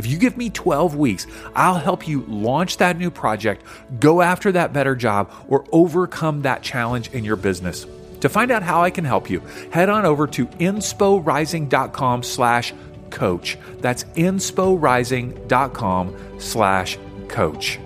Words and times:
If 0.00 0.06
you 0.06 0.16
give 0.16 0.38
me 0.38 0.48
12 0.48 0.96
weeks, 0.96 1.26
I'll 1.54 1.74
help 1.74 2.08
you 2.08 2.22
launch 2.22 2.78
that 2.78 2.96
new 2.96 3.10
project, 3.10 3.66
go 3.98 4.22
after 4.22 4.50
that 4.52 4.72
better 4.72 4.96
job, 4.96 5.30
or 5.46 5.66
overcome 5.72 6.40
that 6.40 6.62
challenge 6.62 7.10
in 7.10 7.22
your 7.22 7.36
business. 7.36 7.86
To 8.22 8.30
find 8.30 8.50
out 8.50 8.62
how 8.62 8.80
I 8.80 8.88
can 8.88 9.04
help 9.04 9.28
you, 9.28 9.40
head 9.70 9.90
on 9.90 10.06
over 10.06 10.26
to 10.28 10.46
insporising.com 10.46 12.22
slash 12.22 12.72
coach. 13.10 13.58
That's 13.80 14.04
insporising.com 14.04 16.16
slash 16.38 16.98
coach. 17.28 17.78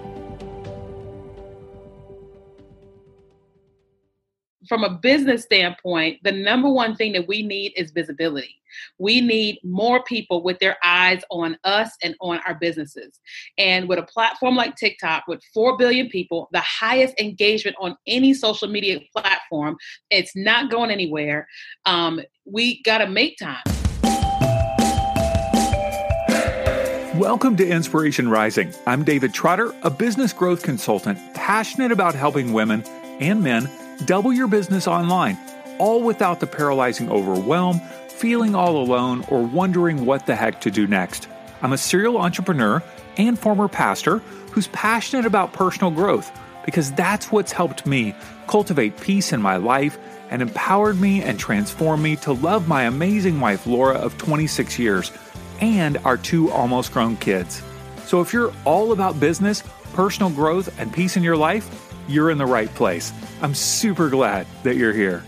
From 4.68 4.84
a 4.84 4.90
business 4.90 5.42
standpoint, 5.42 6.20
the 6.22 6.30
number 6.30 6.70
one 6.70 6.94
thing 6.94 7.10
that 7.14 7.26
we 7.26 7.42
need 7.42 7.72
is 7.74 7.90
visibility. 7.90 8.60
We 8.98 9.20
need 9.20 9.58
more 9.62 10.02
people 10.02 10.42
with 10.42 10.58
their 10.58 10.76
eyes 10.84 11.22
on 11.30 11.56
us 11.64 11.90
and 12.02 12.14
on 12.20 12.40
our 12.46 12.54
businesses. 12.54 13.20
And 13.58 13.88
with 13.88 13.98
a 13.98 14.04
platform 14.04 14.56
like 14.56 14.76
TikTok, 14.76 15.24
with 15.26 15.42
4 15.52 15.76
billion 15.76 16.08
people, 16.08 16.48
the 16.52 16.60
highest 16.60 17.18
engagement 17.18 17.76
on 17.80 17.96
any 18.06 18.34
social 18.34 18.68
media 18.68 19.00
platform, 19.14 19.76
it's 20.10 20.34
not 20.36 20.70
going 20.70 20.90
anywhere. 20.90 21.48
Um, 21.86 22.20
we 22.44 22.82
got 22.82 22.98
to 22.98 23.06
make 23.06 23.38
time. 23.38 23.62
Welcome 27.16 27.56
to 27.58 27.66
Inspiration 27.66 28.28
Rising. 28.28 28.74
I'm 28.88 29.04
David 29.04 29.32
Trotter, 29.32 29.72
a 29.82 29.90
business 29.90 30.32
growth 30.32 30.64
consultant 30.64 31.16
passionate 31.32 31.92
about 31.92 32.16
helping 32.16 32.52
women 32.52 32.82
and 33.20 33.40
men 33.40 33.70
double 34.04 34.32
your 34.32 34.48
business 34.48 34.88
online, 34.88 35.38
all 35.78 36.02
without 36.02 36.40
the 36.40 36.48
paralyzing 36.48 37.08
overwhelm 37.08 37.80
feeling 38.14 38.54
all 38.54 38.76
alone, 38.76 39.24
or 39.28 39.42
wondering 39.42 40.06
what 40.06 40.24
the 40.24 40.36
heck 40.36 40.60
to 40.62 40.70
do 40.70 40.86
next. 40.86 41.28
I'm 41.62 41.72
a 41.72 41.78
serial 41.78 42.18
entrepreneur 42.18 42.82
and 43.16 43.38
former 43.38 43.68
pastor 43.68 44.18
who's 44.52 44.68
passionate 44.68 45.26
about 45.26 45.52
personal 45.52 45.90
growth 45.90 46.30
because 46.64 46.92
that's 46.92 47.32
what's 47.32 47.52
helped 47.52 47.86
me 47.86 48.14
cultivate 48.46 48.98
peace 49.00 49.32
in 49.32 49.42
my 49.42 49.56
life 49.56 49.98
and 50.30 50.40
empowered 50.40 51.00
me 51.00 51.22
and 51.22 51.38
transformed 51.38 52.02
me 52.02 52.16
to 52.16 52.32
love 52.32 52.68
my 52.68 52.84
amazing 52.84 53.40
wife, 53.40 53.66
Laura, 53.66 53.96
of 53.96 54.16
26 54.16 54.78
years, 54.78 55.12
and 55.60 55.98
our 55.98 56.16
two 56.16 56.50
almost 56.50 56.92
grown 56.92 57.16
kids. 57.16 57.62
So 58.06 58.20
if 58.20 58.32
you're 58.32 58.52
all 58.64 58.92
about 58.92 59.20
business, 59.20 59.62
personal 59.92 60.30
growth, 60.30 60.78
and 60.80 60.92
peace 60.92 61.16
in 61.16 61.22
your 61.22 61.36
life, 61.36 61.92
you're 62.08 62.30
in 62.30 62.38
the 62.38 62.46
right 62.46 62.72
place. 62.74 63.12
I'm 63.42 63.54
super 63.54 64.08
glad 64.08 64.46
that 64.62 64.76
you're 64.76 64.92
here. 64.92 65.22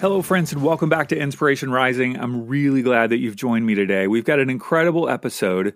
Hello, 0.00 0.20
friends, 0.20 0.52
and 0.52 0.62
welcome 0.62 0.88
back 0.88 1.08
to 1.08 1.16
Inspiration 1.16 1.70
Rising. 1.70 2.18
I'm 2.18 2.46
really 2.46 2.82
glad 2.82 3.10
that 3.10 3.18
you've 3.18 3.36
joined 3.36 3.64
me 3.64 3.74
today. 3.74 4.06
We've 4.06 4.24
got 4.24 4.38
an 4.38 4.50
incredible 4.50 5.08
episode. 5.08 5.74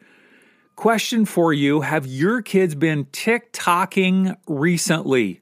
Question 0.76 1.24
for 1.24 1.52
you 1.52 1.80
Have 1.80 2.06
your 2.06 2.42
kids 2.42 2.74
been 2.74 3.06
TikToking 3.06 4.36
recently? 4.46 5.40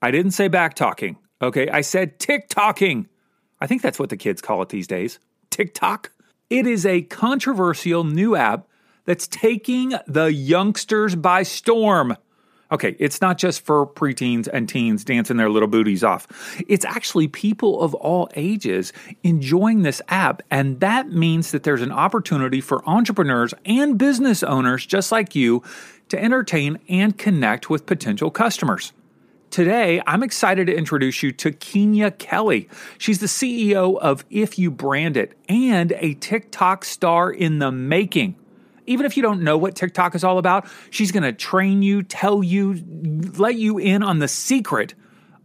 I 0.00 0.10
didn't 0.12 0.30
say 0.32 0.48
back 0.48 0.74
talking. 0.74 1.18
Okay, 1.42 1.68
I 1.68 1.82
said 1.82 2.18
TikToking. 2.18 3.06
I 3.60 3.66
think 3.66 3.82
that's 3.82 3.98
what 3.98 4.08
the 4.08 4.16
kids 4.16 4.40
call 4.40 4.62
it 4.62 4.70
these 4.70 4.86
days. 4.86 5.18
TikTok. 5.50 6.12
It 6.48 6.66
is 6.66 6.86
a 6.86 7.02
controversial 7.02 8.04
new 8.04 8.36
app 8.36 8.68
that's 9.04 9.26
taking 9.26 9.94
the 10.06 10.32
youngsters 10.32 11.16
by 11.16 11.42
storm. 11.42 12.16
Okay, 12.76 12.94
it's 12.98 13.22
not 13.22 13.38
just 13.38 13.64
for 13.64 13.86
preteens 13.86 14.48
and 14.52 14.68
teens 14.68 15.02
dancing 15.02 15.38
their 15.38 15.48
little 15.48 15.66
booties 15.66 16.04
off. 16.04 16.26
It's 16.68 16.84
actually 16.84 17.26
people 17.26 17.80
of 17.80 17.94
all 17.94 18.28
ages 18.36 18.92
enjoying 19.22 19.80
this 19.80 20.02
app, 20.08 20.42
and 20.50 20.78
that 20.80 21.08
means 21.08 21.52
that 21.52 21.62
there's 21.62 21.80
an 21.80 21.90
opportunity 21.90 22.60
for 22.60 22.86
entrepreneurs 22.86 23.54
and 23.64 23.96
business 23.96 24.42
owners 24.42 24.84
just 24.84 25.10
like 25.10 25.34
you 25.34 25.62
to 26.10 26.22
entertain 26.22 26.78
and 26.86 27.16
connect 27.16 27.70
with 27.70 27.86
potential 27.86 28.30
customers. 28.30 28.92
Today, 29.48 30.02
I'm 30.06 30.22
excited 30.22 30.66
to 30.66 30.76
introduce 30.76 31.22
you 31.22 31.32
to 31.32 31.52
Kenya 31.52 32.10
Kelly. 32.10 32.68
She's 32.98 33.20
the 33.20 33.26
CEO 33.26 33.98
of 33.98 34.22
If 34.28 34.58
You 34.58 34.70
Brand 34.70 35.16
It 35.16 35.32
and 35.48 35.92
a 35.92 36.12
TikTok 36.12 36.84
star 36.84 37.30
in 37.30 37.58
the 37.58 37.72
making 37.72 38.36
even 38.86 39.06
if 39.06 39.16
you 39.16 39.22
don't 39.22 39.42
know 39.42 39.58
what 39.58 39.74
TikTok 39.74 40.14
is 40.14 40.24
all 40.24 40.38
about, 40.38 40.66
she's 40.90 41.12
going 41.12 41.22
to 41.22 41.32
train 41.32 41.82
you, 41.82 42.02
tell 42.02 42.42
you, 42.42 42.82
let 43.36 43.56
you 43.56 43.78
in 43.78 44.02
on 44.02 44.18
the 44.18 44.28
secret 44.28 44.94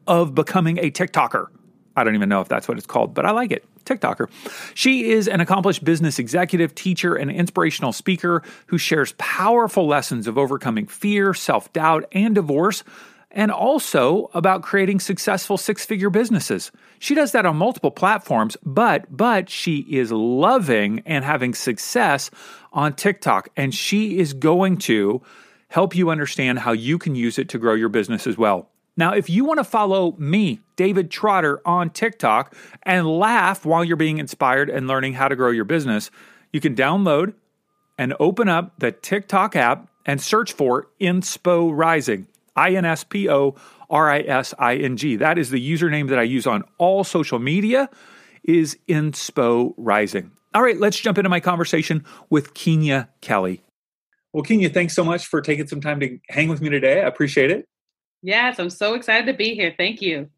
of 0.07 0.33
becoming 0.35 0.77
a 0.77 0.91
TikToker. 0.91 1.47
I 1.95 2.03
don't 2.03 2.15
even 2.15 2.29
know 2.29 2.41
if 2.41 2.47
that's 2.47 2.67
what 2.67 2.77
it's 2.77 2.87
called, 2.87 3.13
but 3.13 3.25
I 3.25 3.31
like 3.31 3.51
it. 3.51 3.65
TikToker. 3.85 4.29
She 4.75 5.11
is 5.11 5.27
an 5.27 5.41
accomplished 5.41 5.83
business 5.83 6.19
executive, 6.19 6.75
teacher, 6.75 7.15
and 7.15 7.31
inspirational 7.31 7.93
speaker 7.93 8.43
who 8.67 8.77
shares 8.77 9.13
powerful 9.17 9.87
lessons 9.87 10.27
of 10.27 10.37
overcoming 10.37 10.87
fear, 10.87 11.33
self 11.33 11.71
doubt, 11.73 12.05
and 12.11 12.35
divorce 12.35 12.83
and 13.31 13.51
also 13.51 14.29
about 14.33 14.61
creating 14.61 14.99
successful 14.99 15.57
six-figure 15.57 16.09
businesses. 16.09 16.71
She 16.99 17.15
does 17.15 17.31
that 17.31 17.45
on 17.45 17.55
multiple 17.55 17.91
platforms, 17.91 18.57
but 18.63 19.05
but 19.15 19.49
she 19.49 19.79
is 19.79 20.11
loving 20.11 21.01
and 21.05 21.25
having 21.25 21.53
success 21.53 22.29
on 22.73 22.93
TikTok 22.93 23.49
and 23.55 23.73
she 23.73 24.19
is 24.19 24.33
going 24.33 24.77
to 24.77 25.21
help 25.69 25.95
you 25.95 26.09
understand 26.09 26.59
how 26.59 26.73
you 26.73 26.97
can 26.97 27.15
use 27.15 27.39
it 27.39 27.49
to 27.49 27.57
grow 27.57 27.73
your 27.73 27.89
business 27.89 28.27
as 28.27 28.37
well. 28.37 28.67
Now, 28.97 29.13
if 29.13 29.29
you 29.29 29.45
want 29.45 29.59
to 29.59 29.63
follow 29.63 30.15
me, 30.17 30.59
David 30.75 31.09
Trotter, 31.09 31.61
on 31.65 31.89
TikTok 31.91 32.53
and 32.83 33.07
laugh 33.07 33.65
while 33.65 33.83
you're 33.83 33.95
being 33.95 34.17
inspired 34.17 34.69
and 34.69 34.87
learning 34.87 35.13
how 35.13 35.29
to 35.29 35.35
grow 35.35 35.49
your 35.49 35.63
business, 35.63 36.11
you 36.51 36.59
can 36.59 36.75
download 36.75 37.33
and 37.97 38.13
open 38.19 38.49
up 38.49 38.73
the 38.79 38.91
TikTok 38.91 39.55
app 39.55 39.87
and 40.05 40.21
search 40.21 40.51
for 40.51 40.87
Inspo 40.99 41.71
Rising. 41.73 42.27
I 42.55 42.71
N 42.71 42.85
S 42.85 43.03
P 43.03 43.29
O 43.29 43.55
R 43.89 44.09
I 44.09 44.19
S 44.19 44.53
I 44.59 44.75
N 44.75 44.97
G. 44.97 45.15
That 45.15 45.37
is 45.37 45.49
the 45.49 45.71
username 45.71 46.09
that 46.09 46.19
I 46.19 46.23
use 46.23 46.47
on 46.47 46.63
all 46.77 47.03
social 47.03 47.39
media 47.39 47.89
is 48.43 48.77
Inspo 48.87 49.73
Rising. 49.77 50.31
All 50.53 50.61
right, 50.61 50.79
let's 50.79 50.99
jump 50.99 51.17
into 51.17 51.29
my 51.29 51.39
conversation 51.39 52.03
with 52.29 52.53
Kenya 52.53 53.09
Kelly. 53.21 53.63
Well, 54.33 54.43
Kenya, 54.43 54.69
thanks 54.69 54.93
so 54.95 55.03
much 55.03 55.25
for 55.25 55.41
taking 55.41 55.67
some 55.67 55.81
time 55.81 55.99
to 55.99 56.17
hang 56.29 56.47
with 56.47 56.61
me 56.61 56.69
today. 56.69 57.01
I 57.01 57.07
appreciate 57.07 57.51
it. 57.51 57.65
Yes, 58.21 58.59
I'm 58.59 58.69
so 58.69 58.93
excited 58.93 59.25
to 59.25 59.33
be 59.33 59.55
here. 59.55 59.73
Thank 59.77 60.01
you. 60.01 60.29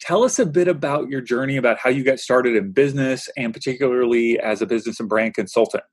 Tell 0.00 0.24
us 0.24 0.38
a 0.38 0.46
bit 0.46 0.68
about 0.68 1.08
your 1.08 1.20
journey 1.20 1.56
about 1.56 1.78
how 1.78 1.88
you 1.88 2.04
got 2.04 2.18
started 2.18 2.56
in 2.56 2.72
business 2.72 3.28
and 3.36 3.54
particularly 3.54 4.38
as 4.38 4.60
a 4.60 4.66
business 4.66 5.00
and 5.00 5.08
brand 5.08 5.34
consultant. 5.34 5.84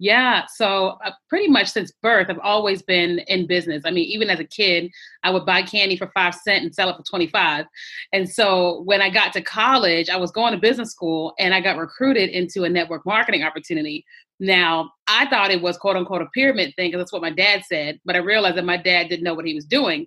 Yeah, 0.00 0.44
so 0.54 0.98
uh, 1.04 1.10
pretty 1.28 1.48
much 1.48 1.70
since 1.70 1.90
birth, 2.02 2.28
I've 2.30 2.38
always 2.38 2.82
been 2.82 3.18
in 3.26 3.48
business. 3.48 3.82
I 3.84 3.90
mean, 3.90 4.04
even 4.04 4.30
as 4.30 4.38
a 4.38 4.44
kid, 4.44 4.92
I 5.24 5.30
would 5.30 5.44
buy 5.44 5.62
candy 5.62 5.96
for 5.96 6.10
five 6.14 6.36
cent 6.36 6.62
and 6.62 6.72
sell 6.72 6.88
it 6.88 6.96
for 6.96 7.02
twenty 7.02 7.26
five. 7.26 7.66
And 8.12 8.28
so 8.28 8.82
when 8.82 9.02
I 9.02 9.10
got 9.10 9.32
to 9.32 9.42
college, 9.42 10.08
I 10.08 10.16
was 10.16 10.30
going 10.30 10.52
to 10.52 10.58
business 10.58 10.92
school, 10.92 11.34
and 11.40 11.52
I 11.52 11.60
got 11.60 11.78
recruited 11.78 12.30
into 12.30 12.62
a 12.62 12.68
network 12.68 13.04
marketing 13.06 13.42
opportunity 13.42 14.04
now, 14.40 14.92
I 15.08 15.28
thought 15.28 15.50
it 15.50 15.62
was 15.62 15.76
quote 15.76 15.96
unquote 15.96 16.22
a 16.22 16.26
pyramid 16.34 16.74
thing 16.76 16.88
because 16.90 17.00
that's 17.00 17.12
what 17.12 17.22
my 17.22 17.30
dad 17.30 17.62
said, 17.66 17.98
but 18.04 18.14
I 18.14 18.18
realized 18.20 18.56
that 18.56 18.64
my 18.64 18.76
dad 18.76 19.08
didn't 19.08 19.24
know 19.24 19.34
what 19.34 19.46
he 19.46 19.54
was 19.54 19.64
doing. 19.64 20.06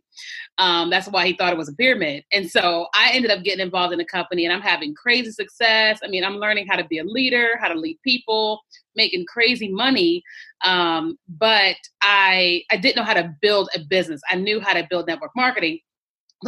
Um, 0.57 0.89
that's 0.89 1.07
why 1.07 1.25
he 1.27 1.33
thought 1.33 1.51
it 1.51 1.57
was 1.57 1.69
a 1.69 1.73
pyramid. 1.73 2.23
And 2.31 2.49
so 2.49 2.87
I 2.93 3.11
ended 3.13 3.31
up 3.31 3.43
getting 3.43 3.66
involved 3.66 3.91
in 3.93 3.99
the 3.99 4.05
company 4.05 4.45
and 4.45 4.53
I'm 4.53 4.61
having 4.61 4.93
crazy 4.93 5.31
success. 5.31 5.99
I 6.03 6.07
mean, 6.07 6.23
I'm 6.23 6.37
learning 6.37 6.67
how 6.67 6.78
to 6.78 6.85
be 6.85 6.99
a 6.99 7.03
leader, 7.03 7.57
how 7.59 7.67
to 7.67 7.79
lead 7.79 7.97
people, 8.05 8.61
making 8.95 9.25
crazy 9.28 9.69
money. 9.69 10.23
Um, 10.63 11.17
but 11.27 11.75
I 12.01 12.63
I 12.72 12.77
didn't 12.77 12.97
know 12.97 13.03
how 13.03 13.16
to 13.16 13.34
build 13.41 13.69
a 13.75 13.79
business. 13.79 14.22
I 14.29 14.35
knew 14.35 14.61
how 14.61 14.73
to 14.73 14.87
build 14.89 15.07
network 15.07 15.31
marketing 15.35 15.79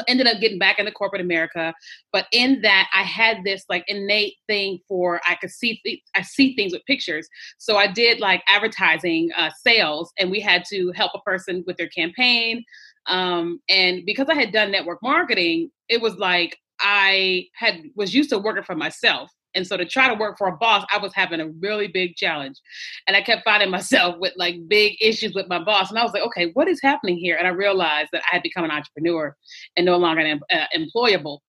ended 0.07 0.27
up 0.27 0.39
getting 0.39 0.59
back 0.59 0.79
into 0.79 0.91
corporate 0.91 1.21
America. 1.21 1.73
But 2.11 2.27
in 2.31 2.61
that, 2.61 2.89
I 2.93 3.03
had 3.03 3.43
this 3.43 3.63
like 3.69 3.83
innate 3.87 4.35
thing 4.47 4.79
for 4.87 5.21
I 5.27 5.35
could 5.35 5.51
see 5.51 5.79
th- 5.85 6.01
I 6.15 6.21
see 6.21 6.55
things 6.55 6.73
with 6.73 6.85
pictures. 6.85 7.27
So 7.57 7.77
I 7.77 7.87
did 7.87 8.19
like 8.19 8.43
advertising 8.47 9.29
uh, 9.37 9.51
sales, 9.65 10.11
and 10.19 10.31
we 10.31 10.39
had 10.39 10.63
to 10.69 10.91
help 10.95 11.11
a 11.15 11.21
person 11.21 11.63
with 11.67 11.77
their 11.77 11.89
campaign. 11.89 12.63
Um, 13.07 13.59
and 13.69 14.05
because 14.05 14.27
I 14.29 14.35
had 14.35 14.51
done 14.51 14.71
network 14.71 14.99
marketing, 15.03 15.71
it 15.89 16.01
was 16.01 16.15
like 16.15 16.57
I 16.79 17.47
had 17.55 17.81
was 17.95 18.13
used 18.13 18.29
to 18.31 18.39
working 18.39 18.63
for 18.63 18.75
myself. 18.75 19.31
And 19.55 19.65
so 19.65 19.77
to 19.77 19.85
try 19.85 20.07
to 20.07 20.15
work 20.15 20.37
for 20.37 20.47
a 20.47 20.57
boss, 20.57 20.85
I 20.91 20.97
was 20.97 21.13
having 21.13 21.39
a 21.39 21.47
really 21.47 21.87
big 21.87 22.15
challenge. 22.15 22.57
And 23.07 23.15
I 23.15 23.21
kept 23.21 23.43
finding 23.43 23.69
myself 23.77 24.17
with 24.19 24.33
like 24.35 24.67
big 24.67 24.97
issues 25.01 25.33
with 25.33 25.47
my 25.47 25.59
boss. 25.59 25.89
And 25.89 25.99
I 25.99 26.03
was 26.03 26.13
like, 26.13 26.23
okay, 26.23 26.51
what 26.53 26.67
is 26.67 26.81
happening 26.81 27.17
here? 27.17 27.37
And 27.37 27.47
I 27.47 27.51
realized 27.51 28.09
that 28.13 28.23
I 28.31 28.35
had 28.35 28.43
become 28.43 28.63
an 28.63 28.71
entrepreneur 28.71 29.35
and 29.77 29.85
no 29.85 29.97
longer 29.97 30.21
an, 30.21 30.39
uh, 30.51 30.65
employable 30.75 31.39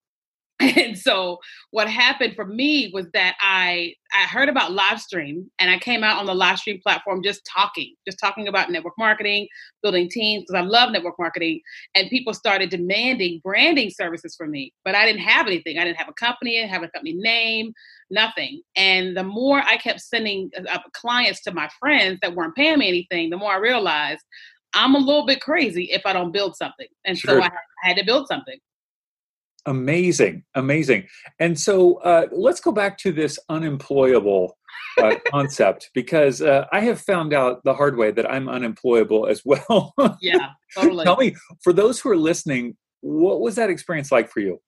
and 0.60 0.96
so 0.96 1.38
what 1.72 1.88
happened 1.88 2.34
for 2.36 2.44
me 2.44 2.88
was 2.94 3.06
that 3.12 3.34
i 3.40 3.92
i 4.12 4.22
heard 4.22 4.48
about 4.48 4.70
live 4.70 5.00
stream 5.00 5.50
and 5.58 5.68
i 5.68 5.78
came 5.78 6.04
out 6.04 6.18
on 6.18 6.26
the 6.26 6.34
live 6.34 6.58
stream 6.58 6.78
platform 6.80 7.20
just 7.24 7.40
talking 7.52 7.92
just 8.06 8.20
talking 8.20 8.46
about 8.46 8.70
network 8.70 8.94
marketing 8.96 9.48
building 9.82 10.08
teams 10.08 10.44
because 10.44 10.54
i 10.54 10.64
love 10.64 10.92
network 10.92 11.16
marketing 11.18 11.60
and 11.96 12.08
people 12.08 12.32
started 12.32 12.70
demanding 12.70 13.40
branding 13.42 13.90
services 13.90 14.36
from 14.36 14.52
me 14.52 14.72
but 14.84 14.94
i 14.94 15.04
didn't 15.04 15.22
have 15.22 15.46
anything. 15.46 15.78
I 15.78 15.84
didn't 15.84 15.98
have 15.98 16.08
a 16.08 16.12
company 16.12 16.58
i 16.58 16.62
didn't 16.62 16.72
have 16.72 16.84
a 16.84 16.88
company 16.88 17.14
name 17.14 17.72
nothing. 18.10 18.62
And 18.76 19.16
the 19.16 19.24
more 19.24 19.58
i 19.58 19.76
kept 19.76 20.00
sending 20.00 20.50
uh, 20.70 20.78
clients 20.92 21.42
to 21.42 21.52
my 21.52 21.68
friends 21.80 22.20
that 22.22 22.34
weren't 22.34 22.54
paying 22.54 22.78
me 22.78 22.88
anything 22.88 23.30
the 23.30 23.36
more 23.36 23.52
i 23.52 23.56
realized 23.56 24.22
i'm 24.72 24.94
a 24.94 24.98
little 24.98 25.26
bit 25.26 25.40
crazy 25.40 25.84
if 25.90 26.02
i 26.06 26.12
don't 26.12 26.32
build 26.32 26.54
something. 26.54 26.86
And 27.04 27.18
sure. 27.18 27.40
so 27.40 27.42
I, 27.42 27.46
I 27.46 27.88
had 27.88 27.96
to 27.96 28.04
build 28.04 28.28
something 28.28 28.58
Amazing, 29.66 30.44
amazing. 30.54 31.06
And 31.38 31.58
so 31.58 31.96
uh, 31.96 32.26
let's 32.32 32.60
go 32.60 32.72
back 32.72 32.98
to 32.98 33.12
this 33.12 33.38
unemployable 33.48 34.58
uh, 34.98 35.16
concept 35.30 35.90
because 35.94 36.42
uh, 36.42 36.66
I 36.72 36.80
have 36.80 37.00
found 37.00 37.32
out 37.32 37.64
the 37.64 37.74
hard 37.74 37.96
way 37.96 38.10
that 38.10 38.30
I'm 38.30 38.48
unemployable 38.48 39.26
as 39.26 39.42
well. 39.44 39.94
yeah, 40.20 40.50
totally. 40.74 41.04
Tell 41.04 41.16
me, 41.16 41.34
for 41.62 41.72
those 41.72 42.00
who 42.00 42.10
are 42.10 42.16
listening, 42.16 42.76
what 43.00 43.40
was 43.40 43.54
that 43.56 43.70
experience 43.70 44.12
like 44.12 44.30
for 44.30 44.40
you? 44.40 44.60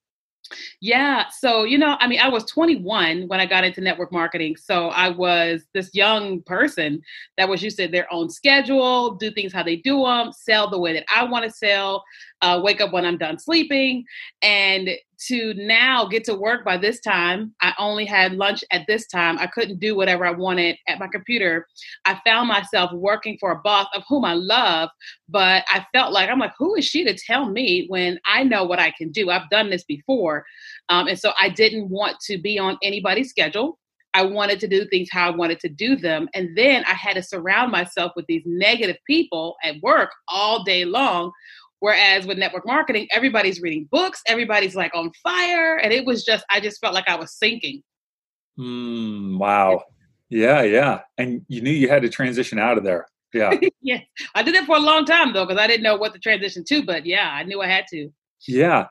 Yeah. 0.80 1.24
So, 1.28 1.64
you 1.64 1.78
know, 1.78 1.96
I 2.00 2.06
mean, 2.06 2.20
I 2.20 2.28
was 2.28 2.44
21 2.44 3.28
when 3.28 3.40
I 3.40 3.46
got 3.46 3.64
into 3.64 3.80
network 3.80 4.12
marketing. 4.12 4.56
So 4.56 4.88
I 4.88 5.08
was 5.08 5.64
this 5.74 5.90
young 5.94 6.42
person 6.42 7.02
that 7.36 7.48
was 7.48 7.62
used 7.62 7.78
to 7.78 7.88
their 7.88 8.12
own 8.12 8.30
schedule, 8.30 9.14
do 9.14 9.30
things 9.30 9.52
how 9.52 9.62
they 9.62 9.76
do 9.76 10.04
them, 10.04 10.32
sell 10.32 10.68
the 10.68 10.78
way 10.78 10.92
that 10.92 11.04
I 11.14 11.24
want 11.24 11.44
to 11.44 11.50
sell, 11.50 12.04
uh, 12.42 12.60
wake 12.62 12.80
up 12.80 12.92
when 12.92 13.04
I'm 13.04 13.18
done 13.18 13.38
sleeping. 13.38 14.04
And 14.42 14.90
to 15.28 15.54
now 15.54 16.06
get 16.06 16.24
to 16.24 16.34
work 16.34 16.64
by 16.64 16.76
this 16.76 17.00
time, 17.00 17.54
I 17.62 17.72
only 17.78 18.04
had 18.04 18.34
lunch 18.34 18.62
at 18.70 18.86
this 18.86 19.06
time. 19.06 19.38
I 19.38 19.46
couldn't 19.46 19.80
do 19.80 19.96
whatever 19.96 20.26
I 20.26 20.32
wanted 20.32 20.76
at 20.88 20.98
my 20.98 21.08
computer. 21.08 21.66
I 22.04 22.20
found 22.26 22.48
myself 22.48 22.92
working 22.92 23.36
for 23.40 23.52
a 23.52 23.60
boss 23.62 23.86
of 23.94 24.02
whom 24.08 24.24
I 24.24 24.34
love, 24.34 24.90
but 25.28 25.64
I 25.68 25.86
felt 25.92 26.12
like, 26.12 26.28
I'm 26.28 26.38
like, 26.38 26.52
who 26.58 26.74
is 26.74 26.84
she 26.84 27.04
to 27.04 27.14
tell 27.14 27.50
me 27.50 27.86
when 27.88 28.18
I 28.26 28.44
know 28.44 28.64
what 28.64 28.78
I 28.78 28.92
can 28.96 29.10
do? 29.10 29.30
I've 29.30 29.50
done 29.50 29.70
this 29.70 29.84
before. 29.84 30.44
Um, 30.88 31.08
and 31.08 31.18
so 31.18 31.32
I 31.40 31.48
didn't 31.48 31.88
want 31.88 32.20
to 32.26 32.38
be 32.38 32.58
on 32.58 32.78
anybody's 32.82 33.30
schedule. 33.30 33.78
I 34.14 34.22
wanted 34.22 34.60
to 34.60 34.68
do 34.68 34.86
things 34.86 35.08
how 35.12 35.26
I 35.30 35.36
wanted 35.36 35.60
to 35.60 35.68
do 35.68 35.94
them. 35.94 36.26
And 36.32 36.56
then 36.56 36.84
I 36.86 36.94
had 36.94 37.16
to 37.16 37.22
surround 37.22 37.70
myself 37.70 38.12
with 38.16 38.24
these 38.26 38.42
negative 38.46 38.96
people 39.06 39.56
at 39.62 39.76
work 39.82 40.10
all 40.26 40.64
day 40.64 40.86
long 40.86 41.32
Whereas 41.80 42.26
with 42.26 42.38
network 42.38 42.66
marketing, 42.66 43.08
everybody's 43.10 43.60
reading 43.60 43.88
books, 43.90 44.22
everybody's 44.26 44.74
like 44.74 44.94
on 44.94 45.12
fire. 45.22 45.76
And 45.76 45.92
it 45.92 46.06
was 46.06 46.24
just, 46.24 46.44
I 46.50 46.60
just 46.60 46.80
felt 46.80 46.94
like 46.94 47.08
I 47.08 47.16
was 47.16 47.36
sinking. 47.36 47.82
Mm, 48.58 49.38
wow. 49.38 49.82
Yeah, 50.30 50.62
yeah. 50.62 51.00
And 51.18 51.42
you 51.48 51.60
knew 51.60 51.70
you 51.70 51.88
had 51.88 52.02
to 52.02 52.08
transition 52.08 52.58
out 52.58 52.78
of 52.78 52.84
there. 52.84 53.06
Yeah. 53.32 53.54
yeah. 53.82 54.00
I 54.34 54.42
did 54.42 54.54
it 54.54 54.64
for 54.64 54.76
a 54.76 54.80
long 54.80 55.04
time 55.04 55.32
though, 55.32 55.44
because 55.44 55.60
I 55.60 55.66
didn't 55.66 55.82
know 55.82 55.96
what 55.96 56.14
to 56.14 56.18
transition 56.18 56.64
to. 56.68 56.82
But 56.82 57.04
yeah, 57.04 57.30
I 57.32 57.42
knew 57.42 57.60
I 57.60 57.66
had 57.66 57.84
to. 57.90 58.10
Yeah. 58.48 58.86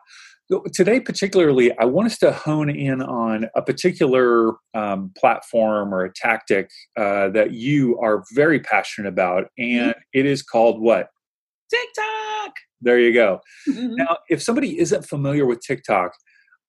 Today, 0.74 1.00
particularly, 1.00 1.76
I 1.80 1.86
want 1.86 2.06
us 2.06 2.20
to 2.20 2.32
hone 2.32 2.70
in 2.70 3.02
on 3.02 3.48
a 3.56 3.64
particular 3.64 4.54
um, 4.76 5.12
platform 5.18 5.92
or 5.92 6.06
a 6.06 6.14
tactic 6.14 6.70
uh, 6.96 7.30
that 7.30 7.54
you 7.54 7.98
are 8.00 8.24
very 8.36 8.60
passionate 8.60 9.10
about, 9.10 9.48
and 9.58 9.90
mm-hmm. 9.90 10.00
it 10.14 10.28
is 10.28 10.44
called 10.44 10.80
what? 10.80 11.10
TikTok. 11.72 12.25
There 12.86 13.00
you 13.00 13.14
go. 13.14 13.42
Mm-hmm. 13.68 13.96
Now, 13.96 14.18
if 14.30 14.42
somebody 14.42 14.80
isn't 14.80 15.08
familiar 15.08 15.46
with 15.46 15.60
TikTok, 15.60 16.14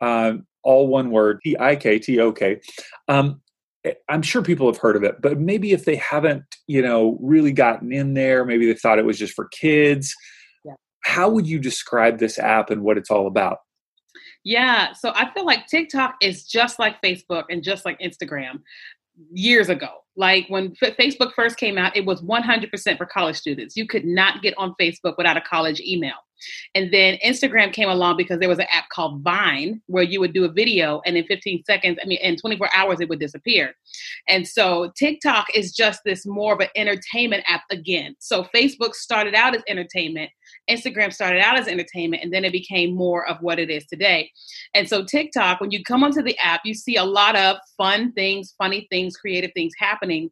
um, 0.00 0.46
all 0.64 0.88
one 0.88 1.10
word, 1.10 1.40
T 1.44 1.56
I 1.60 1.76
K 1.76 1.98
T 1.98 2.18
O 2.18 2.32
K, 2.32 2.60
um, 3.06 3.42
eh, 3.84 3.92
I'm 4.08 4.22
sure 4.22 4.42
people 4.42 4.66
have 4.66 4.78
heard 4.78 4.96
of 4.96 5.04
it, 5.04 5.20
but 5.20 5.38
maybe 5.38 5.72
if 5.72 5.84
they 5.84 5.96
haven't, 5.96 6.42
you 6.66 6.82
know, 6.82 7.18
really 7.20 7.52
gotten 7.52 7.92
in 7.92 8.14
there, 8.14 8.44
maybe 8.46 8.66
they 8.66 8.74
thought 8.74 8.98
it 8.98 9.04
was 9.04 9.18
just 9.18 9.34
for 9.34 9.46
kids. 9.48 10.14
Yeah. 10.64 10.72
How 11.04 11.28
would 11.28 11.46
you 11.46 11.58
describe 11.58 12.18
this 12.18 12.38
app 12.38 12.70
and 12.70 12.82
what 12.82 12.96
it's 12.96 13.10
all 13.10 13.26
about? 13.26 13.58
Yeah, 14.42 14.92
so 14.92 15.12
I 15.14 15.30
feel 15.34 15.44
like 15.44 15.66
TikTok 15.66 16.14
is 16.22 16.46
just 16.46 16.78
like 16.78 17.02
Facebook 17.02 17.44
and 17.50 17.62
just 17.62 17.84
like 17.84 17.98
Instagram 18.00 18.60
years 19.32 19.68
ago. 19.68 19.88
Like 20.16 20.46
when 20.48 20.74
F- 20.82 20.96
Facebook 20.96 21.32
first 21.34 21.58
came 21.58 21.78
out, 21.78 21.96
it 21.96 22.06
was 22.06 22.22
100% 22.22 22.96
for 22.96 23.06
college 23.06 23.36
students. 23.36 23.76
You 23.76 23.86
could 23.86 24.04
not 24.04 24.42
get 24.42 24.54
on 24.56 24.74
Facebook 24.80 25.16
without 25.16 25.36
a 25.36 25.42
college 25.42 25.80
email. 25.80 26.14
And 26.74 26.92
then 26.92 27.18
Instagram 27.24 27.72
came 27.72 27.88
along 27.88 28.16
because 28.16 28.38
there 28.40 28.48
was 28.48 28.58
an 28.58 28.66
app 28.70 28.88
called 28.90 29.22
Vine 29.22 29.80
where 29.86 30.02
you 30.02 30.20
would 30.20 30.32
do 30.32 30.44
a 30.44 30.52
video 30.52 31.00
and 31.06 31.16
in 31.16 31.24
15 31.24 31.64
seconds, 31.64 31.98
I 32.02 32.06
mean, 32.06 32.18
in 32.20 32.36
24 32.36 32.68
hours, 32.74 33.00
it 33.00 33.08
would 33.08 33.20
disappear. 33.20 33.74
And 34.28 34.46
so 34.46 34.92
TikTok 34.98 35.46
is 35.54 35.72
just 35.72 36.00
this 36.04 36.26
more 36.26 36.54
of 36.54 36.60
an 36.60 36.68
entertainment 36.76 37.44
app 37.48 37.62
again. 37.70 38.16
So 38.18 38.44
Facebook 38.54 38.94
started 38.94 39.34
out 39.34 39.54
as 39.54 39.62
entertainment, 39.68 40.30
Instagram 40.70 41.12
started 41.12 41.40
out 41.40 41.58
as 41.58 41.68
entertainment, 41.68 42.22
and 42.22 42.32
then 42.32 42.44
it 42.44 42.52
became 42.52 42.94
more 42.94 43.26
of 43.28 43.38
what 43.40 43.58
it 43.58 43.70
is 43.70 43.86
today. 43.86 44.30
And 44.74 44.88
so 44.88 45.04
TikTok, 45.04 45.60
when 45.60 45.70
you 45.70 45.82
come 45.82 46.04
onto 46.04 46.22
the 46.22 46.38
app, 46.38 46.60
you 46.64 46.74
see 46.74 46.96
a 46.96 47.04
lot 47.04 47.36
of 47.36 47.56
fun 47.76 48.12
things, 48.12 48.54
funny 48.58 48.86
things, 48.90 49.16
creative 49.16 49.50
things 49.54 49.72
happening 49.78 50.05
happening 50.06 50.30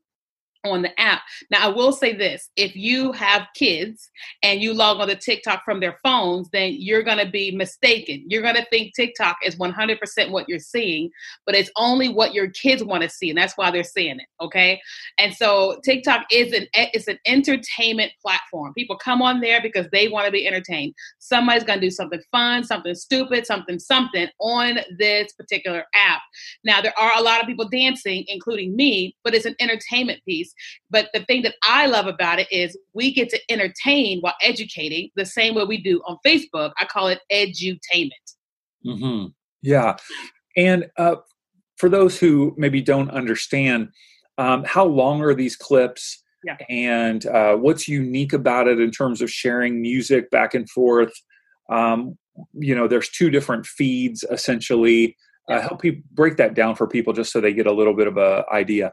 on 0.65 0.83
the 0.83 1.01
app. 1.01 1.23
Now, 1.51 1.65
I 1.65 1.69
will 1.69 1.93
say 1.93 2.15
this 2.15 2.51
if 2.57 2.75
you 2.75 3.13
have 3.13 3.47
kids 3.55 4.11
and 4.43 4.61
you 4.61 4.73
log 4.73 4.99
on 4.99 5.09
to 5.09 5.17
TikTok 5.17 5.65
from 5.65 5.81
their 5.81 5.99
phones, 6.03 6.49
then 6.51 6.77
you're 6.79 7.03
going 7.03 7.19
to 7.19 7.31
be 7.31 7.51
mistaken. 7.51 8.25
You're 8.29 8.43
going 8.43 8.57
to 8.57 8.67
think 8.71 8.95
TikTok 8.95 9.37
is 9.45 9.57
100% 9.57 10.31
what 10.31 10.49
you're 10.49 10.59
seeing, 10.59 11.11
but 11.47 11.55
it's 11.55 11.71
only 11.77 12.09
what 12.09 12.35
your 12.35 12.49
kids 12.51 12.83
want 12.83 13.03
to 13.03 13.09
see. 13.09 13.31
And 13.31 13.39
that's 13.39 13.57
why 13.57 13.71
they're 13.71 13.85
seeing 13.85 14.19
it. 14.19 14.27
Okay. 14.41 14.81
And 15.19 15.35
so 15.35 15.81
TikTok 15.85 16.27
is 16.31 16.53
an, 16.53 16.67
it's 16.75 17.09
an 17.09 17.19
entertainment 17.27 18.13
platform. 18.23 18.73
People 18.75 18.97
come 18.97 19.23
on 19.23 19.41
there 19.41 19.61
because 19.61 19.87
they 19.93 20.09
want 20.09 20.27
to 20.27 20.33
be 20.33 20.47
entertained. 20.47 20.95
Somebody's 21.19 21.65
going 21.65 21.81
to 21.81 21.87
do 21.87 21.91
something 21.91 22.21
fun, 22.33 22.65
something 22.65 22.95
stupid, 22.95 23.47
something, 23.47 23.79
something 23.79 24.29
on 24.41 24.79
this 24.99 25.33
particular 25.35 25.85
app. 25.95 26.23
Now, 26.65 26.81
there 26.81 26.99
are 26.99 27.13
a 27.17 27.23
lot 27.23 27.41
of 27.41 27.47
people 27.47 27.69
dancing, 27.69 28.25
including 28.29 28.75
me, 28.75 29.15
but 29.25 29.35
it's 29.35 29.47
an 29.47 29.57
entertainment 29.61 30.21
piece 30.25 30.54
but 30.91 31.09
the 31.15 31.25
thing 31.25 31.43
that 31.43 31.55
I 31.62 31.87
love 31.87 32.06
about 32.06 32.39
it 32.39 32.51
is 32.51 32.79
we 32.93 33.12
get 33.12 33.29
to 33.31 33.41
entertain 33.51 34.21
while 34.21 34.35
educating 34.43 35.11
the 35.17 35.27
same 35.27 35.55
way 35.55 35.65
we 35.65 35.83
do 35.83 36.01
on 36.06 36.19
Facebook. 36.27 36.73
I 36.79 36.85
call 36.85 37.09
it 37.09 37.21
edutainment. 37.33 38.11
Mm-hmm. 38.87 39.27
Yeah. 39.63 39.96
And 40.56 40.87
uh, 40.96 41.17
for 41.77 41.89
those 41.89 42.19
who 42.19 42.55
maybe 42.56 42.81
don't 42.81 43.11
understand, 43.11 43.89
um, 44.39 44.65
how 44.65 44.84
long 44.84 45.23
are 45.23 45.34
these 45.34 45.56
clips? 45.56 46.23
Yeah. 46.44 46.56
And 46.69 47.25
uh, 47.27 47.56
what's 47.56 47.89
unique 47.89 48.32
about 48.32 48.69
it 48.69 48.79
in 48.79 48.91
terms 48.91 49.23
of 49.23 49.31
sharing 49.31 49.81
music 49.81 50.31
back 50.31 50.55
and 50.55 50.69
forth? 50.69 51.13
Um, 51.70 52.19
you 52.53 52.75
know, 52.75 52.87
there's 52.87 53.08
two 53.08 53.31
different 53.31 53.67
feeds 53.67 54.25
essentially. 54.31 55.17
Uh, 55.49 55.61
help 55.61 55.82
people 55.82 56.03
break 56.13 56.37
that 56.37 56.55
down 56.55 56.75
for 56.75 56.87
people 56.87 57.13
just 57.13 57.32
so 57.32 57.41
they 57.41 57.53
get 57.53 57.67
a 57.67 57.73
little 57.73 57.94
bit 57.94 58.06
of 58.06 58.17
a 58.17 58.44
idea. 58.53 58.93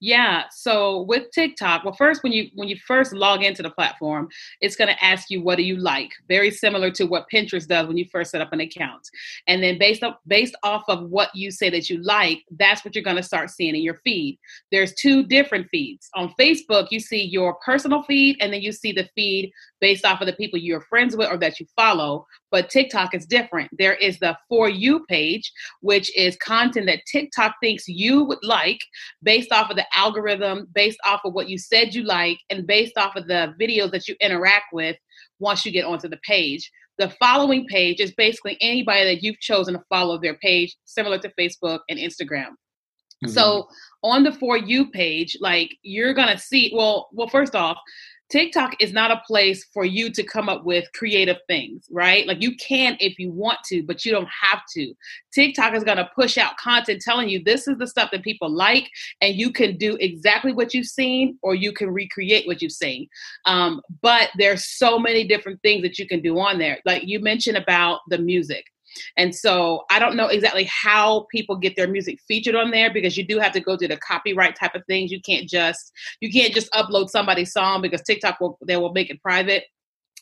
Yeah. 0.00 0.44
So 0.50 1.02
with 1.02 1.30
TikTok, 1.32 1.84
well, 1.84 1.94
first 1.94 2.22
when 2.22 2.32
you 2.32 2.48
when 2.54 2.68
you 2.68 2.76
first 2.86 3.12
log 3.12 3.42
into 3.42 3.62
the 3.62 3.70
platform, 3.70 4.28
it's 4.60 4.76
going 4.76 4.88
to 4.88 5.04
ask 5.04 5.30
you 5.30 5.42
what 5.42 5.56
do 5.56 5.62
you 5.62 5.76
like, 5.76 6.12
very 6.28 6.50
similar 6.50 6.90
to 6.92 7.04
what 7.04 7.26
Pinterest 7.32 7.66
does 7.66 7.86
when 7.86 7.96
you 7.96 8.06
first 8.10 8.30
set 8.30 8.40
up 8.40 8.52
an 8.52 8.60
account. 8.60 9.08
And 9.46 9.62
then 9.62 9.78
based 9.78 10.02
up 10.02 10.20
based 10.26 10.56
off 10.62 10.84
of 10.88 11.08
what 11.10 11.30
you 11.34 11.50
say 11.50 11.70
that 11.70 11.90
you 11.90 12.02
like, 12.02 12.42
that's 12.58 12.84
what 12.84 12.94
you're 12.94 13.04
going 13.04 13.16
to 13.16 13.22
start 13.22 13.50
seeing 13.50 13.74
in 13.74 13.82
your 13.82 14.00
feed. 14.04 14.38
There's 14.70 14.94
two 14.94 15.24
different 15.24 15.68
feeds. 15.70 16.08
On 16.14 16.32
Facebook, 16.38 16.88
you 16.90 17.00
see 17.00 17.22
your 17.22 17.56
personal 17.64 18.02
feed, 18.02 18.36
and 18.40 18.52
then 18.52 18.62
you 18.62 18.72
see 18.72 18.92
the 18.92 19.08
feed 19.14 19.52
based 19.80 20.04
off 20.04 20.20
of 20.20 20.26
the 20.26 20.32
people 20.32 20.58
you're 20.58 20.80
friends 20.80 21.16
with 21.16 21.30
or 21.30 21.36
that 21.38 21.60
you 21.60 21.66
follow. 21.76 22.26
But 22.50 22.70
TikTok 22.70 23.14
is 23.14 23.26
different. 23.26 23.70
There 23.76 23.94
is 23.94 24.18
the 24.20 24.36
For 24.48 24.68
You 24.68 25.04
page, 25.06 25.52
which 25.80 26.16
is 26.16 26.36
content 26.36 26.86
that 26.86 27.04
TikTok 27.06 27.56
thinks 27.60 27.88
you 27.88 28.24
would 28.24 28.42
like 28.42 28.78
based 29.22 29.52
off 29.52 29.63
of 29.70 29.76
the 29.76 29.86
algorithm, 29.94 30.68
based 30.74 30.98
off 31.04 31.20
of 31.24 31.32
what 31.32 31.48
you 31.48 31.58
said 31.58 31.94
you 31.94 32.02
like, 32.02 32.38
and 32.50 32.66
based 32.66 32.96
off 32.96 33.16
of 33.16 33.26
the 33.26 33.54
videos 33.60 33.90
that 33.92 34.08
you 34.08 34.16
interact 34.20 34.66
with 34.72 34.96
once 35.38 35.64
you 35.64 35.72
get 35.72 35.84
onto 35.84 36.08
the 36.08 36.18
page. 36.26 36.70
The 36.98 37.10
following 37.20 37.66
page 37.66 38.00
is 38.00 38.12
basically 38.14 38.56
anybody 38.60 39.04
that 39.04 39.22
you've 39.22 39.40
chosen 39.40 39.74
to 39.74 39.82
follow 39.88 40.18
their 40.18 40.34
page, 40.34 40.76
similar 40.84 41.18
to 41.18 41.32
Facebook 41.38 41.80
and 41.88 41.98
Instagram. 41.98 42.50
Mm-hmm. 43.24 43.30
So 43.30 43.68
on 44.02 44.22
the 44.22 44.32
For 44.32 44.56
You 44.56 44.90
page, 44.90 45.36
like 45.40 45.76
you're 45.82 46.14
gonna 46.14 46.38
see, 46.38 46.72
well, 46.74 47.08
well, 47.12 47.28
first 47.28 47.54
off, 47.54 47.78
TikTok 48.30 48.80
is 48.80 48.92
not 48.92 49.10
a 49.10 49.22
place 49.26 49.64
for 49.72 49.84
you 49.84 50.10
to 50.10 50.22
come 50.22 50.48
up 50.48 50.64
with 50.64 50.90
creative 50.94 51.36
things, 51.46 51.86
right? 51.90 52.26
Like 52.26 52.42
you 52.42 52.56
can 52.56 52.96
if 53.00 53.18
you 53.18 53.30
want 53.30 53.58
to, 53.66 53.82
but 53.82 54.04
you 54.04 54.12
don't 54.12 54.28
have 54.42 54.62
to. 54.74 54.94
TikTok 55.32 55.74
is 55.74 55.84
going 55.84 55.98
to 55.98 56.10
push 56.14 56.38
out 56.38 56.56
content 56.56 57.02
telling 57.02 57.28
you 57.28 57.42
this 57.42 57.68
is 57.68 57.76
the 57.78 57.86
stuff 57.86 58.10
that 58.12 58.22
people 58.22 58.50
like, 58.50 58.88
and 59.20 59.34
you 59.34 59.52
can 59.52 59.76
do 59.76 59.96
exactly 60.00 60.52
what 60.52 60.74
you've 60.74 60.86
seen 60.86 61.38
or 61.42 61.54
you 61.54 61.72
can 61.72 61.90
recreate 61.90 62.46
what 62.46 62.62
you've 62.62 62.72
seen. 62.72 63.08
Um, 63.44 63.80
but 64.00 64.30
there's 64.36 64.66
so 64.66 64.98
many 64.98 65.24
different 65.26 65.60
things 65.62 65.82
that 65.82 65.98
you 65.98 66.06
can 66.06 66.20
do 66.20 66.38
on 66.38 66.58
there. 66.58 66.78
Like 66.84 67.04
you 67.04 67.20
mentioned 67.20 67.56
about 67.56 68.00
the 68.08 68.18
music. 68.18 68.64
And 69.16 69.34
so 69.34 69.84
I 69.90 69.98
don't 69.98 70.16
know 70.16 70.26
exactly 70.26 70.64
how 70.64 71.26
people 71.30 71.56
get 71.56 71.76
their 71.76 71.88
music 71.88 72.18
featured 72.26 72.54
on 72.54 72.70
there 72.70 72.92
because 72.92 73.16
you 73.16 73.26
do 73.26 73.38
have 73.38 73.52
to 73.52 73.60
go 73.60 73.76
through 73.76 73.88
the 73.88 73.96
copyright 73.96 74.56
type 74.56 74.74
of 74.74 74.82
things. 74.86 75.10
You 75.10 75.20
can't 75.20 75.48
just 75.48 75.92
you 76.20 76.30
can't 76.30 76.54
just 76.54 76.72
upload 76.72 77.10
somebody's 77.10 77.52
song 77.52 77.82
because 77.82 78.02
TikTok 78.02 78.40
will 78.40 78.58
they 78.66 78.76
will 78.76 78.92
make 78.92 79.10
it 79.10 79.22
private. 79.22 79.64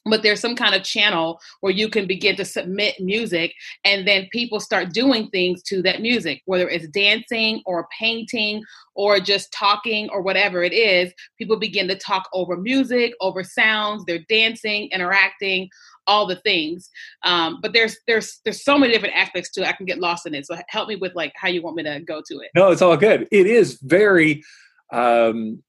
But 0.04 0.24
there's 0.24 0.40
some 0.40 0.56
kind 0.56 0.74
of 0.74 0.82
channel 0.82 1.38
where 1.60 1.72
you 1.72 1.88
can 1.88 2.08
begin 2.08 2.34
to 2.36 2.44
submit 2.44 2.98
music 2.98 3.54
and 3.84 4.06
then 4.06 4.26
people 4.32 4.58
start 4.58 4.92
doing 4.92 5.28
things 5.28 5.62
to 5.64 5.80
that 5.82 6.00
music 6.02 6.42
whether 6.44 6.68
it's 6.68 6.88
dancing 6.88 7.62
or 7.66 7.86
painting 7.96 8.64
or 8.96 9.20
just 9.20 9.52
talking 9.52 10.08
or 10.10 10.20
whatever 10.20 10.64
it 10.64 10.72
is. 10.72 11.12
People 11.38 11.56
begin 11.56 11.86
to 11.88 11.96
talk 11.96 12.28
over 12.32 12.56
music 12.56 13.14
over 13.20 13.44
sounds. 13.44 14.04
They're 14.04 14.24
dancing 14.28 14.88
interacting 14.92 15.68
all 16.06 16.26
the 16.26 16.36
things. 16.36 16.90
Um, 17.24 17.58
but 17.62 17.72
there's 17.72 17.96
there's 18.06 18.40
there's 18.44 18.64
so 18.64 18.78
many 18.78 18.92
different 18.92 19.14
aspects 19.14 19.50
to 19.52 19.62
it. 19.62 19.68
I 19.68 19.72
can 19.72 19.86
get 19.86 19.98
lost 19.98 20.26
in 20.26 20.34
it. 20.34 20.46
So 20.46 20.56
help 20.68 20.88
me 20.88 20.96
with 20.96 21.14
like 21.14 21.32
how 21.36 21.48
you 21.48 21.62
want 21.62 21.76
me 21.76 21.82
to 21.84 22.00
go 22.00 22.22
to 22.26 22.34
it. 22.38 22.50
No, 22.54 22.70
it's 22.70 22.82
all 22.82 22.96
good. 22.96 23.28
It 23.30 23.46
is 23.46 23.78
very 23.82 24.42
um, 24.92 25.62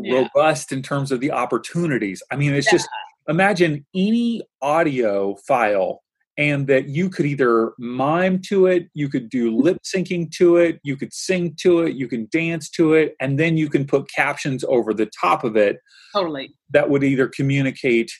yeah. 0.00 0.28
robust 0.34 0.72
in 0.72 0.82
terms 0.82 1.12
of 1.12 1.20
the 1.20 1.32
opportunities. 1.32 2.22
I 2.30 2.36
mean, 2.36 2.54
it's 2.54 2.66
yeah. 2.66 2.78
just 2.78 2.88
imagine 3.28 3.86
any 3.94 4.42
audio 4.60 5.36
file 5.46 6.02
and 6.38 6.66
that 6.66 6.88
you 6.88 7.10
could 7.10 7.26
either 7.26 7.72
mime 7.78 8.40
to 8.40 8.66
it, 8.66 8.88
you 8.94 9.08
could 9.08 9.28
do 9.28 9.54
lip 9.54 9.78
syncing 9.84 10.30
to 10.32 10.56
it, 10.56 10.80
you 10.82 10.96
could 10.96 11.12
sing 11.12 11.54
to 11.60 11.80
it, 11.80 11.94
you 11.94 12.08
can 12.08 12.26
dance 12.32 12.70
to 12.70 12.94
it, 12.94 13.14
and 13.20 13.38
then 13.38 13.56
you 13.56 13.68
can 13.68 13.86
put 13.86 14.10
captions 14.10 14.64
over 14.64 14.94
the 14.94 15.10
top 15.20 15.44
of 15.44 15.56
it. 15.56 15.76
Totally. 16.14 16.54
That 16.70 16.88
would 16.88 17.04
either 17.04 17.28
communicate 17.28 18.10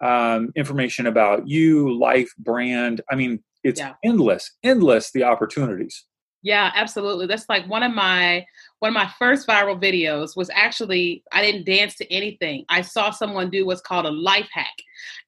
um, 0.00 0.52
information 0.56 1.06
about 1.06 1.48
you, 1.48 1.98
life, 1.98 2.32
brand. 2.38 3.00
I 3.10 3.14
mean, 3.14 3.42
it's 3.64 3.80
yeah. 3.80 3.94
endless, 4.04 4.50
endless 4.62 5.10
the 5.12 5.24
opportunities. 5.24 6.04
Yeah, 6.46 6.70
absolutely. 6.76 7.26
That's 7.26 7.48
like 7.48 7.68
one 7.68 7.82
of 7.82 7.92
my 7.92 8.46
one 8.78 8.90
of 8.90 8.94
my 8.94 9.10
first 9.18 9.48
viral 9.48 9.82
videos 9.82 10.36
was 10.36 10.48
actually 10.54 11.24
I 11.32 11.42
didn't 11.42 11.66
dance 11.66 11.96
to 11.96 12.12
anything. 12.12 12.64
I 12.68 12.82
saw 12.82 13.10
someone 13.10 13.50
do 13.50 13.66
what's 13.66 13.80
called 13.80 14.06
a 14.06 14.10
life 14.10 14.48
hack. 14.52 14.76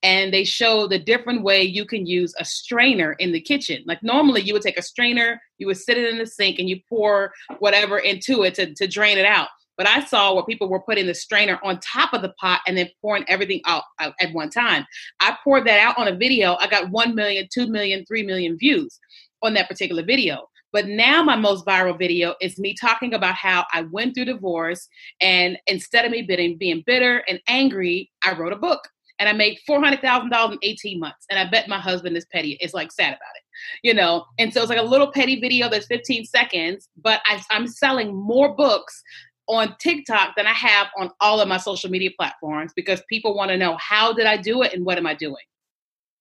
And 0.05 0.33
they 0.33 0.45
show 0.45 0.87
the 0.87 0.99
different 0.99 1.43
way 1.43 1.63
you 1.63 1.85
can 1.85 2.07
use 2.07 2.35
a 2.39 2.45
strainer 2.45 3.15
in 3.15 3.33
the 3.33 3.41
kitchen. 3.41 3.83
Like 3.85 4.01
normally 4.01 4.43
you 4.43 4.53
would 4.53 4.63
take 4.63 4.79
a 4.79 4.83
strainer, 4.83 5.41
you 5.59 5.67
would 5.67 5.77
sit 5.77 5.99
it 5.99 6.09
in 6.09 6.19
the 6.19 6.27
sink 6.27 6.61
and 6.61 6.69
you 6.69 6.79
pour 6.89 7.33
whatever 7.59 7.99
into 7.99 8.45
it 8.45 8.55
to, 8.55 8.73
to 8.75 8.87
drain 8.87 9.19
it 9.19 9.27
out. 9.27 9.49
But 9.79 9.87
I 9.87 10.05
saw 10.05 10.35
where 10.35 10.45
people 10.45 10.69
were 10.69 10.83
putting 10.83 11.07
the 11.07 11.15
strainer 11.15 11.59
on 11.63 11.79
top 11.81 12.13
of 12.13 12.21
the 12.21 12.35
pot 12.41 12.61
and 12.67 12.77
then 12.77 12.91
pouring 13.01 13.25
everything 13.29 13.63
out, 13.65 13.85
at 14.01 14.33
one 14.33 14.51
time. 14.51 14.85
I 15.21 15.39
poured 15.43 15.67
that 15.67 15.79
out 15.79 15.97
on 15.97 16.09
a 16.09 16.17
video. 16.17 16.57
I 16.57 16.67
got 16.67 16.91
1 16.91 17.15
million, 17.15 17.49
2 17.53 17.69
million, 17.69 18.05
3 18.07 18.25
million 18.25 18.59
views 18.59 18.99
on 19.43 19.55
that 19.55 19.69
particular 19.69 20.03
video. 20.03 20.49
But 20.73 20.87
now 20.87 21.23
my 21.23 21.37
most 21.37 21.65
viral 21.65 21.99
video 21.99 22.35
is 22.43 22.59
me 22.59 22.75
talking 22.79 23.15
about 23.15 23.37
how 23.37 23.65
I 23.73 23.83
went 23.83 24.15
through 24.15 24.27
divorce 24.27 24.87
and 25.21 25.57
instead 25.67 26.05
of 26.05 26.11
me 26.11 26.23
being, 26.23 26.59
being 26.59 26.83
bitter 26.85 27.23
and 27.27 27.41
angry, 27.49 28.11
I 28.23 28.35
wrote 28.35 28.53
a 28.53 28.57
book 28.57 28.87
and 29.19 29.29
I 29.29 29.33
made 29.33 29.59
four 29.67 29.81
hundred 29.81 30.01
thousand 30.01 30.31
dollars 30.31 30.55
in 30.55 30.59
eighteen 30.69 31.01
months. 31.01 31.27
And 31.31 31.39
I 31.39 31.49
bet 31.49 31.69
my 31.69 31.79
husband 31.79 32.17
is 32.17 32.27
petty. 32.33 32.53
Is 32.61 32.75
like 32.75 32.93
sad 32.93 33.09
about 33.09 33.37
it, 33.37 33.43
you 33.83 33.95
know. 33.95 34.25
And 34.39 34.53
so 34.53 34.61
it's 34.61 34.71
like 34.71 34.79
a 34.79 34.83
little 34.83 35.11
petty 35.11 35.41
video 35.41 35.69
that's 35.69 35.87
fifteen 35.87 36.25
seconds, 36.25 36.89
but 37.03 37.21
I, 37.27 37.43
I'm 37.51 37.67
selling 37.67 38.15
more 38.15 38.55
books 38.55 39.03
on 39.49 39.75
TikTok 39.81 40.35
than 40.37 40.47
I 40.47 40.53
have 40.53 40.89
on 40.99 41.11
all 41.21 41.41
of 41.41 41.49
my 41.49 41.57
social 41.57 41.91
media 41.91 42.11
platforms 42.17 42.73
because 42.75 43.03
people 43.09 43.35
want 43.35 43.51
to 43.51 43.57
know 43.57 43.77
how 43.81 44.13
did 44.13 44.27
I 44.27 44.37
do 44.37 44.63
it 44.63 44.73
and 44.75 44.85
what 44.85 44.99
am 44.99 45.07
I 45.07 45.15
doing. 45.15 45.37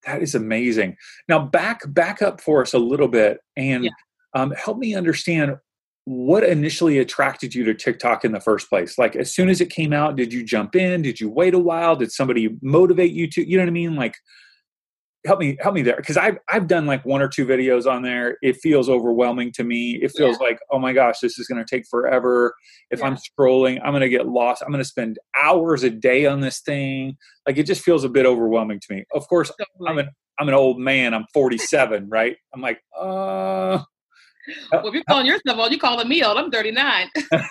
That 0.06 0.22
is 0.22 0.36
amazing. 0.36 0.96
Now 1.28 1.40
back 1.40 1.82
back 1.88 2.22
up 2.22 2.40
for 2.40 2.62
us 2.62 2.74
a 2.74 2.80
little 2.80 3.08
bit 3.08 3.40
and 3.56 3.86
yeah. 3.86 3.92
um, 4.34 4.52
help 4.52 4.78
me 4.78 4.96
understand 4.96 5.58
what 6.06 6.44
initially 6.44 7.00
attracted 7.00 7.54
you 7.54 7.66
to 7.66 7.74
TikTok 7.74 8.24
in 8.24 8.32
the 8.32 8.40
first 8.40 8.70
place. 8.70 8.98
Like 8.98 9.18
as 9.18 9.36
soon 9.36 9.50
as 9.50 9.60
it 9.60 9.70
came 9.70 9.92
out, 9.92 10.16
did 10.16 10.32
you 10.32 10.44
jump 10.44 10.76
in? 10.76 11.02
Did 11.02 11.20
you 11.20 11.30
wait 11.30 11.54
a 11.54 11.60
while? 11.60 11.98
Did 11.98 12.14
somebody 12.14 12.58
motivate 12.62 13.12
you 13.12 13.30
to? 13.32 13.48
You 13.48 13.58
know 13.58 13.64
what 13.64 13.70
I 13.70 13.74
mean? 13.74 13.96
Like 13.96 14.16
help 15.28 15.40
me 15.40 15.58
help 15.60 15.76
me 15.76 15.82
there 15.84 15.98
because 15.98 16.18
I've 16.18 16.38
I've 16.50 16.68
done 16.68 16.86
like 16.86 17.06
one 17.06 17.22
or 17.22 17.28
two 17.28 17.46
videos 17.46 17.86
on 17.86 18.02
there. 18.02 18.38
It 18.42 18.58
feels 18.58 18.90
overwhelming 18.90 19.52
to 19.54 19.64
me. 19.64 20.00
It 20.02 20.12
feels 20.16 20.38
yeah. 20.40 20.48
like 20.48 20.60
oh 20.72 20.80
my 20.80 20.94
gosh, 20.94 21.20
this 21.20 21.38
is 21.38 21.48
going 21.48 21.64
to 21.64 21.76
take 21.76 21.86
forever. 21.88 22.56
If 22.90 23.00
yeah. 23.00 23.06
I'm 23.06 23.18
scrolling, 23.18 23.80
I'm 23.84 23.92
going 23.92 24.02
to 24.02 24.10
get 24.10 24.28
lost. 24.28 24.64
I'm 24.64 24.72
going 24.72 24.84
to 24.84 24.88
spend 24.88 25.20
hours 25.36 25.84
a 25.84 25.90
day 25.90 26.26
on 26.26 26.40
this 26.40 26.62
thing. 26.62 27.18
Like 27.46 27.58
it 27.58 27.64
just 27.64 27.82
feels 27.82 28.04
a 28.04 28.10
bit 28.10 28.26
overwhelming 28.26 28.80
to 28.80 28.96
me. 28.96 29.04
Of 29.14 29.28
course, 29.28 29.50
totally. 29.50 29.90
I'm 29.90 29.98
an 30.00 30.10
I'm 30.40 30.48
an 30.48 30.54
old 30.54 30.80
man. 30.80 31.14
I'm 31.14 31.26
47, 31.34 32.08
right? 32.10 32.38
I'm 32.54 32.62
like, 32.62 32.80
uh. 32.98 33.80
Well, 34.72 34.88
if 34.88 34.94
you're 34.94 35.04
calling 35.10 35.26
yourself 35.26 35.60
old, 35.60 35.72
you 35.72 35.78
calling 35.78 36.08
me 36.08 36.24
old. 36.24 36.38
I'm 36.38 36.50
39. 36.50 37.10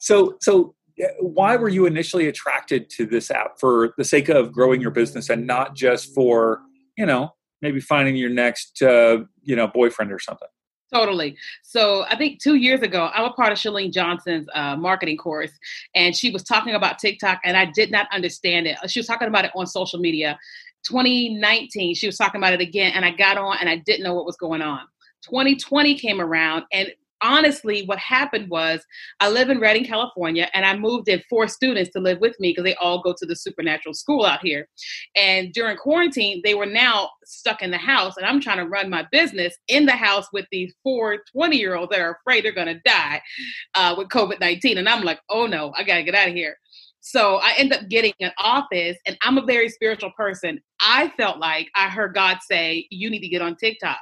so 0.00 0.36
so 0.40 0.74
why 1.20 1.56
were 1.56 1.68
you 1.68 1.86
initially 1.86 2.28
attracted 2.28 2.88
to 2.90 3.06
this 3.06 3.30
app 3.30 3.58
for 3.58 3.94
the 3.98 4.04
sake 4.04 4.28
of 4.28 4.52
growing 4.52 4.80
your 4.80 4.90
business 4.90 5.28
and 5.30 5.46
not 5.46 5.74
just 5.74 6.14
for 6.14 6.60
you 6.96 7.06
know 7.06 7.34
maybe 7.62 7.80
finding 7.80 8.16
your 8.16 8.30
next 8.30 8.82
uh, 8.82 9.18
you 9.42 9.56
know 9.56 9.66
boyfriend 9.66 10.12
or 10.12 10.18
something 10.18 10.48
Totally. 10.92 11.36
So 11.62 12.04
I 12.08 12.16
think 12.16 12.40
two 12.40 12.54
years 12.54 12.80
ago, 12.80 13.10
I'm 13.12 13.24
a 13.24 13.32
part 13.32 13.50
of 13.50 13.58
Shalene 13.58 13.92
Johnson's 13.92 14.46
uh, 14.54 14.76
marketing 14.76 15.16
course, 15.16 15.50
and 15.96 16.14
she 16.14 16.30
was 16.30 16.44
talking 16.44 16.74
about 16.74 17.00
TikTok, 17.00 17.40
and 17.44 17.56
I 17.56 17.64
did 17.64 17.90
not 17.90 18.06
understand 18.12 18.68
it. 18.68 18.78
She 18.88 19.00
was 19.00 19.06
talking 19.06 19.26
about 19.26 19.44
it 19.44 19.50
on 19.56 19.66
social 19.66 19.98
media. 19.98 20.38
2019, 20.86 21.96
she 21.96 22.06
was 22.06 22.16
talking 22.16 22.40
about 22.40 22.52
it 22.52 22.60
again, 22.60 22.92
and 22.94 23.04
I 23.04 23.10
got 23.10 23.36
on, 23.36 23.56
and 23.58 23.68
I 23.68 23.76
didn't 23.76 24.04
know 24.04 24.14
what 24.14 24.26
was 24.26 24.36
going 24.36 24.62
on. 24.62 24.80
2020 25.24 25.98
came 25.98 26.20
around, 26.20 26.64
and 26.72 26.92
honestly, 27.26 27.84
what 27.86 27.98
happened 27.98 28.48
was 28.48 28.84
I 29.20 29.28
live 29.28 29.50
in 29.50 29.58
Redding, 29.58 29.84
California, 29.84 30.48
and 30.54 30.64
I 30.64 30.76
moved 30.76 31.08
in 31.08 31.22
four 31.28 31.48
students 31.48 31.90
to 31.92 32.00
live 32.00 32.20
with 32.20 32.38
me 32.38 32.50
because 32.50 32.64
they 32.64 32.76
all 32.76 33.02
go 33.02 33.14
to 33.18 33.26
the 33.26 33.34
supernatural 33.34 33.94
school 33.94 34.24
out 34.24 34.40
here. 34.42 34.68
And 35.16 35.52
during 35.52 35.76
quarantine, 35.76 36.40
they 36.44 36.54
were 36.54 36.66
now 36.66 37.10
stuck 37.24 37.62
in 37.62 37.72
the 37.72 37.78
house, 37.78 38.16
and 38.16 38.24
I'm 38.24 38.40
trying 38.40 38.58
to 38.58 38.68
run 38.68 38.88
my 38.88 39.06
business 39.10 39.56
in 39.66 39.86
the 39.86 39.92
house 39.92 40.28
with 40.32 40.46
these 40.52 40.72
four 40.82 41.18
20 41.32 41.56
year 41.56 41.74
olds 41.74 41.90
that 41.90 42.00
are 42.00 42.18
afraid 42.20 42.44
they're 42.44 42.52
going 42.52 42.68
to 42.68 42.80
die 42.84 43.20
uh, 43.74 43.94
with 43.98 44.08
COVID 44.08 44.40
19. 44.40 44.78
And 44.78 44.88
I'm 44.88 45.02
like, 45.02 45.20
oh 45.28 45.46
no, 45.46 45.72
I 45.76 45.82
got 45.82 45.96
to 45.96 46.04
get 46.04 46.14
out 46.14 46.28
of 46.28 46.34
here. 46.34 46.56
So 47.00 47.36
I 47.36 47.54
end 47.56 47.72
up 47.72 47.88
getting 47.88 48.14
an 48.20 48.32
office, 48.36 48.96
and 49.06 49.16
I'm 49.22 49.38
a 49.38 49.46
very 49.46 49.68
spiritual 49.68 50.10
person. 50.16 50.60
I 50.80 51.12
felt 51.16 51.38
like 51.38 51.68
I 51.76 51.88
heard 51.88 52.14
God 52.14 52.38
say, 52.42 52.88
You 52.90 53.10
need 53.10 53.20
to 53.20 53.28
get 53.28 53.42
on 53.42 53.54
TikTok. 53.54 54.00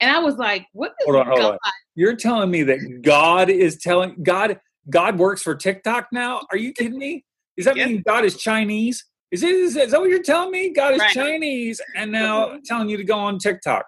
And 0.00 0.10
I 0.10 0.18
was 0.18 0.36
like, 0.36 0.66
What 0.72 0.92
hold 1.04 1.16
on, 1.16 1.26
hold 1.26 1.38
God? 1.38 1.52
on. 1.52 1.72
You're 1.94 2.16
telling 2.16 2.50
me 2.50 2.62
that 2.64 3.02
God 3.02 3.50
is 3.50 3.78
telling 3.78 4.22
God 4.22 4.58
God 4.90 5.18
works 5.18 5.42
for 5.42 5.54
TikTok 5.54 6.08
now? 6.12 6.42
Are 6.50 6.56
you 6.56 6.72
kidding 6.72 6.98
me? 6.98 7.24
Does 7.56 7.66
that 7.66 7.76
mean 7.76 8.02
God 8.06 8.24
is 8.24 8.36
Chinese? 8.36 9.04
Is, 9.30 9.42
it, 9.42 9.50
is, 9.50 9.76
is 9.76 9.92
that 9.92 10.00
what 10.00 10.10
you're 10.10 10.22
telling 10.22 10.50
me? 10.50 10.70
God 10.70 10.94
is 10.94 11.00
right. 11.00 11.12
Chinese 11.12 11.80
and 11.96 12.12
now 12.12 12.58
telling 12.64 12.88
you 12.88 12.96
to 12.96 13.04
go 13.04 13.18
on 13.18 13.38
TikTok. 13.38 13.84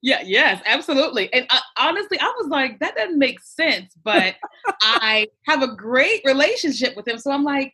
Yeah, 0.00 0.22
yes, 0.24 0.62
absolutely. 0.64 1.32
And 1.32 1.46
uh, 1.50 1.58
honestly, 1.78 2.18
I 2.20 2.32
was 2.38 2.48
like, 2.48 2.78
that 2.78 2.94
doesn't 2.94 3.18
make 3.18 3.40
sense, 3.40 3.94
but 4.04 4.36
I 4.80 5.26
have 5.46 5.62
a 5.62 5.74
great 5.74 6.22
relationship 6.24 6.96
with 6.96 7.06
him. 7.06 7.18
So 7.18 7.32
I'm 7.32 7.44
like, 7.44 7.72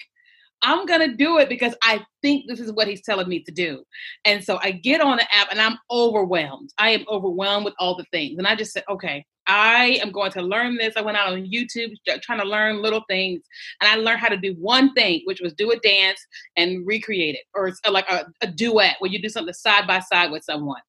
I'm 0.65 0.87
going 0.87 1.09
to 1.09 1.15
do 1.15 1.39
it 1.39 1.49
because 1.49 1.75
I 1.83 2.05
think 2.23 2.47
this 2.49 2.59
is 2.59 2.73
what 2.73 2.89
he's 2.89 3.03
telling 3.03 3.29
me 3.29 3.41
to 3.45 3.53
do. 3.53 3.85
And 4.25 4.43
so 4.43 4.59
I 4.63 4.71
get 4.73 5.01
on 5.01 5.19
the 5.19 5.35
app 5.35 5.49
and 5.51 5.61
I'm 5.61 5.79
overwhelmed. 5.91 6.71
I 6.79 6.91
am 6.91 7.05
overwhelmed 7.09 7.67
with 7.67 7.75
all 7.79 7.97
the 7.97 8.07
things. 8.11 8.39
And 8.39 8.47
I 8.47 8.57
just 8.57 8.73
said, 8.73 8.85
okay, 8.89 9.27
I 9.47 10.01
am 10.03 10.11
going 10.11 10.33
to 10.33 10.43
learn 10.43 10.77
this. 10.77 10.95
I 10.97 11.03
went 11.03 11.19
out 11.19 11.33
on 11.33 11.45
YouTube 11.45 11.93
uh, 12.11 12.17
trying 12.23 12.41
to 12.41 12.47
learn 12.47 12.81
little 12.81 13.03
things. 13.09 13.43
And 13.81 13.91
I 13.91 13.97
learned 13.97 14.21
how 14.21 14.29
to 14.29 14.39
do 14.39 14.55
one 14.59 14.95
thing, 14.95 15.21
which 15.27 15.43
was 15.43 15.53
do 15.53 15.71
a 15.71 15.79
dance 15.81 16.19
and 16.57 16.87
recreate 16.87 17.35
it, 17.35 17.43
or 17.55 17.71
uh, 17.87 17.91
like 17.93 18.09
a, 18.09 18.25
a 18.41 18.47
duet 18.47 18.97
where 19.01 19.11
you 19.11 19.21
do 19.21 19.29
something 19.29 19.53
side 19.53 19.87
by 19.87 20.01
side 20.01 20.31
with 20.31 20.45
someone. 20.45 20.81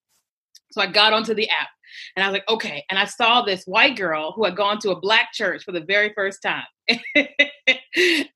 So 0.72 0.82
I 0.82 0.88
got 0.88 1.12
onto 1.12 1.34
the 1.34 1.50
app 1.50 1.68
and 2.16 2.24
I 2.24 2.28
was 2.28 2.34
like, 2.34 2.50
okay. 2.50 2.84
And 2.90 3.00
I 3.00 3.06
saw 3.06 3.42
this 3.42 3.64
white 3.66 3.96
girl 3.96 4.34
who 4.34 4.46
had 4.46 4.56
gone 4.56 4.80
to 4.80 4.92
a 4.92 5.00
black 5.00 5.34
church 5.34 5.64
for 5.64 5.72
the 5.72 5.82
very 5.82 6.14
first 6.16 6.42
time. 6.42 6.66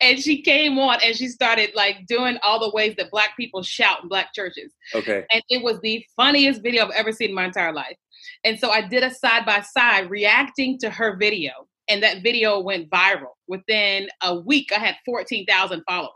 and 0.01 0.19
she 0.19 0.41
came 0.41 0.79
on 0.79 0.99
and 1.03 1.15
she 1.15 1.27
started 1.27 1.71
like 1.75 2.05
doing 2.07 2.37
all 2.41 2.59
the 2.59 2.73
ways 2.73 2.95
that 2.97 3.11
black 3.11 3.37
people 3.37 3.61
shout 3.61 4.03
in 4.03 4.09
black 4.09 4.33
churches. 4.33 4.73
Okay. 4.95 5.25
And 5.31 5.43
it 5.49 5.63
was 5.63 5.79
the 5.81 6.03
funniest 6.15 6.61
video 6.61 6.85
I've 6.85 6.91
ever 6.91 7.11
seen 7.11 7.29
in 7.29 7.35
my 7.35 7.45
entire 7.45 7.73
life. 7.73 7.95
And 8.43 8.59
so 8.59 8.69
I 8.69 8.81
did 8.81 9.03
a 9.03 9.13
side 9.13 9.45
by 9.45 9.61
side 9.61 10.09
reacting 10.09 10.77
to 10.79 10.89
her 10.89 11.15
video. 11.17 11.51
And 11.87 12.03
that 12.03 12.21
video 12.21 12.59
went 12.59 12.89
viral. 12.89 13.33
Within 13.47 14.09
a 14.21 14.35
week, 14.35 14.71
I 14.71 14.79
had 14.79 14.95
14,000 15.05 15.83
followers. 15.87 16.11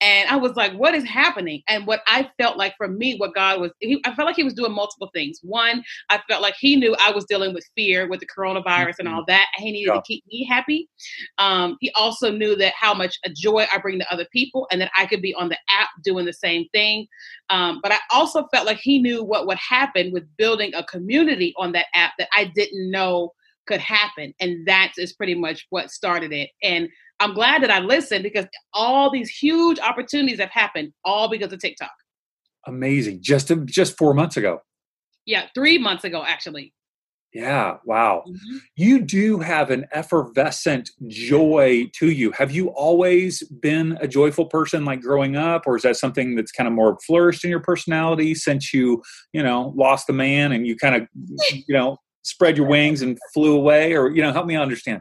And 0.00 0.28
I 0.28 0.36
was 0.36 0.54
like, 0.56 0.72
what 0.72 0.94
is 0.94 1.04
happening? 1.04 1.62
And 1.68 1.86
what 1.86 2.00
I 2.06 2.30
felt 2.38 2.56
like 2.56 2.74
for 2.76 2.88
me, 2.88 3.16
what 3.16 3.34
God 3.34 3.60
was, 3.60 3.70
he, 3.80 4.02
I 4.04 4.14
felt 4.14 4.26
like 4.26 4.36
he 4.36 4.44
was 4.44 4.54
doing 4.54 4.72
multiple 4.72 5.10
things. 5.14 5.38
One, 5.42 5.82
I 6.10 6.20
felt 6.28 6.42
like 6.42 6.54
he 6.58 6.76
knew 6.76 6.96
I 6.98 7.12
was 7.12 7.24
dealing 7.24 7.54
with 7.54 7.68
fear 7.76 8.08
with 8.08 8.20
the 8.20 8.26
coronavirus 8.26 8.64
mm-hmm. 8.64 9.06
and 9.06 9.14
all 9.14 9.24
that. 9.28 9.46
And 9.56 9.64
he 9.64 9.72
needed 9.72 9.92
yeah. 9.92 9.94
to 9.94 10.02
keep 10.02 10.24
me 10.26 10.44
happy. 10.44 10.88
Um, 11.38 11.76
he 11.80 11.90
also 11.94 12.30
knew 12.30 12.56
that 12.56 12.74
how 12.78 12.94
much 12.94 13.18
joy 13.36 13.66
I 13.72 13.78
bring 13.78 13.98
to 13.98 14.12
other 14.12 14.26
people 14.32 14.66
and 14.70 14.80
that 14.80 14.90
I 14.96 15.06
could 15.06 15.22
be 15.22 15.34
on 15.34 15.48
the 15.48 15.58
app 15.70 15.88
doing 16.02 16.26
the 16.26 16.32
same 16.32 16.66
thing. 16.72 17.06
Um, 17.50 17.80
but 17.82 17.92
I 17.92 17.98
also 18.10 18.46
felt 18.52 18.66
like 18.66 18.78
he 18.78 19.00
knew 19.00 19.22
what 19.22 19.46
would 19.46 19.58
happen 19.58 20.12
with 20.12 20.24
building 20.36 20.72
a 20.74 20.84
community 20.84 21.54
on 21.56 21.72
that 21.72 21.86
app 21.94 22.12
that 22.18 22.28
I 22.34 22.44
didn't 22.54 22.90
know 22.90 23.32
could 23.66 23.80
happen. 23.80 24.34
And 24.40 24.66
that 24.66 24.92
is 24.98 25.12
pretty 25.12 25.34
much 25.34 25.66
what 25.70 25.90
started 25.90 26.32
it. 26.32 26.50
And 26.62 26.88
I'm 27.22 27.34
glad 27.34 27.62
that 27.62 27.70
I 27.70 27.78
listened 27.78 28.24
because 28.24 28.46
all 28.74 29.10
these 29.10 29.30
huge 29.30 29.78
opportunities 29.78 30.40
have 30.40 30.50
happened 30.50 30.92
all 31.04 31.28
because 31.28 31.52
of 31.52 31.60
TikTok. 31.60 31.92
Amazing. 32.66 33.22
Just 33.22 33.52
just 33.66 33.96
4 33.96 34.12
months 34.12 34.36
ago. 34.36 34.58
Yeah, 35.24 35.46
3 35.54 35.78
months 35.78 36.04
ago 36.04 36.24
actually. 36.26 36.74
Yeah, 37.32 37.78
wow. 37.86 38.24
Mm-hmm. 38.28 38.56
You 38.76 39.00
do 39.00 39.38
have 39.38 39.70
an 39.70 39.86
effervescent 39.92 40.90
joy 41.06 41.90
to 41.94 42.10
you. 42.10 42.30
Have 42.32 42.50
you 42.50 42.68
always 42.68 43.42
been 43.44 43.96
a 44.02 44.08
joyful 44.08 44.46
person 44.46 44.84
like 44.84 45.00
growing 45.00 45.34
up 45.34 45.62
or 45.66 45.76
is 45.76 45.82
that 45.84 45.96
something 45.96 46.34
that's 46.34 46.52
kind 46.52 46.66
of 46.66 46.74
more 46.74 46.98
flourished 47.06 47.44
in 47.44 47.50
your 47.50 47.60
personality 47.60 48.34
since 48.34 48.74
you, 48.74 49.02
you 49.32 49.42
know, 49.42 49.72
lost 49.76 50.08
the 50.08 50.12
man 50.12 50.52
and 50.52 50.66
you 50.66 50.76
kind 50.76 50.94
of, 50.94 51.08
you 51.14 51.74
know, 51.74 51.96
spread 52.22 52.58
your 52.58 52.66
wings 52.66 53.00
and 53.00 53.16
flew 53.32 53.56
away 53.56 53.94
or, 53.94 54.10
you 54.10 54.20
know, 54.20 54.32
help 54.32 54.46
me 54.46 54.56
understand? 54.56 55.00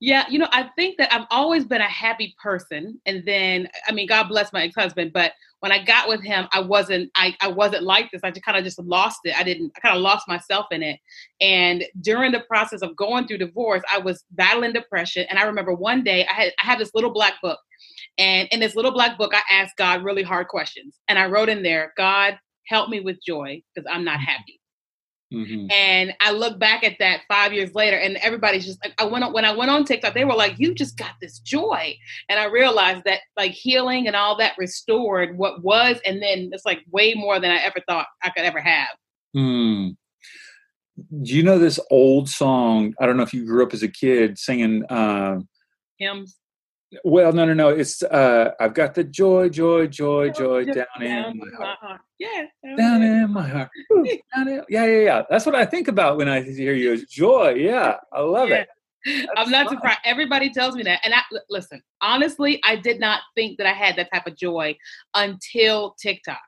Yeah, 0.00 0.24
you 0.28 0.38
know, 0.38 0.48
I 0.52 0.70
think 0.76 0.98
that 0.98 1.12
I've 1.12 1.26
always 1.30 1.64
been 1.64 1.80
a 1.80 1.88
happy 1.88 2.34
person. 2.42 3.00
And 3.06 3.24
then, 3.26 3.68
I 3.86 3.92
mean, 3.92 4.06
God 4.06 4.28
bless 4.28 4.52
my 4.52 4.62
ex-husband, 4.62 5.12
but 5.12 5.32
when 5.60 5.72
I 5.72 5.84
got 5.84 6.08
with 6.08 6.22
him, 6.22 6.48
I 6.52 6.60
wasn't, 6.60 7.10
I, 7.16 7.36
I 7.40 7.48
wasn't 7.48 7.82
like 7.82 8.10
this. 8.10 8.22
I 8.24 8.30
just 8.30 8.44
kind 8.44 8.56
of 8.56 8.64
just 8.64 8.78
lost 8.78 9.20
it. 9.24 9.38
I 9.38 9.42
didn't, 9.42 9.72
I 9.76 9.80
kind 9.80 9.94
of 9.94 10.02
lost 10.02 10.26
myself 10.26 10.66
in 10.70 10.82
it. 10.82 10.98
And 11.40 11.84
during 12.00 12.32
the 12.32 12.40
process 12.40 12.80
of 12.80 12.96
going 12.96 13.26
through 13.26 13.38
divorce, 13.38 13.82
I 13.92 13.98
was 13.98 14.24
battling 14.30 14.72
depression. 14.72 15.26
And 15.28 15.38
I 15.38 15.44
remember 15.44 15.74
one 15.74 16.02
day 16.02 16.26
I 16.26 16.32
had, 16.32 16.52
I 16.62 16.66
had 16.66 16.78
this 16.78 16.94
little 16.94 17.12
black 17.12 17.34
book. 17.42 17.58
And 18.16 18.48
in 18.50 18.60
this 18.60 18.74
little 18.74 18.92
black 18.92 19.18
book, 19.18 19.32
I 19.34 19.42
asked 19.54 19.76
God 19.76 20.02
really 20.02 20.22
hard 20.22 20.48
questions. 20.48 20.98
And 21.08 21.18
I 21.18 21.26
wrote 21.26 21.48
in 21.48 21.62
there, 21.62 21.92
God, 21.96 22.38
help 22.66 22.88
me 22.88 23.00
with 23.00 23.18
joy 23.26 23.62
because 23.74 23.90
I'm 23.92 24.04
not 24.04 24.16
mm-hmm. 24.16 24.30
happy. 24.30 24.59
Mm-hmm. 25.32 25.70
And 25.70 26.12
I 26.20 26.32
look 26.32 26.58
back 26.58 26.82
at 26.82 26.96
that 26.98 27.20
five 27.28 27.52
years 27.52 27.74
later, 27.74 27.96
and 27.96 28.16
everybody's 28.16 28.66
just 28.66 28.82
like, 28.84 28.94
I 28.98 29.04
went 29.04 29.24
on, 29.24 29.32
when 29.32 29.44
I 29.44 29.54
went 29.54 29.70
on 29.70 29.84
TikTok, 29.84 30.14
they 30.14 30.24
were 30.24 30.34
like, 30.34 30.58
"You 30.58 30.74
just 30.74 30.96
got 30.96 31.12
this 31.20 31.38
joy," 31.38 31.96
and 32.28 32.40
I 32.40 32.46
realized 32.46 33.04
that 33.04 33.20
like 33.36 33.52
healing 33.52 34.08
and 34.08 34.16
all 34.16 34.36
that 34.38 34.54
restored 34.58 35.38
what 35.38 35.62
was, 35.62 36.00
and 36.04 36.20
then 36.20 36.50
it's 36.52 36.64
like 36.64 36.80
way 36.90 37.14
more 37.14 37.38
than 37.38 37.52
I 37.52 37.58
ever 37.58 37.78
thought 37.88 38.06
I 38.22 38.30
could 38.30 38.44
ever 38.44 38.60
have. 38.60 38.88
Hmm. 39.32 39.88
Do 41.22 41.34
you 41.34 41.44
know 41.44 41.58
this 41.58 41.78
old 41.90 42.28
song? 42.28 42.94
I 43.00 43.06
don't 43.06 43.16
know 43.16 43.22
if 43.22 43.32
you 43.32 43.46
grew 43.46 43.64
up 43.64 43.72
as 43.72 43.84
a 43.84 43.88
kid 43.88 44.36
singing 44.36 44.84
uh, 44.86 45.38
hymns. 45.96 46.36
Well, 47.04 47.32
no, 47.32 47.44
no, 47.44 47.54
no. 47.54 47.68
It's 47.68 48.02
uh, 48.02 48.50
I've 48.58 48.74
got 48.74 48.94
the 48.94 49.04
joy, 49.04 49.48
joy, 49.48 49.86
joy, 49.86 50.30
joy, 50.30 50.64
down, 50.64 50.86
down, 50.98 51.32
in 51.32 51.38
my 51.38 51.56
heart. 51.56 51.78
heart. 51.80 52.00
Yeah, 52.18 52.46
down 52.76 53.02
in 53.02 53.32
my 53.32 53.46
heart. 53.46 53.70
down 54.34 54.48
in, 54.48 54.64
yeah, 54.68 54.84
yeah, 54.86 55.00
yeah. 55.00 55.22
That's 55.30 55.46
what 55.46 55.54
I 55.54 55.64
think 55.64 55.88
about 55.88 56.16
when 56.16 56.28
I 56.28 56.42
hear 56.42 56.74
you. 56.74 56.92
Is 56.92 57.04
joy. 57.04 57.54
Yeah, 57.54 57.96
I 58.12 58.20
love 58.22 58.48
yeah. 58.48 58.56
it. 58.56 58.68
That's 59.06 59.28
I'm 59.36 59.50
not 59.50 59.66
fun. 59.66 59.76
surprised. 59.76 60.00
Everybody 60.04 60.50
tells 60.50 60.74
me 60.74 60.82
that, 60.82 61.00
and 61.04 61.14
I 61.14 61.20
listen. 61.48 61.80
Honestly, 62.00 62.60
I 62.64 62.74
did 62.76 62.98
not 62.98 63.20
think 63.36 63.58
that 63.58 63.66
I 63.68 63.72
had 63.72 63.96
that 63.96 64.08
type 64.12 64.26
of 64.26 64.36
joy 64.36 64.76
until 65.14 65.94
TikTok, 66.00 66.38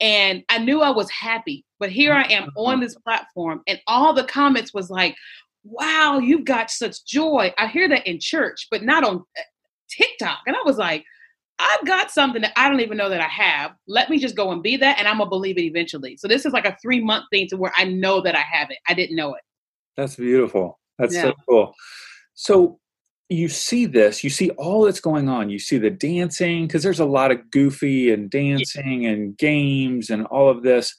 and 0.00 0.42
I 0.50 0.58
knew 0.58 0.82
I 0.82 0.90
was 0.90 1.10
happy. 1.10 1.64
But 1.80 1.90
here 1.90 2.12
I 2.12 2.24
am 2.24 2.50
on 2.56 2.80
this 2.80 2.94
platform, 2.96 3.62
and 3.66 3.80
all 3.86 4.12
the 4.12 4.24
comments 4.24 4.74
was 4.74 4.90
like, 4.90 5.16
wow, 5.64 6.18
you've 6.18 6.44
got 6.44 6.70
such 6.70 7.04
joy. 7.06 7.52
I 7.56 7.66
hear 7.68 7.88
that 7.88 8.06
in 8.06 8.18
church, 8.20 8.66
but 8.70 8.82
not 8.82 9.04
on 9.04 9.24
TikTok. 9.96 10.40
And 10.46 10.56
I 10.56 10.60
was 10.64 10.76
like, 10.76 11.04
I've 11.58 11.86
got 11.86 12.10
something 12.10 12.42
that 12.42 12.52
I 12.56 12.68
don't 12.68 12.80
even 12.80 12.96
know 12.96 13.08
that 13.08 13.20
I 13.20 13.28
have. 13.28 13.72
Let 13.86 14.10
me 14.10 14.18
just 14.18 14.36
go 14.36 14.50
and 14.50 14.62
be 14.62 14.76
that, 14.78 14.98
and 14.98 15.06
I'm 15.06 15.18
gonna 15.18 15.30
believe 15.30 15.58
it 15.58 15.64
eventually. 15.64 16.16
So 16.16 16.26
this 16.26 16.44
is 16.44 16.52
like 16.52 16.64
a 16.64 16.76
three 16.82 17.02
month 17.02 17.26
thing 17.30 17.46
to 17.48 17.56
where 17.56 17.72
I 17.76 17.84
know 17.84 18.20
that 18.22 18.34
I 18.34 18.40
have 18.40 18.70
it. 18.70 18.78
I 18.88 18.94
didn't 18.94 19.16
know 19.16 19.34
it. 19.34 19.42
That's 19.96 20.16
beautiful. 20.16 20.80
That's 20.98 21.14
yeah. 21.14 21.22
so 21.22 21.34
cool. 21.48 21.74
So 22.34 22.78
you 23.28 23.48
see 23.48 23.86
this, 23.86 24.24
you 24.24 24.30
see 24.30 24.50
all 24.50 24.84
that's 24.84 25.00
going 25.00 25.28
on. 25.28 25.50
You 25.50 25.58
see 25.58 25.78
the 25.78 25.90
dancing 25.90 26.66
because 26.66 26.82
there's 26.82 27.00
a 27.00 27.04
lot 27.04 27.30
of 27.30 27.50
goofy 27.50 28.10
and 28.10 28.30
dancing 28.30 29.02
yeah. 29.02 29.10
and 29.10 29.36
games 29.36 30.10
and 30.10 30.26
all 30.26 30.50
of 30.50 30.62
this. 30.62 30.94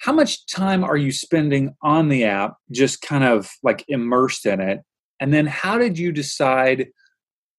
How 0.00 0.12
much 0.12 0.46
time 0.46 0.84
are 0.84 0.96
you 0.96 1.10
spending 1.10 1.74
on 1.82 2.08
the 2.08 2.24
app, 2.24 2.54
just 2.70 3.02
kind 3.02 3.24
of 3.24 3.50
like 3.62 3.84
immersed 3.88 4.46
in 4.46 4.60
it? 4.60 4.80
And 5.20 5.32
then 5.32 5.46
how 5.46 5.78
did 5.78 5.98
you 5.98 6.12
decide? 6.12 6.88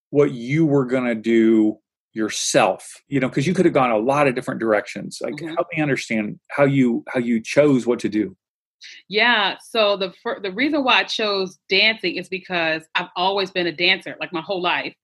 What 0.10 0.32
you 0.32 0.66
were 0.66 0.86
going 0.86 1.06
to 1.06 1.16
do 1.16 1.78
yourself 2.14 2.92
you 3.08 3.20
know 3.20 3.30
because 3.30 3.46
you 3.46 3.54
could 3.54 3.66
have 3.66 3.74
gone 3.74 3.92
a 3.92 3.98
lot 3.98 4.28
of 4.28 4.34
different 4.34 4.60
directions 4.60 5.20
like 5.22 5.36
mm-hmm. 5.36 5.54
help 5.54 5.68
me 5.76 5.82
understand 5.82 6.40
how 6.50 6.64
you 6.64 7.04
how 7.08 7.20
you 7.20 7.40
chose 7.42 7.86
what 7.86 8.00
to 8.00 8.10
do. 8.10 8.36
Yeah 9.08 9.58
so 9.62 9.96
the 9.96 10.12
the 10.42 10.52
reason 10.52 10.84
why 10.84 11.00
i 11.00 11.04
chose 11.04 11.60
dancing 11.70 12.16
is 12.16 12.28
because 12.30 12.84
i've 12.96 13.10
always 13.16 13.52
been 13.52 13.68
a 13.68 13.72
dancer 13.72 14.16
like 14.20 14.34
my 14.34 14.42
whole 14.42 14.62
life 14.62 14.96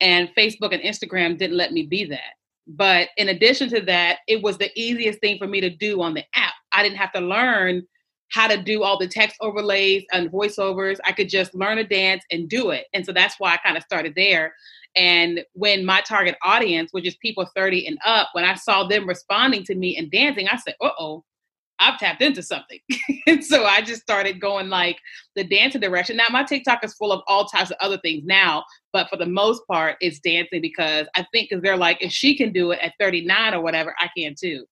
and 0.00 0.30
facebook 0.36 0.72
and 0.72 0.82
instagram 0.82 1.38
didn't 1.38 1.56
let 1.56 1.72
me 1.72 1.84
be 1.84 2.04
that. 2.06 2.34
But 2.66 3.08
in 3.16 3.28
addition 3.28 3.68
to 3.70 3.80
that 3.82 4.18
it 4.26 4.42
was 4.42 4.58
the 4.58 4.70
easiest 4.74 5.20
thing 5.20 5.38
for 5.38 5.46
me 5.46 5.60
to 5.60 5.70
do 5.70 6.02
on 6.02 6.14
the 6.14 6.24
app. 6.34 6.54
I 6.72 6.82
didn't 6.82 6.98
have 6.98 7.12
to 7.12 7.20
learn 7.20 7.82
how 8.30 8.46
to 8.46 8.62
do 8.62 8.82
all 8.82 8.98
the 8.98 9.08
text 9.08 9.36
overlays 9.40 10.04
and 10.12 10.30
voiceovers. 10.30 10.98
I 11.04 11.12
could 11.12 11.28
just 11.28 11.54
learn 11.54 11.78
a 11.78 11.84
dance 11.84 12.24
and 12.30 12.48
do 12.48 12.70
it. 12.70 12.86
And 12.92 13.04
so 13.04 13.12
that's 13.12 13.36
why 13.38 13.52
I 13.52 13.56
kind 13.58 13.76
of 13.76 13.82
started 13.82 14.14
there. 14.14 14.54
And 14.96 15.44
when 15.52 15.84
my 15.84 16.00
target 16.00 16.36
audience, 16.42 16.92
which 16.92 17.06
is 17.06 17.16
people 17.16 17.48
30 17.54 17.86
and 17.86 17.98
up, 18.04 18.30
when 18.32 18.44
I 18.44 18.54
saw 18.54 18.86
them 18.86 19.08
responding 19.08 19.64
to 19.64 19.74
me 19.74 19.96
and 19.96 20.10
dancing, 20.10 20.48
I 20.48 20.56
said, 20.56 20.74
uh 20.82 20.90
oh, 20.98 21.24
I've 21.78 21.98
tapped 21.98 22.22
into 22.22 22.42
something. 22.42 22.80
and 23.26 23.44
so 23.44 23.64
I 23.64 23.82
just 23.82 24.02
started 24.02 24.40
going 24.40 24.68
like 24.68 24.98
the 25.36 25.44
dancing 25.44 25.80
direction. 25.80 26.16
Now 26.16 26.26
my 26.30 26.42
TikTok 26.42 26.84
is 26.84 26.94
full 26.94 27.12
of 27.12 27.22
all 27.28 27.46
types 27.46 27.70
of 27.70 27.76
other 27.80 27.98
things 27.98 28.24
now, 28.24 28.64
but 28.92 29.08
for 29.08 29.16
the 29.16 29.26
most 29.26 29.62
part, 29.70 29.96
it's 30.00 30.18
dancing 30.18 30.60
because 30.60 31.06
I 31.14 31.24
think 31.32 31.50
because 31.50 31.62
they're 31.62 31.76
like, 31.76 32.02
if 32.02 32.10
she 32.10 32.36
can 32.36 32.52
do 32.52 32.72
it 32.72 32.80
at 32.82 32.94
39 32.98 33.54
or 33.54 33.62
whatever, 33.62 33.94
I 34.00 34.10
can 34.16 34.34
too. 34.38 34.66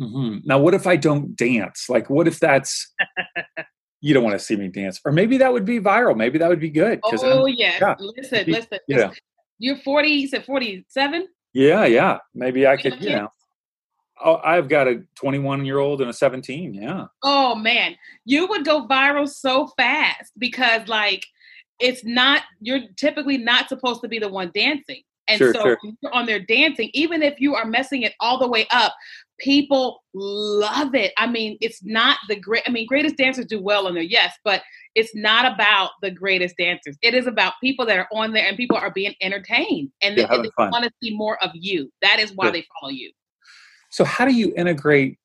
Mm-hmm. 0.00 0.38
Now, 0.44 0.58
what 0.58 0.74
if 0.74 0.86
I 0.86 0.96
don't 0.96 1.36
dance? 1.36 1.86
Like, 1.88 2.08
what 2.08 2.26
if 2.26 2.40
that's 2.40 2.92
you 4.00 4.14
don't 4.14 4.24
want 4.24 4.38
to 4.38 4.44
see 4.44 4.56
me 4.56 4.68
dance, 4.68 5.00
or 5.04 5.12
maybe 5.12 5.36
that 5.38 5.52
would 5.52 5.64
be 5.64 5.78
viral. 5.78 6.16
Maybe 6.16 6.38
that 6.38 6.48
would 6.48 6.60
be 6.60 6.70
good. 6.70 7.00
Oh 7.04 7.46
yes. 7.46 7.78
yeah, 7.80 7.94
listen, 7.98 8.44
listen. 8.46 8.78
Yeah, 8.88 9.10
you're 9.58 9.76
forty. 9.76 10.08
You 10.08 10.28
said 10.28 10.44
forty-seven. 10.44 11.28
Yeah, 11.52 11.84
yeah. 11.84 12.18
Maybe 12.34 12.66
I 12.66 12.76
could. 12.76 13.00
You 13.02 13.16
know. 13.16 13.28
Oh, 14.22 14.38
I've 14.44 14.68
got 14.68 14.86
a 14.86 15.02
21 15.14 15.64
year 15.64 15.78
old 15.78 16.02
and 16.02 16.10
a 16.10 16.12
17. 16.12 16.74
Yeah. 16.74 17.06
Oh 17.22 17.54
man, 17.54 17.96
you 18.26 18.46
would 18.48 18.66
go 18.66 18.86
viral 18.86 19.26
so 19.26 19.68
fast 19.78 20.32
because 20.38 20.88
like 20.88 21.24
it's 21.78 22.04
not. 22.04 22.42
You're 22.60 22.80
typically 22.96 23.38
not 23.38 23.68
supposed 23.68 24.02
to 24.02 24.08
be 24.08 24.18
the 24.18 24.28
one 24.28 24.50
dancing. 24.54 25.02
And 25.28 25.38
sure, 25.38 25.54
so 25.54 25.62
sure. 25.62 25.76
on 26.12 26.26
there 26.26 26.40
dancing, 26.40 26.90
even 26.92 27.22
if 27.22 27.40
you 27.40 27.54
are 27.54 27.64
messing 27.64 28.02
it 28.02 28.14
all 28.18 28.38
the 28.38 28.48
way 28.48 28.66
up, 28.72 28.94
people 29.40 30.02
love 30.14 30.94
it. 30.94 31.12
I 31.16 31.26
mean, 31.26 31.58
it's 31.60 31.82
not 31.82 32.18
the 32.28 32.36
great, 32.36 32.62
I 32.66 32.70
mean, 32.70 32.86
greatest 32.86 33.16
dancers 33.16 33.46
do 33.46 33.60
well 33.60 33.86
on 33.86 33.94
there, 33.94 34.02
yes, 34.02 34.34
but 34.44 34.62
it's 34.94 35.14
not 35.14 35.52
about 35.52 35.90
the 36.02 36.10
greatest 36.10 36.56
dancers. 36.56 36.96
It 37.02 37.14
is 37.14 37.26
about 37.26 37.54
people 37.62 37.86
that 37.86 37.98
are 37.98 38.08
on 38.12 38.32
there 38.32 38.46
and 38.46 38.56
people 38.56 38.76
are 38.76 38.92
being 38.92 39.14
entertained 39.20 39.90
and 40.02 40.16
they, 40.16 40.22
they 40.22 40.50
want 40.58 40.84
to 40.84 40.90
see 41.02 41.16
more 41.16 41.42
of 41.42 41.50
you. 41.54 41.90
That 42.02 42.18
is 42.20 42.32
why 42.34 42.50
they 42.50 42.64
follow 42.80 42.90
you. 42.90 43.10
So, 43.90 44.04
how 44.04 44.24
do 44.24 44.32
you 44.32 44.52
integrate? 44.56 45.18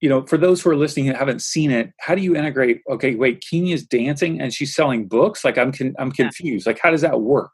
You 0.00 0.08
know, 0.08 0.24
for 0.24 0.38
those 0.38 0.62
who 0.62 0.70
are 0.70 0.76
listening 0.76 1.08
and 1.08 1.16
haven't 1.16 1.42
seen 1.42 1.70
it, 1.70 1.90
how 2.00 2.14
do 2.14 2.22
you 2.22 2.34
integrate? 2.34 2.80
Okay, 2.90 3.16
wait, 3.16 3.44
Kenya's 3.48 3.82
dancing 3.82 4.40
and 4.40 4.52
she's 4.52 4.74
selling 4.74 5.06
books. 5.06 5.44
Like, 5.44 5.58
I'm 5.58 5.72
con- 5.72 5.94
I'm 5.98 6.10
confused. 6.10 6.66
Yeah. 6.66 6.70
Like, 6.70 6.80
how 6.82 6.90
does 6.90 7.02
that 7.02 7.20
work? 7.20 7.52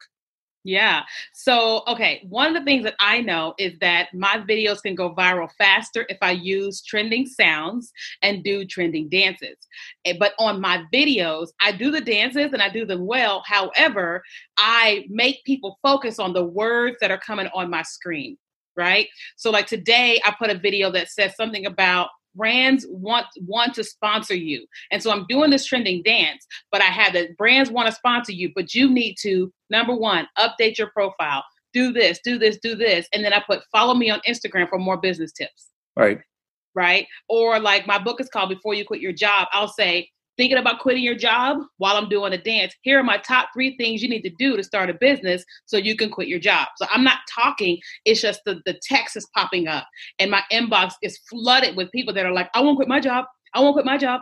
Yeah. 0.66 1.02
So, 1.33 1.85
okay, 1.87 2.26
one 2.29 2.48
of 2.48 2.55
the 2.55 2.64
things 2.64 2.83
that 2.83 2.96
I 2.98 3.20
know 3.20 3.55
is 3.57 3.79
that 3.79 4.12
my 4.12 4.38
videos 4.38 4.83
can 4.83 4.96
go 4.96 5.14
viral 5.14 5.48
faster 5.57 6.05
if 6.09 6.18
I 6.20 6.33
use 6.33 6.83
trending 6.83 7.24
sounds 7.24 7.92
and 8.22 8.42
do 8.42 8.64
trending 8.64 9.09
dances. 9.09 9.57
Eh, 10.05 10.14
but 10.18 10.33
on 10.40 10.61
my 10.61 10.83
videos, 10.92 11.50
I 11.61 11.70
do 11.70 11.92
the 11.92 12.00
dances 12.00 12.52
and 12.52 12.61
I 12.61 12.68
do 12.68 12.85
them 12.85 13.07
well. 13.07 13.44
However, 13.46 14.24
I 14.59 15.07
make 15.09 15.44
people 15.44 15.79
focus 15.85 16.18
on 16.18 16.33
the 16.33 16.44
words 16.44 16.96
that 17.00 17.12
are 17.12 17.18
coming 17.18 17.48
on 17.55 17.70
my 17.70 17.83
screen 17.83 18.37
right? 18.79 19.09
So 19.37 19.50
like 19.50 19.66
today 19.66 20.20
I 20.22 20.35
put 20.38 20.50
a 20.50 20.59
video 20.59 20.90
that 20.90 21.09
says 21.09 21.35
something 21.35 21.64
about 21.64 22.11
brands 22.37 22.87
want 22.88 23.27
want 23.40 23.75
to 23.75 23.85
sponsor 23.85 24.35
you. 24.35 24.66
And 24.90 25.03
so 25.03 25.11
I'm 25.11 25.27
doing 25.29 25.51
this 25.51 25.66
trending 25.66 26.03
dance, 26.03 26.46
but 26.70 26.81
I 26.81 26.87
have 26.87 27.12
that 27.14 27.37
brands 27.37 27.70
want 27.70 27.88
to 27.88 27.94
sponsor 27.94 28.33
you, 28.33 28.51
but 28.55 28.75
you 28.75 28.90
need 28.90 29.16
to 29.22 29.53
number 29.70 29.94
one, 29.94 30.29
update 30.38 30.79
your 30.79 30.90
profile, 30.90 31.44
do 31.72 31.92
this, 31.92 32.20
do 32.25 32.38
this, 32.38 32.59
do 32.62 32.75
this. 32.75 33.09
And 33.12 33.25
then 33.25 33.33
I 33.33 33.42
put 33.46 33.62
follow 33.72 33.94
me 33.94 34.11
on 34.11 34.20
Instagram 34.29 34.68
for 34.68 34.79
more 34.79 34.96
business 34.96 35.33
tips. 35.33 35.68
Right. 35.96 36.20
Right. 36.75 37.07
Or 37.29 37.59
like 37.59 37.87
my 37.87 37.99
book 37.99 38.20
is 38.20 38.29
called 38.29 38.51
Before 38.51 38.75
You 38.75 38.85
Quit 38.85 39.01
Your 39.01 39.12
Job. 39.12 39.49
I'll 39.53 39.68
say, 39.68 40.11
thinking 40.37 40.59
about 40.59 40.81
quitting 40.81 41.03
your 41.03 41.14
job 41.14 41.59
while 41.79 41.96
I'm 41.96 42.09
doing 42.09 42.33
a 42.33 42.38
dance, 42.38 42.75
here 42.83 42.99
are 42.99 43.05
my 43.05 43.18
top 43.18 43.49
three 43.53 43.77
things 43.77 44.03
you 44.03 44.09
need 44.09 44.22
to 44.22 44.33
do 44.38 44.57
to 44.57 44.62
start 44.62 44.90
a 44.90 44.94
business 44.94 45.44
so 45.66 45.77
you 45.77 45.96
can 45.96 46.11
quit 46.11 46.29
your 46.29 46.38
job. 46.38 46.68
So 46.77 46.87
I'm 46.90 47.05
not 47.05 47.18
talking, 47.35 47.79
it's 48.05 48.20
just 48.20 48.40
the, 48.44 48.61
the 48.66 48.79
text 48.83 49.16
is 49.16 49.27
popping 49.35 49.68
up 49.68 49.87
and 50.18 50.31
my 50.31 50.42
inbox 50.53 50.94
is 51.03 51.18
flooded 51.31 51.77
with 51.77 51.90
people 51.92 52.14
that 52.14 52.27
are 52.27 52.33
like, 52.33 52.51
I 52.55 52.61
won't 52.61 52.77
quit 52.77 52.88
my 52.88 53.01
job. 53.01 53.25
I 53.55 53.61
won't 53.61 53.75
quit 53.75 53.87
my 53.87 53.96
job. 53.99 54.20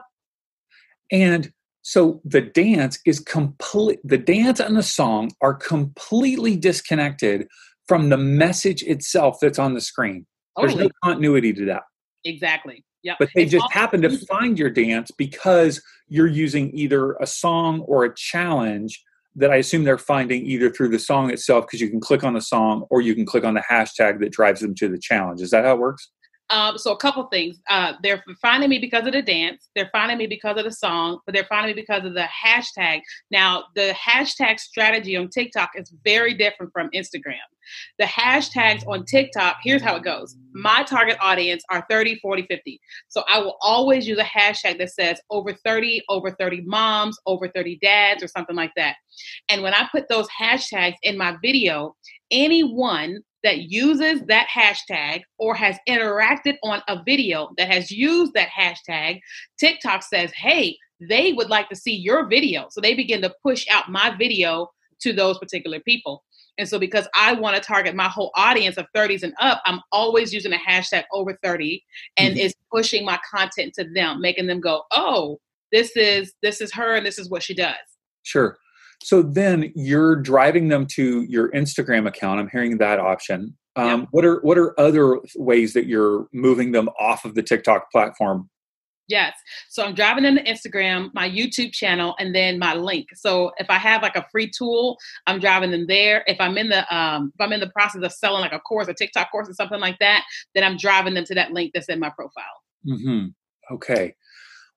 And 1.11 1.53
so 1.83 2.20
the 2.24 2.40
dance 2.40 2.98
is 3.05 3.20
complete 3.20 4.00
the 4.05 4.16
dance 4.16 4.59
and 4.59 4.77
the 4.77 4.83
song 4.83 5.31
are 5.42 5.53
completely 5.53 6.57
disconnected 6.57 7.46
from 7.87 8.09
the 8.09 8.16
message 8.16 8.83
itself 8.85 9.37
that's 9.40 9.59
on 9.59 9.74
the 9.74 9.81
screen. 9.81 10.27
Totally. 10.57 10.74
There's 10.74 10.87
no 10.87 10.90
continuity 11.11 11.53
to 11.53 11.64
that. 11.66 11.83
Exactly. 12.24 12.85
Yeah. 13.03 13.16
But 13.18 13.29
they 13.35 13.42
it's 13.42 13.53
just 13.53 13.70
happen 13.70 14.00
to 14.03 14.18
find 14.27 14.59
your 14.59 14.70
dance 14.70 15.11
because 15.11 15.83
you're 16.09 16.27
using 16.27 16.71
either 16.77 17.12
a 17.14 17.27
song 17.27 17.81
or 17.81 18.05
a 18.05 18.14
challenge 18.14 19.03
that 19.37 19.51
I 19.51 19.57
assume 19.57 19.85
they're 19.85 19.99
finding 19.99 20.47
either 20.47 20.71
through 20.71 20.90
the 20.90 20.99
song 20.99 21.31
itself 21.31 21.67
because 21.67 21.81
you 21.81 21.90
can 21.90 22.01
click 22.01 22.23
on 22.23 22.35
the 22.35 22.40
song 22.40 22.85
or 22.90 23.01
you 23.01 23.14
can 23.14 23.27
click 23.27 23.45
on 23.45 23.55
the 23.55 23.64
hashtag 23.69 24.21
that 24.21 24.33
drives 24.33 24.61
them 24.61 24.75
to 24.77 24.88
the 24.88 24.99
challenge. 24.99 25.40
Is 25.40 25.51
that 25.51 25.64
how 25.64 25.75
it 25.75 25.81
works? 25.81 26.11
Um, 26.55 26.79
so 26.79 26.93
a 26.93 26.97
couple 26.97 27.25
things. 27.25 27.61
Uh, 27.69 27.95
they're 28.01 28.23
finding 28.40 28.71
me 28.71 28.79
because 28.79 29.05
of 29.09 29.12
the 29.12 29.23
dance. 29.23 29.71
They're 29.75 29.90
finding 29.90 30.19
me 30.19 30.29
because 30.29 30.57
of 30.57 30.62
the 30.62 30.71
song, 30.71 31.19
but 31.27 31.35
they're 31.35 31.49
finding 31.49 31.75
me 31.75 31.83
because 31.83 32.05
of 32.05 32.14
the 32.14 32.29
hashtag. 32.45 33.01
Now, 33.33 33.64
the 33.75 33.93
hashtag 33.93 34.61
strategy 34.61 35.17
on 35.17 35.31
TikTok 35.31 35.71
is 35.75 35.93
very 36.05 36.33
different 36.33 36.73
from 36.73 36.90
Instagram. 36.95 37.43
The 37.99 38.05
hashtags 38.05 38.87
on 38.87 39.05
TikTok, 39.05 39.57
here's 39.64 39.83
how 39.83 39.97
it 39.97 40.05
goes. 40.05 40.37
My 40.53 40.85
target 40.85 41.17
audience 41.21 41.64
are 41.71 41.85
30, 41.90 42.21
40, 42.21 42.47
50. 42.49 42.81
So 43.09 43.25
I 43.29 43.40
will 43.40 43.57
always 43.61 44.07
use 44.07 44.19
a 44.19 44.23
hashtag 44.23 44.79
that 44.79 44.90
says 44.90 45.21
over 45.31 45.55
30, 45.64 46.03
over 46.09 46.31
30 46.31 46.61
moms, 46.67 47.19
over 47.27 47.49
30 47.49 47.81
dads, 47.83 48.23
or 48.23 48.29
something 48.29 48.55
like 48.55 48.71
that. 48.77 48.95
And 49.49 49.61
when 49.64 49.75
I 49.75 49.88
put 49.90 50.09
those 50.09 50.29
hashtags 50.29 50.95
in 51.03 51.19
my 51.19 51.37
video, 51.43 51.97
anyone 52.31 53.25
that 53.44 53.70
uses 53.70 54.22
that 54.22 54.48
hashtag 54.48 55.22
or 55.38 55.54
has 55.54 55.76
interacted 55.88 56.57
on 56.64 56.83
a 56.88 57.02
video 57.04 57.50
that 57.57 57.70
has 57.70 57.90
used 57.90 58.33
that 58.35 58.48
hashtag, 58.48 59.20
TikTok 59.59 60.02
says, 60.02 60.33
hey, 60.33 60.76
they 61.00 61.33
would 61.35 61.50
like 61.50 61.68
to 61.68 61.76
see 61.76 61.94
your 61.94 62.26
video. 62.26 62.66
So 62.70 62.80
they 62.80 62.94
begin 62.94 63.22
to 63.22 63.35
push 63.42 63.66
out 63.70 63.90
my 63.90 64.14
video 64.18 64.70
to 65.02 65.12
those 65.12 65.38
particular 65.38 65.78
people. 65.80 66.24
And 66.57 66.68
so, 66.68 66.78
because 66.78 67.09
I 67.16 67.33
want 67.33 67.57
to 67.57 67.62
target 67.62 67.96
my 67.96 68.09
whole 68.09 68.30
audience 68.37 68.76
of 68.76 68.87
30s 68.96 69.24
and 69.24 69.35
up, 69.40 69.61
I'm 69.66 69.80
always 69.90 70.33
using 70.33 70.52
a 70.52 70.57
hashtag 70.57 71.02
over 71.12 71.37
30 71.42 71.83
and 72.16 72.35
mm-hmm. 72.35 72.46
it's 72.46 72.54
pushing 72.72 73.04
my 73.04 73.18
content 73.28 73.74
to 73.74 73.85
them, 73.92 74.20
making 74.20 74.46
them 74.46 74.61
go, 74.61 74.83
oh, 74.92 75.40
this 75.72 75.96
is 75.96 76.33
this 76.42 76.61
is 76.61 76.72
her 76.72 76.94
and 76.94 77.04
this 77.04 77.18
is 77.18 77.28
what 77.28 77.42
she 77.42 77.54
does. 77.54 77.74
Sure. 78.22 78.57
So 79.05 79.21
then 79.21 79.71
you're 79.75 80.17
driving 80.17 80.69
them 80.69 80.87
to 80.93 81.23
your 81.25 81.51
Instagram 81.51 82.09
account. 82.09 82.40
I'm 82.40 82.49
hearing 82.49 82.79
that 82.79 82.99
option. 82.99 83.55
Um, 83.77 84.01
yep. 84.01 84.09
What 84.12 84.25
are 84.25 84.40
what 84.40 84.57
are 84.57 84.79
other 84.81 85.21
ways 85.37 85.75
that 85.75 85.87
you're 85.87 86.27
moving 86.33 86.73
them 86.73 86.88
off 86.99 87.25
of 87.25 87.35
the 87.35 87.43
TikTok 87.43 87.90
platform? 87.90 88.49
Yes. 89.07 89.35
So 89.69 89.85
I'm 89.85 89.95
driving 89.95 90.25
them 90.25 90.37
to 90.37 90.45
Instagram, 90.45 91.11
my 91.12 91.29
YouTube 91.29 91.73
channel, 91.73 92.14
and 92.19 92.35
then 92.35 92.59
my 92.59 92.75
link. 92.75 93.09
So 93.14 93.53
if 93.59 93.69
I 93.69 93.77
have 93.77 94.01
like 94.01 94.17
a 94.17 94.27
free 94.33 94.51
tool, 94.51 94.97
I'm 95.27 95.38
driving 95.38 95.71
them 95.71 95.87
there. 95.87 96.25
If 96.27 96.40
I'm 96.40 96.57
in 96.57 96.71
the 96.71 96.97
um, 96.97 97.31
if 97.35 97.45
I'm 97.45 97.53
in 97.53 97.61
the 97.61 97.71
process 97.71 98.03
of 98.03 98.12
selling 98.12 98.40
like 98.40 98.55
a 98.55 98.61
course, 98.61 98.88
a 98.88 98.95
TikTok 98.95 99.31
course, 99.31 99.51
or 99.51 99.55
something 99.55 99.81
like 99.81 99.99
that, 99.99 100.25
then 100.55 100.64
I'm 100.64 100.79
driving 100.79 101.12
them 101.12 101.25
to 101.27 101.35
that 101.35 101.53
link 101.53 101.73
that's 101.75 101.90
in 101.90 102.01
my 102.01 102.11
profile. 102.11 102.45
Mm-hmm. 102.87 103.27
Okay. 103.75 104.14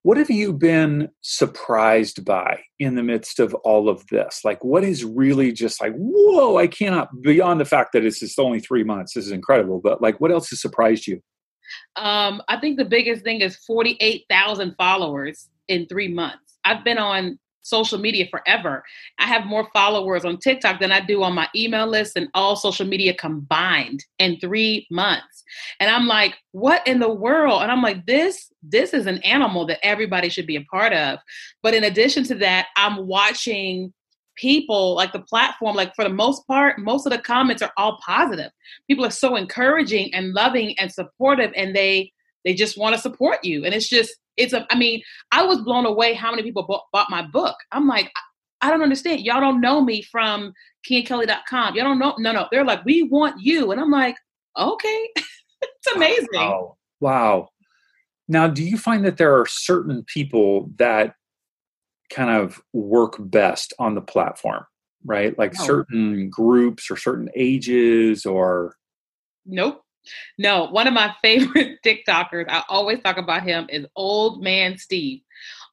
What 0.08 0.16
have 0.16 0.30
you 0.30 0.54
been 0.54 1.10
surprised 1.20 2.24
by 2.24 2.62
in 2.80 2.96
the 2.96 3.04
midst 3.04 3.42
of 3.42 3.54
all 3.66 3.90
of 3.90 4.08
this? 4.08 4.40
Like, 4.46 4.64
what 4.64 4.86
is 4.86 5.04
really 5.04 5.52
just 5.52 5.82
like, 5.82 5.92
whoa, 5.98 6.56
I 6.56 6.68
cannot, 6.68 7.10
beyond 7.22 7.60
the 7.60 7.66
fact 7.66 7.92
that 7.92 8.06
it's 8.06 8.22
just 8.22 8.40
only 8.40 8.62
three 8.62 8.86
months, 8.86 9.16
this 9.16 9.26
is 9.26 9.34
incredible, 9.34 9.82
but 9.84 10.02
like, 10.02 10.22
what 10.22 10.32
else 10.32 10.50
has 10.52 10.62
surprised 10.62 11.08
you? 11.08 11.22
Um, 11.98 12.42
I 12.48 12.58
think 12.58 12.78
the 12.78 12.86
biggest 12.86 13.26
thing 13.26 13.42
is 13.42 13.58
48,000 13.58 14.76
followers 14.78 15.50
in 15.68 15.88
three 15.88 16.08
months. 16.08 16.58
I've 16.64 16.86
been 16.86 17.00
on 17.00 17.38
social 17.68 17.98
media 17.98 18.28
forever. 18.30 18.84
I 19.20 19.26
have 19.26 19.46
more 19.46 19.68
followers 19.74 20.26
on 20.26 20.38
TikTok 20.38 20.80
than 20.80 20.92
I 20.92 21.02
do 21.02 21.24
on 21.24 21.34
my 21.34 21.48
email 21.56 21.88
list 21.88 22.14
and 22.16 22.30
all 22.34 22.56
social 22.56 22.86
media 22.86 23.14
combined 23.14 24.04
in 24.20 24.40
three 24.40 24.88
months. 24.90 25.44
And 25.80 25.90
I'm 25.90 26.08
like, 26.08 26.36
what 26.52 26.86
in 26.88 27.00
the 27.00 27.14
world? 27.14 27.62
And 27.62 27.72
I'm 27.72 27.82
like, 27.82 28.06
this, 28.06 28.52
this 28.64 28.94
is 28.94 29.06
an 29.06 29.20
animal 29.20 29.66
that 29.68 29.86
everybody 29.86 30.30
should 30.30 30.48
be 30.48 30.56
a 30.56 30.64
part 30.64 30.94
of. 30.94 31.20
But 31.62 31.74
in 31.74 31.84
addition 31.84 32.24
to 32.26 32.36
that, 32.36 32.68
I'm 32.76 33.08
watching 33.08 33.94
people 34.38 34.96
like 34.96 35.12
the 35.14 35.20
platform 35.20 35.76
like 35.76 35.96
for 35.96 36.04
the 36.04 36.10
most 36.10 36.46
part 36.46 36.80
most 36.80 37.08
of 37.08 37.12
the 37.12 37.18
comments 37.18 37.64
are 37.64 37.72
all 37.76 37.98
positive 38.06 38.52
people 38.88 39.04
are 39.04 39.10
so 39.10 39.36
encouraging 39.36 40.14
and 40.14 40.34
loving 40.34 40.78
and 40.78 40.92
supportive 40.92 41.52
and 41.56 41.76
they 41.76 42.12
they 42.46 42.54
just 42.54 42.78
want 42.78 42.96
to 42.96 43.02
support 43.02 43.44
you 43.44 43.66
and 43.66 43.74
it's 43.74 43.90
just 43.90 44.16
it's 44.38 44.54
a, 44.54 44.66
I 44.70 44.78
mean, 44.78 45.02
I 45.32 45.44
was 45.44 45.62
blown 45.62 45.86
away 45.86 46.14
how 46.14 46.32
many 46.32 46.44
people 46.44 46.64
bought, 46.64 46.86
bought 46.94 47.10
my 47.10 47.24
book. 47.24 47.56
I'm 47.72 47.88
like, 47.88 48.12
I, 48.62 48.70
don't 48.70 48.84
understand. 48.84 49.22
Y'all 49.22 49.42
don't 49.42 49.62
know 49.62 49.82
me 49.82 50.02
from 50.04 50.54
keenkelly.com. 50.90 51.76
Y'all 51.76 51.86
don't 51.86 52.00
know. 52.00 52.16
No, 52.18 52.32
no. 52.32 52.48
They're 52.52 52.66
like, 52.66 52.86
we 52.86 53.04
want 53.04 53.42
you. 53.42 53.72
And 53.72 53.82
I'm 53.82 53.92
like, 53.92 54.16
okay. 54.58 55.10
it's 55.16 55.96
amazing. 55.96 56.28
Wow. 56.34 56.78
wow. 57.00 57.50
Now, 58.28 58.48
do 58.48 58.64
you 58.64 58.78
find 58.78 59.06
that 59.06 59.18
there 59.18 59.40
are 59.40 59.46
certain 59.46 60.04
people 60.04 60.70
that 60.78 61.16
kind 62.10 62.30
of 62.30 62.62
work 62.74 63.16
best 63.20 63.74
on 63.80 63.96
the 63.96 64.02
platform, 64.02 64.66
right? 65.06 65.38
Like 65.38 65.56
certain 65.56 66.30
groups 66.30 66.92
or 66.92 66.98
certain 66.98 67.30
ages 67.36 68.26
or? 68.26 68.76
Nope. 69.46 69.82
No, 70.38 70.66
one 70.66 70.88
of 70.88 70.94
my 70.94 71.14
favorite 71.22 71.80
TikTokers, 71.86 72.46
I 72.50 72.64
always 72.70 73.00
talk 73.02 73.18
about 73.18 73.44
him, 73.44 73.68
is 73.70 73.86
Old 73.96 74.44
Man 74.44 74.78
Steve. 74.78 75.22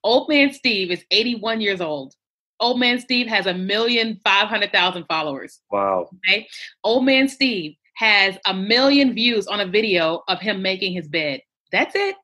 Old 0.03 0.29
Man 0.29 0.53
Steve 0.53 0.90
is 0.90 1.05
81 1.11 1.61
years 1.61 1.81
old. 1.81 2.14
Old 2.61 2.79
Man 2.79 3.01
Steve 3.01 3.27
has 3.27 3.47
a 3.47 3.55
million 3.55 4.20
five 4.25 4.49
hundred 4.49 4.73
thousand 4.73 5.05
followers. 5.05 5.61
Wow. 5.70 6.09
Okay. 6.29 6.47
Old 6.83 7.05
Man 7.05 7.29
Steve 7.29 7.75
has 7.97 8.37
a 8.47 8.55
million 8.55 9.14
views 9.14 9.47
on 9.47 9.61
a 9.61 9.66
video 9.66 10.23
of 10.29 10.40
him 10.40 10.62
making 10.62 10.92
his 10.92 11.09
bed. 11.09 11.40
That's 11.73 11.94
it. 11.94 12.16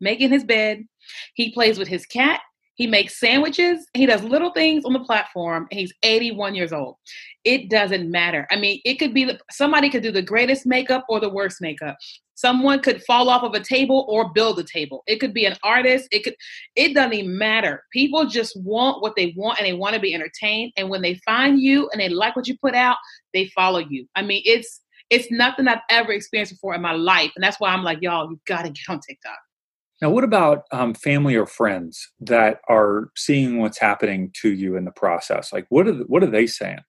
Making 0.00 0.30
his 0.30 0.44
bed. 0.44 0.84
He 1.34 1.52
plays 1.52 1.78
with 1.78 1.88
his 1.88 2.06
cat. 2.06 2.40
He 2.82 2.88
makes 2.88 3.20
sandwiches. 3.20 3.86
He 3.94 4.06
does 4.06 4.24
little 4.24 4.50
things 4.50 4.84
on 4.84 4.92
the 4.92 4.98
platform. 4.98 5.68
he's 5.70 5.92
81 6.02 6.56
years 6.56 6.72
old. 6.72 6.96
It 7.44 7.70
doesn't 7.70 8.10
matter. 8.10 8.44
I 8.50 8.56
mean, 8.56 8.80
it 8.84 8.96
could 8.96 9.14
be 9.14 9.38
somebody 9.52 9.88
could 9.88 10.02
do 10.02 10.10
the 10.10 10.20
greatest 10.20 10.66
makeup 10.66 11.04
or 11.08 11.20
the 11.20 11.28
worst 11.28 11.60
makeup. 11.60 11.96
Someone 12.34 12.80
could 12.80 13.00
fall 13.04 13.28
off 13.28 13.44
of 13.44 13.54
a 13.54 13.60
table 13.60 14.04
or 14.08 14.32
build 14.32 14.58
a 14.58 14.64
table. 14.64 15.04
It 15.06 15.20
could 15.20 15.32
be 15.32 15.44
an 15.44 15.56
artist. 15.62 16.08
It 16.10 16.24
could. 16.24 16.34
It 16.74 16.92
doesn't 16.92 17.12
even 17.12 17.38
matter. 17.38 17.84
People 17.92 18.26
just 18.26 18.60
want 18.60 19.00
what 19.00 19.14
they 19.14 19.32
want 19.36 19.60
and 19.60 19.66
they 19.68 19.74
want 19.74 19.94
to 19.94 20.00
be 20.00 20.12
entertained. 20.12 20.72
And 20.76 20.90
when 20.90 21.02
they 21.02 21.14
find 21.24 21.60
you 21.60 21.88
and 21.92 22.00
they 22.00 22.08
like 22.08 22.34
what 22.34 22.48
you 22.48 22.58
put 22.58 22.74
out, 22.74 22.96
they 23.32 23.46
follow 23.54 23.78
you. 23.78 24.08
I 24.16 24.22
mean, 24.22 24.42
it's 24.44 24.80
it's 25.08 25.30
nothing 25.30 25.68
I've 25.68 25.82
ever 25.88 26.10
experienced 26.10 26.54
before 26.54 26.74
in 26.74 26.82
my 26.82 26.94
life, 26.94 27.30
and 27.36 27.44
that's 27.44 27.60
why 27.60 27.68
I'm 27.68 27.84
like, 27.84 27.98
y'all, 28.02 28.28
you 28.28 28.40
got 28.44 28.62
to 28.62 28.70
get 28.70 28.88
on 28.88 28.98
TikTok. 28.98 29.38
Now, 30.02 30.10
what 30.10 30.24
about 30.24 30.64
um, 30.72 30.94
family 30.94 31.36
or 31.36 31.46
friends 31.46 32.10
that 32.20 32.60
are 32.68 33.10
seeing 33.16 33.60
what's 33.60 33.78
happening 33.78 34.32
to 34.42 34.52
you 34.52 34.76
in 34.76 34.84
the 34.84 34.90
process? 34.90 35.52
Like, 35.52 35.66
what 35.68 35.86
are 35.86 35.94
what 35.94 36.24
are 36.24 36.30
they 36.30 36.48
saying? 36.48 36.80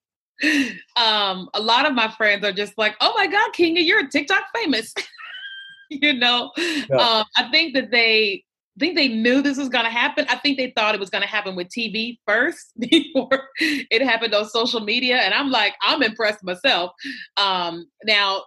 Um, 0.97 1.47
a 1.54 1.62
lot 1.62 1.86
of 1.86 1.93
my 1.93 2.10
friends 2.10 2.43
are 2.43 2.52
just 2.52 2.73
like, 2.76 2.95
"Oh 2.99 3.13
my 3.15 3.28
God, 3.28 3.52
Kinga, 3.56 3.86
you're 3.86 4.08
TikTok 4.08 4.43
famous." 4.56 4.93
you 5.91 6.13
know, 6.13 6.52
yeah. 6.58 6.95
um, 6.97 7.26
I 7.38 7.49
think 7.52 7.76
that 7.76 7.91
they 7.91 8.43
I 8.76 8.80
think 8.80 8.95
they 8.95 9.08
knew 9.08 9.43
this 9.43 9.58
was 9.60 9.69
going 9.69 9.86
to 9.86 9.91
happen. 9.91 10.26
I 10.30 10.38
think 10.38 10.58
they 10.58 10.73
thought 10.76 10.95
it 10.95 10.99
was 10.99 11.12
going 11.12 11.21
to 11.21 11.28
happen 11.28 11.56
with 11.56 11.67
TV 11.67 12.17
first 12.26 12.73
before 12.80 13.49
it 13.60 14.02
happened 14.02 14.34
on 14.34 14.49
social 14.49 14.80
media. 14.80 15.17
And 15.17 15.34
I'm 15.34 15.52
like, 15.52 15.76
I'm 15.84 16.02
impressed 16.02 16.43
myself. 16.43 16.91
Um, 17.38 17.86
now, 18.06 18.41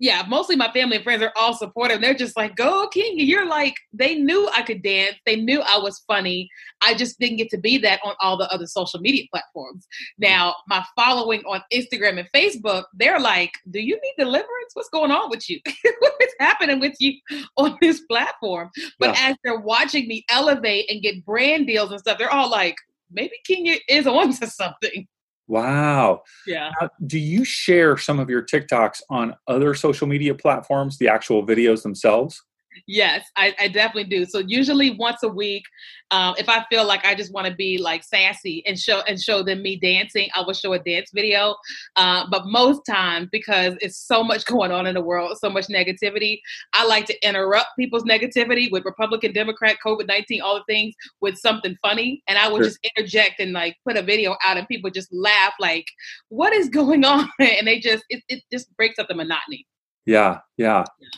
yeah, 0.00 0.24
mostly 0.28 0.56
my 0.56 0.70
family 0.72 0.96
and 0.96 1.04
friends 1.04 1.22
are 1.22 1.32
all 1.36 1.54
supportive. 1.54 2.00
They're 2.00 2.14
just 2.14 2.36
like, 2.36 2.56
go, 2.56 2.88
King. 2.88 3.14
You're 3.18 3.46
like, 3.46 3.74
they 3.92 4.16
knew 4.16 4.48
I 4.54 4.62
could 4.62 4.82
dance. 4.82 5.16
They 5.24 5.36
knew 5.36 5.60
I 5.60 5.78
was 5.78 6.02
funny. 6.06 6.48
I 6.82 6.94
just 6.94 7.18
didn't 7.20 7.36
get 7.36 7.50
to 7.50 7.58
be 7.58 7.78
that 7.78 8.00
on 8.04 8.14
all 8.20 8.36
the 8.36 8.52
other 8.52 8.66
social 8.66 9.00
media 9.00 9.24
platforms. 9.30 9.86
Now, 10.18 10.56
my 10.66 10.84
following 10.96 11.42
on 11.42 11.62
Instagram 11.72 12.18
and 12.18 12.28
Facebook, 12.34 12.84
they're 12.94 13.20
like, 13.20 13.52
do 13.70 13.80
you 13.80 13.94
need 14.02 14.14
deliverance? 14.18 14.48
What's 14.74 14.88
going 14.88 15.12
on 15.12 15.30
with 15.30 15.48
you? 15.48 15.60
what 16.00 16.14
is 16.20 16.34
happening 16.40 16.80
with 16.80 16.96
you 16.98 17.14
on 17.56 17.76
this 17.80 18.00
platform? 18.00 18.70
But 18.98 19.14
yeah. 19.14 19.30
as 19.30 19.36
they're 19.44 19.60
watching 19.60 20.08
me 20.08 20.24
elevate 20.28 20.90
and 20.90 21.02
get 21.02 21.24
brand 21.24 21.68
deals 21.68 21.92
and 21.92 22.00
stuff, 22.00 22.18
they're 22.18 22.32
all 22.32 22.50
like, 22.50 22.76
maybe 23.10 23.34
King 23.46 23.78
is 23.88 24.06
on 24.08 24.32
to 24.34 24.46
something. 24.48 25.06
Wow. 25.46 26.22
Yeah. 26.46 26.70
Now, 26.80 26.88
do 27.06 27.18
you 27.18 27.44
share 27.44 27.96
some 27.96 28.18
of 28.18 28.30
your 28.30 28.42
TikToks 28.42 29.02
on 29.10 29.34
other 29.46 29.74
social 29.74 30.06
media 30.06 30.34
platforms, 30.34 30.98
the 30.98 31.08
actual 31.08 31.46
videos 31.46 31.82
themselves? 31.82 32.42
Yes, 32.86 33.24
I, 33.36 33.54
I, 33.58 33.68
definitely 33.68 34.04
do. 34.04 34.24
So 34.24 34.38
usually 34.38 34.90
once 34.90 35.22
a 35.22 35.28
week, 35.28 35.64
um, 36.10 36.34
if 36.38 36.48
I 36.48 36.64
feel 36.70 36.86
like 36.86 37.04
I 37.04 37.14
just 37.14 37.32
want 37.32 37.46
to 37.46 37.54
be 37.54 37.78
like 37.78 38.04
sassy 38.04 38.62
and 38.66 38.78
show 38.78 39.00
and 39.08 39.20
show 39.20 39.42
them 39.42 39.62
me 39.62 39.76
dancing, 39.76 40.28
I 40.34 40.42
will 40.42 40.52
show 40.52 40.72
a 40.72 40.78
dance 40.78 41.10
video. 41.14 41.56
Uh, 41.96 42.24
but 42.30 42.46
most 42.46 42.82
times, 42.88 43.28
because 43.32 43.74
it's 43.80 43.98
so 43.98 44.22
much 44.22 44.44
going 44.46 44.72
on 44.72 44.86
in 44.86 44.94
the 44.94 45.00
world, 45.00 45.38
so 45.38 45.50
much 45.50 45.68
negativity, 45.68 46.40
I 46.72 46.86
like 46.86 47.06
to 47.06 47.26
interrupt 47.26 47.68
people's 47.78 48.04
negativity 48.04 48.70
with 48.70 48.84
Republican, 48.84 49.32
Democrat, 49.32 49.76
COVID 49.84 50.06
nineteen, 50.06 50.40
all 50.42 50.56
the 50.56 50.64
things 50.72 50.94
with 51.20 51.36
something 51.36 51.76
funny, 51.82 52.22
and 52.28 52.38
I 52.38 52.48
will 52.48 52.58
sure. 52.58 52.66
just 52.66 52.78
interject 52.96 53.40
and 53.40 53.52
like 53.52 53.76
put 53.86 53.96
a 53.96 54.02
video 54.02 54.36
out, 54.44 54.56
and 54.56 54.68
people 54.68 54.90
just 54.90 55.12
laugh 55.12 55.54
like, 55.60 55.86
"What 56.28 56.52
is 56.52 56.68
going 56.68 57.04
on?" 57.04 57.28
and 57.38 57.66
they 57.66 57.80
just 57.80 58.04
it, 58.08 58.22
it 58.28 58.42
just 58.52 58.74
breaks 58.76 58.98
up 58.98 59.08
the 59.08 59.14
monotony. 59.14 59.66
Yeah, 60.06 60.40
yeah. 60.56 60.84
yeah. 61.00 61.08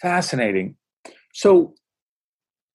Fascinating. 0.00 0.76
So, 1.32 1.74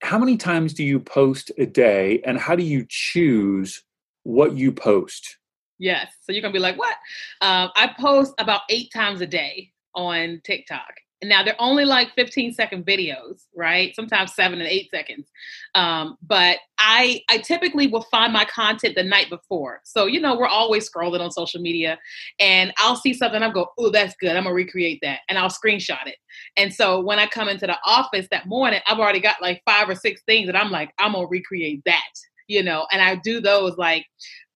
how 0.01 0.19
many 0.19 0.37
times 0.37 0.73
do 0.73 0.83
you 0.83 0.99
post 0.99 1.51
a 1.57 1.65
day, 1.65 2.21
and 2.25 2.37
how 2.37 2.55
do 2.55 2.63
you 2.63 2.85
choose 2.89 3.83
what 4.23 4.55
you 4.55 4.71
post? 4.71 5.37
Yes. 5.79 6.11
So 6.21 6.31
you're 6.31 6.41
gonna 6.41 6.53
be 6.53 6.59
like, 6.59 6.77
what? 6.77 6.95
Um, 7.41 7.69
I 7.75 7.93
post 7.99 8.33
about 8.37 8.61
eight 8.69 8.91
times 8.93 9.21
a 9.21 9.27
day 9.27 9.71
on 9.95 10.41
TikTok. 10.43 10.93
Now 11.29 11.43
they're 11.43 11.55
only 11.59 11.85
like 11.85 12.13
15 12.15 12.53
second 12.53 12.85
videos, 12.85 13.45
right? 13.55 13.95
Sometimes 13.95 14.33
seven 14.33 14.59
and 14.59 14.69
eight 14.69 14.89
seconds. 14.89 15.29
Um, 15.75 16.17
but 16.21 16.57
I 16.77 17.21
I 17.29 17.37
typically 17.37 17.87
will 17.87 18.03
find 18.03 18.33
my 18.33 18.45
content 18.45 18.95
the 18.95 19.03
night 19.03 19.29
before. 19.29 19.81
So 19.83 20.05
you 20.05 20.19
know 20.19 20.37
we're 20.37 20.47
always 20.47 20.89
scrolling 20.89 21.21
on 21.21 21.31
social 21.31 21.61
media, 21.61 21.97
and 22.39 22.73
I'll 22.77 22.95
see 22.95 23.13
something. 23.13 23.41
I 23.41 23.51
go, 23.51 23.67
oh, 23.77 23.89
that's 23.89 24.15
good. 24.19 24.35
I'm 24.35 24.43
gonna 24.43 24.55
recreate 24.55 24.99
that, 25.03 25.19
and 25.29 25.37
I'll 25.37 25.49
screenshot 25.49 26.07
it. 26.07 26.17
And 26.57 26.73
so 26.73 26.99
when 26.99 27.19
I 27.19 27.27
come 27.27 27.49
into 27.49 27.67
the 27.67 27.77
office 27.85 28.27
that 28.31 28.47
morning, 28.47 28.81
I've 28.87 28.99
already 28.99 29.19
got 29.19 29.41
like 29.41 29.61
five 29.65 29.89
or 29.89 29.95
six 29.95 30.21
things 30.23 30.47
that 30.47 30.55
I'm 30.55 30.71
like, 30.71 30.93
I'm 30.99 31.13
gonna 31.13 31.27
recreate 31.27 31.83
that 31.85 32.01
you 32.47 32.63
know, 32.63 32.87
and 32.91 33.01
I 33.01 33.15
do 33.23 33.39
those 33.41 33.77
like 33.77 34.05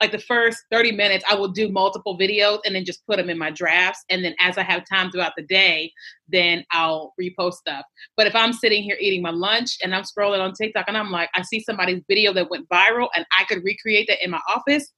like 0.02 0.12
the 0.12 0.20
first 0.20 0.60
30 0.72 0.92
minutes 0.92 1.24
I 1.30 1.36
will 1.36 1.48
do 1.48 1.70
multiple 1.72 2.18
videos 2.18 2.60
and 2.66 2.76
then 2.76 2.86
just 2.86 3.06
put 3.08 3.18
them 3.18 3.30
in 3.30 3.38
my 3.38 3.50
drafts 3.50 4.04
and 4.10 4.24
then 4.24 4.36
as 4.40 4.58
I 4.58 4.64
have 4.64 4.84
time 4.88 5.10
throughout 5.10 5.34
the 5.36 5.44
day, 5.44 5.92
then 6.28 6.64
I'll 6.72 7.14
repost 7.20 7.54
stuff. 7.54 7.84
But 8.16 8.28
if 8.28 8.36
I'm 8.36 8.54
sitting 8.54 8.84
here 8.84 8.98
eating 9.00 9.22
my 9.22 9.32
lunch 9.32 9.78
and 9.84 9.96
I'm 9.96 10.04
scrolling 10.04 10.40
on 10.40 10.54
TikTok 10.54 10.86
and 10.88 10.98
I'm 10.98 11.12
like 11.12 11.30
I 11.34 11.42
see 11.42 11.62
somebody's 11.62 12.04
video 12.08 12.34
that 12.34 12.50
went 12.50 12.68
viral 12.70 13.08
and 13.16 13.26
I 13.38 13.46
could 13.46 13.64
recreate 13.64 14.08
that 14.10 14.24
in 14.24 14.32
my 14.32 14.42
office, 14.48 14.92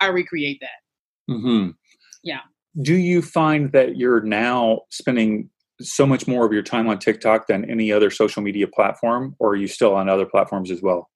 I 0.00 0.06
recreate 0.06 0.58
that. 0.60 1.32
Mhm. 1.32 1.74
Yeah. 2.22 2.40
Do 2.80 2.94
you 2.94 3.22
find 3.22 3.72
that 3.72 3.96
you're 3.96 4.20
now 4.20 4.82
spending 4.90 5.50
so 5.80 6.06
much 6.06 6.26
more 6.26 6.46
of 6.46 6.52
your 6.52 6.62
time 6.62 6.88
on 6.88 6.98
TikTok 6.98 7.46
than 7.46 7.70
any 7.70 7.92
other 7.92 8.10
social 8.10 8.42
media 8.42 8.66
platform 8.66 9.36
or 9.38 9.50
are 9.50 9.56
you 9.56 9.66
still 9.66 9.94
on 9.94 10.08
other 10.08 10.26
platforms 10.26 10.70
as 10.70 10.80
well? 10.82 11.10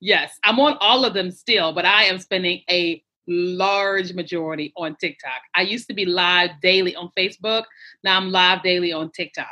Yes, 0.00 0.32
I'm 0.44 0.58
on 0.60 0.76
all 0.80 1.04
of 1.04 1.14
them 1.14 1.30
still, 1.30 1.72
but 1.72 1.84
I 1.84 2.04
am 2.04 2.18
spending 2.18 2.62
a 2.70 3.02
large 3.26 4.12
majority 4.12 4.72
on 4.76 4.96
TikTok. 4.96 5.40
I 5.54 5.62
used 5.62 5.88
to 5.88 5.94
be 5.94 6.04
live 6.04 6.50
daily 6.62 6.96
on 6.96 7.10
Facebook. 7.16 7.64
Now 8.02 8.16
I'm 8.16 8.30
live 8.30 8.62
daily 8.62 8.92
on 8.92 9.10
TikTok. 9.12 9.46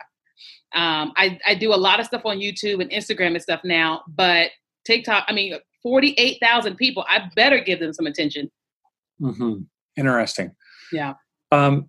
Um, 0.74 1.12
I, 1.16 1.38
I 1.46 1.54
do 1.54 1.72
a 1.72 1.76
lot 1.76 2.00
of 2.00 2.06
stuff 2.06 2.22
on 2.24 2.38
YouTube 2.38 2.82
and 2.82 2.90
Instagram 2.90 3.28
and 3.28 3.42
stuff 3.42 3.60
now, 3.64 4.02
but 4.08 4.50
TikTok, 4.84 5.24
I 5.28 5.32
mean, 5.32 5.54
48,000 5.82 6.76
people, 6.76 7.04
I 7.08 7.30
better 7.34 7.60
give 7.60 7.80
them 7.80 7.92
some 7.92 8.06
attention. 8.06 8.50
Mm-hmm. 9.20 9.62
Interesting. 9.96 10.54
Yeah. 10.92 11.14
Um, 11.52 11.88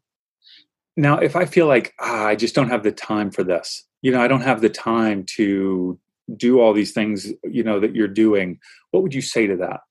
now, 0.95 1.17
if 1.17 1.35
I 1.35 1.45
feel 1.45 1.67
like 1.67 1.93
ah, 1.99 2.25
I 2.25 2.35
just 2.35 2.55
don't 2.55 2.69
have 2.69 2.83
the 2.83 2.91
time 2.91 3.31
for 3.31 3.43
this, 3.43 3.85
you 4.01 4.11
know, 4.11 4.21
I 4.21 4.27
don't 4.27 4.41
have 4.41 4.61
the 4.61 4.69
time 4.69 5.23
to 5.35 5.99
do 6.37 6.59
all 6.59 6.73
these 6.73 6.93
things 6.93 7.31
you 7.43 7.63
know 7.63 7.79
that 7.79 7.95
you're 7.95 8.07
doing 8.07 8.59
what 8.91 9.03
would 9.03 9.13
you 9.13 9.21
say 9.21 9.47
to 9.47 9.57
that? 9.57 9.81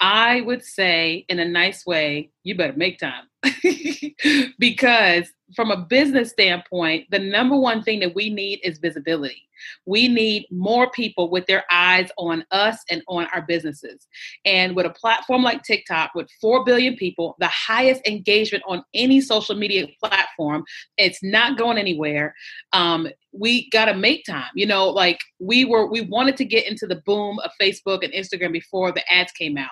I 0.00 0.42
would 0.42 0.64
say 0.64 1.24
in 1.28 1.40
a 1.40 1.44
nice 1.44 1.84
way 1.84 2.30
you 2.48 2.56
better 2.56 2.76
make 2.76 2.98
time 2.98 3.24
because 4.58 5.28
from 5.54 5.70
a 5.70 5.76
business 5.76 6.30
standpoint 6.30 7.06
the 7.10 7.18
number 7.18 7.56
one 7.56 7.82
thing 7.82 8.00
that 8.00 8.14
we 8.14 8.30
need 8.30 8.60
is 8.62 8.78
visibility 8.78 9.48
we 9.86 10.08
need 10.08 10.46
more 10.50 10.90
people 10.90 11.30
with 11.30 11.46
their 11.46 11.64
eyes 11.70 12.10
on 12.16 12.44
us 12.50 12.78
and 12.90 13.02
on 13.08 13.26
our 13.34 13.42
businesses. 13.42 14.06
And 14.44 14.74
with 14.76 14.86
a 14.86 14.90
platform 14.90 15.42
like 15.42 15.62
TikTok, 15.62 16.12
with 16.14 16.28
4 16.40 16.64
billion 16.64 16.96
people, 16.96 17.36
the 17.38 17.48
highest 17.48 18.06
engagement 18.06 18.64
on 18.66 18.84
any 18.94 19.20
social 19.20 19.54
media 19.54 19.86
platform, 20.02 20.64
it's 20.96 21.22
not 21.22 21.58
going 21.58 21.78
anywhere. 21.78 22.34
Um, 22.72 23.08
we 23.32 23.68
got 23.70 23.86
to 23.86 23.94
make 23.94 24.24
time. 24.24 24.50
You 24.54 24.66
know, 24.66 24.88
like 24.88 25.18
we 25.38 25.64
were, 25.64 25.86
we 25.86 26.00
wanted 26.02 26.36
to 26.38 26.44
get 26.44 26.66
into 26.66 26.86
the 26.86 27.02
boom 27.06 27.38
of 27.44 27.50
Facebook 27.60 28.02
and 28.02 28.12
Instagram 28.12 28.52
before 28.52 28.90
the 28.90 29.02
ads 29.12 29.32
came 29.32 29.58
out, 29.58 29.68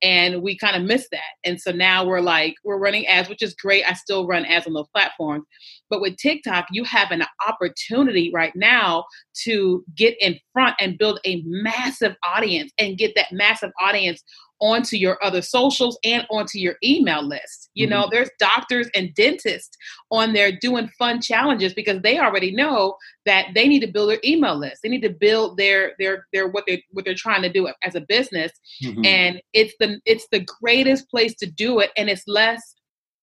and 0.00 0.42
we 0.42 0.56
kind 0.56 0.76
of 0.76 0.82
missed 0.82 1.08
that. 1.10 1.20
And 1.44 1.60
so 1.60 1.72
now 1.72 2.04
we're 2.04 2.19
like, 2.20 2.54
we're 2.64 2.78
running 2.78 3.06
ads, 3.06 3.28
which 3.28 3.42
is 3.42 3.54
great. 3.54 3.88
I 3.88 3.94
still 3.94 4.26
run 4.26 4.44
ads 4.44 4.66
on 4.66 4.72
those 4.72 4.88
platforms. 4.94 5.44
But 5.88 6.00
with 6.00 6.16
TikTok, 6.16 6.66
you 6.70 6.84
have 6.84 7.10
an 7.10 7.24
opportunity 7.46 8.30
right 8.32 8.52
now 8.54 9.04
to 9.44 9.84
get 9.96 10.16
in 10.20 10.38
front 10.52 10.76
and 10.80 10.98
build 10.98 11.20
a 11.24 11.42
massive 11.46 12.16
audience 12.24 12.72
and 12.78 12.98
get 12.98 13.14
that 13.16 13.32
massive 13.32 13.70
audience 13.80 14.22
onto 14.60 14.96
your 14.96 15.22
other 15.24 15.42
socials 15.42 15.98
and 16.04 16.26
onto 16.30 16.58
your 16.58 16.76
email 16.84 17.22
list. 17.22 17.70
You 17.74 17.86
mm-hmm. 17.86 17.92
know, 17.92 18.08
there's 18.10 18.30
doctors 18.38 18.88
and 18.94 19.14
dentists 19.14 19.76
on 20.10 20.32
there 20.32 20.52
doing 20.60 20.90
fun 20.98 21.20
challenges 21.20 21.74
because 21.74 22.00
they 22.02 22.18
already 22.18 22.52
know 22.52 22.96
that 23.26 23.48
they 23.54 23.68
need 23.68 23.80
to 23.80 23.86
build 23.92 24.10
their 24.10 24.20
email 24.24 24.56
list. 24.58 24.82
They 24.82 24.88
need 24.88 25.02
to 25.02 25.10
build 25.10 25.56
their 25.56 25.92
their 25.98 26.26
their 26.32 26.48
what 26.48 26.64
they 26.66 26.84
what 26.90 27.04
they're 27.04 27.14
trying 27.14 27.42
to 27.42 27.52
do 27.52 27.68
as 27.82 27.94
a 27.94 28.00
business. 28.02 28.52
Mm-hmm. 28.82 29.04
And 29.04 29.42
it's 29.52 29.74
the 29.80 30.00
it's 30.04 30.26
the 30.30 30.46
greatest 30.60 31.08
place 31.10 31.34
to 31.36 31.46
do 31.46 31.80
it 31.80 31.90
and 31.96 32.08
it's 32.08 32.24
less 32.26 32.74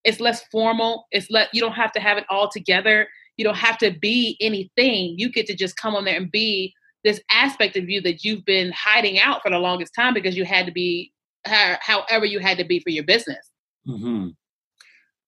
it's 0.03 0.19
less 0.19 0.43
formal. 0.51 1.05
It's 1.11 1.29
let 1.29 1.49
you 1.53 1.61
don't 1.61 1.73
have 1.73 1.91
to 1.93 1.99
have 1.99 2.17
it 2.17 2.25
all 2.29 2.49
together 2.49 3.07
you 3.37 3.45
don't 3.45 3.55
have 3.55 3.77
to 3.77 3.91
be 3.91 4.35
anything. 4.41 5.15
You 5.17 5.31
get 5.31 5.45
to 5.47 5.55
just 5.55 5.77
come 5.77 5.95
on 5.95 6.05
there 6.05 6.17
and 6.17 6.31
be 6.31 6.73
this 7.03 7.21
aspect 7.31 7.77
of 7.77 7.89
you 7.89 8.01
that 8.01 8.23
you've 8.23 8.43
been 8.43 8.71
hiding 8.75 9.19
out 9.19 9.41
for 9.41 9.51
the 9.51 9.59
longest 9.59 9.93
time 9.95 10.13
because 10.13 10.35
you 10.35 10.43
had 10.43 10.65
to 10.65 10.71
be 10.71 11.13
however 11.47 12.25
you 12.25 12.39
had 12.39 12.57
to 12.57 12.65
be 12.65 12.79
for 12.79 12.89
your 12.89 13.03
business. 13.03 13.51
Mm-hmm. 13.87 14.29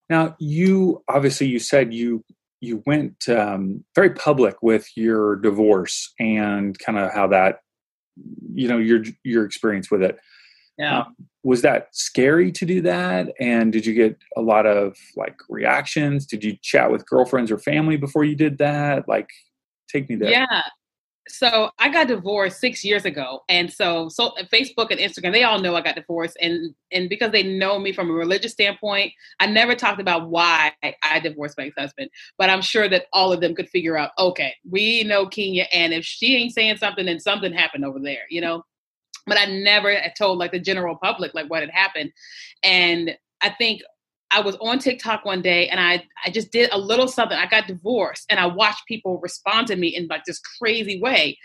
Now, 0.10 0.36
you 0.40 1.04
obviously 1.08 1.48
you 1.48 1.60
said 1.60 1.94
you 1.94 2.24
you 2.62 2.84
went 2.86 3.30
um, 3.30 3.84
very 3.96 4.10
public 4.12 4.62
with 4.62 4.88
your 4.96 5.38
divorce 5.38 6.14
and 6.20 6.78
kind 6.80 6.98
of 6.98 7.14
how 7.14 7.28
that 7.28 7.60
you 8.54 8.68
know 8.68 8.78
your 8.78 9.04
your 9.24 9.46
experience 9.46 9.90
with 9.90 10.02
it. 10.02 10.20
Yeah. 10.78 11.02
Um, 11.02 11.16
was 11.44 11.62
that 11.62 11.88
scary 11.92 12.52
to 12.54 12.66
do 12.66 12.82
that? 12.82 13.34
And 13.40 13.72
did 13.72 13.86
you 13.86 13.94
get 13.94 14.18
a 14.36 14.42
lot 14.42 14.66
of 14.66 14.98
like 15.16 15.38
reactions? 15.48 16.26
Did 16.26 16.44
you 16.44 16.58
chat 16.62 16.92
with 16.92 17.06
girlfriends 17.06 17.52
or 17.52 17.60
family 17.60 17.98
before 17.98 18.24
you 18.24 18.36
did 18.36 18.58
that? 18.58 19.08
Like, 19.08 19.30
take 19.90 20.10
me 20.10 20.16
there. 20.16 20.32
Yeah. 20.32 20.64
So 21.30 21.70
I 21.78 21.90
got 21.90 22.08
divorced 22.08 22.60
six 22.60 22.84
years 22.84 23.06
ago, 23.06 23.44
and 23.50 23.72
so 23.72 24.10
so 24.10 24.28
uh, 24.30 24.44
Facebook 24.44 24.92
and 24.92 25.00
Instagram 25.00 25.32
they 25.32 25.44
all 25.44 25.60
know 25.60 25.76
I 25.76 25.82
got 25.82 25.96
divorced, 25.96 26.38
and 26.42 26.74
and 26.92 27.08
because 27.08 27.32
they 27.32 27.44
know 27.44 27.78
me 27.80 27.94
from 27.94 28.10
a 28.10 28.14
religious 28.14 28.52
standpoint, 28.52 29.14
I 29.40 29.46
never 29.46 29.76
talked 29.76 30.02
about 30.02 30.30
why 30.30 30.72
I 31.04 31.20
divorced 31.20 31.58
my 31.58 31.66
ex-husband, 31.66 32.10
but 32.38 32.50
I'm 32.50 32.62
sure 32.62 32.90
that 32.90 33.06
all 33.14 33.32
of 33.32 33.42
them 33.42 33.56
could 33.56 33.70
figure 33.70 33.98
out. 33.98 34.12
Okay, 34.18 34.54
we 34.70 35.04
know 35.04 35.28
Kenya, 35.28 35.68
and 35.72 35.94
if 35.94 36.04
she 36.04 36.36
ain't 36.36 36.54
saying 36.54 36.78
something, 36.78 37.06
then 37.06 37.20
something 37.20 37.54
happened 37.54 37.86
over 37.86 38.00
there, 38.00 38.24
you 38.30 38.42
know 38.42 38.64
but 39.28 39.38
I 39.38 39.46
never 39.46 39.96
told 40.18 40.40
like 40.40 40.52
the 40.52 40.60
general 40.60 40.96
public 40.96 41.36
like 41.36 41.50
what 41.50 41.62
had 41.62 41.70
happened. 41.70 42.12
And 42.64 43.16
I 43.42 43.50
think 43.52 43.82
I 44.32 44.42
was 44.42 44.56
on 44.58 44.80
TikTok 44.80 45.26
one 45.26 45.42
day 45.42 45.68
and 45.70 45.80
I 45.80 46.04
I 46.26 46.30
just 46.30 46.52
did 46.52 46.70
a 46.72 46.78
little 46.78 47.08
something. 47.08 47.38
I 47.38 47.48
got 47.48 47.68
divorced 47.68 48.26
and 48.30 48.40
I 48.40 48.46
watched 48.46 48.86
people 48.88 49.20
respond 49.20 49.68
to 49.68 49.76
me 49.76 49.88
in 49.88 50.08
like 50.08 50.24
this 50.26 50.40
crazy 50.60 51.00
way. 51.02 51.38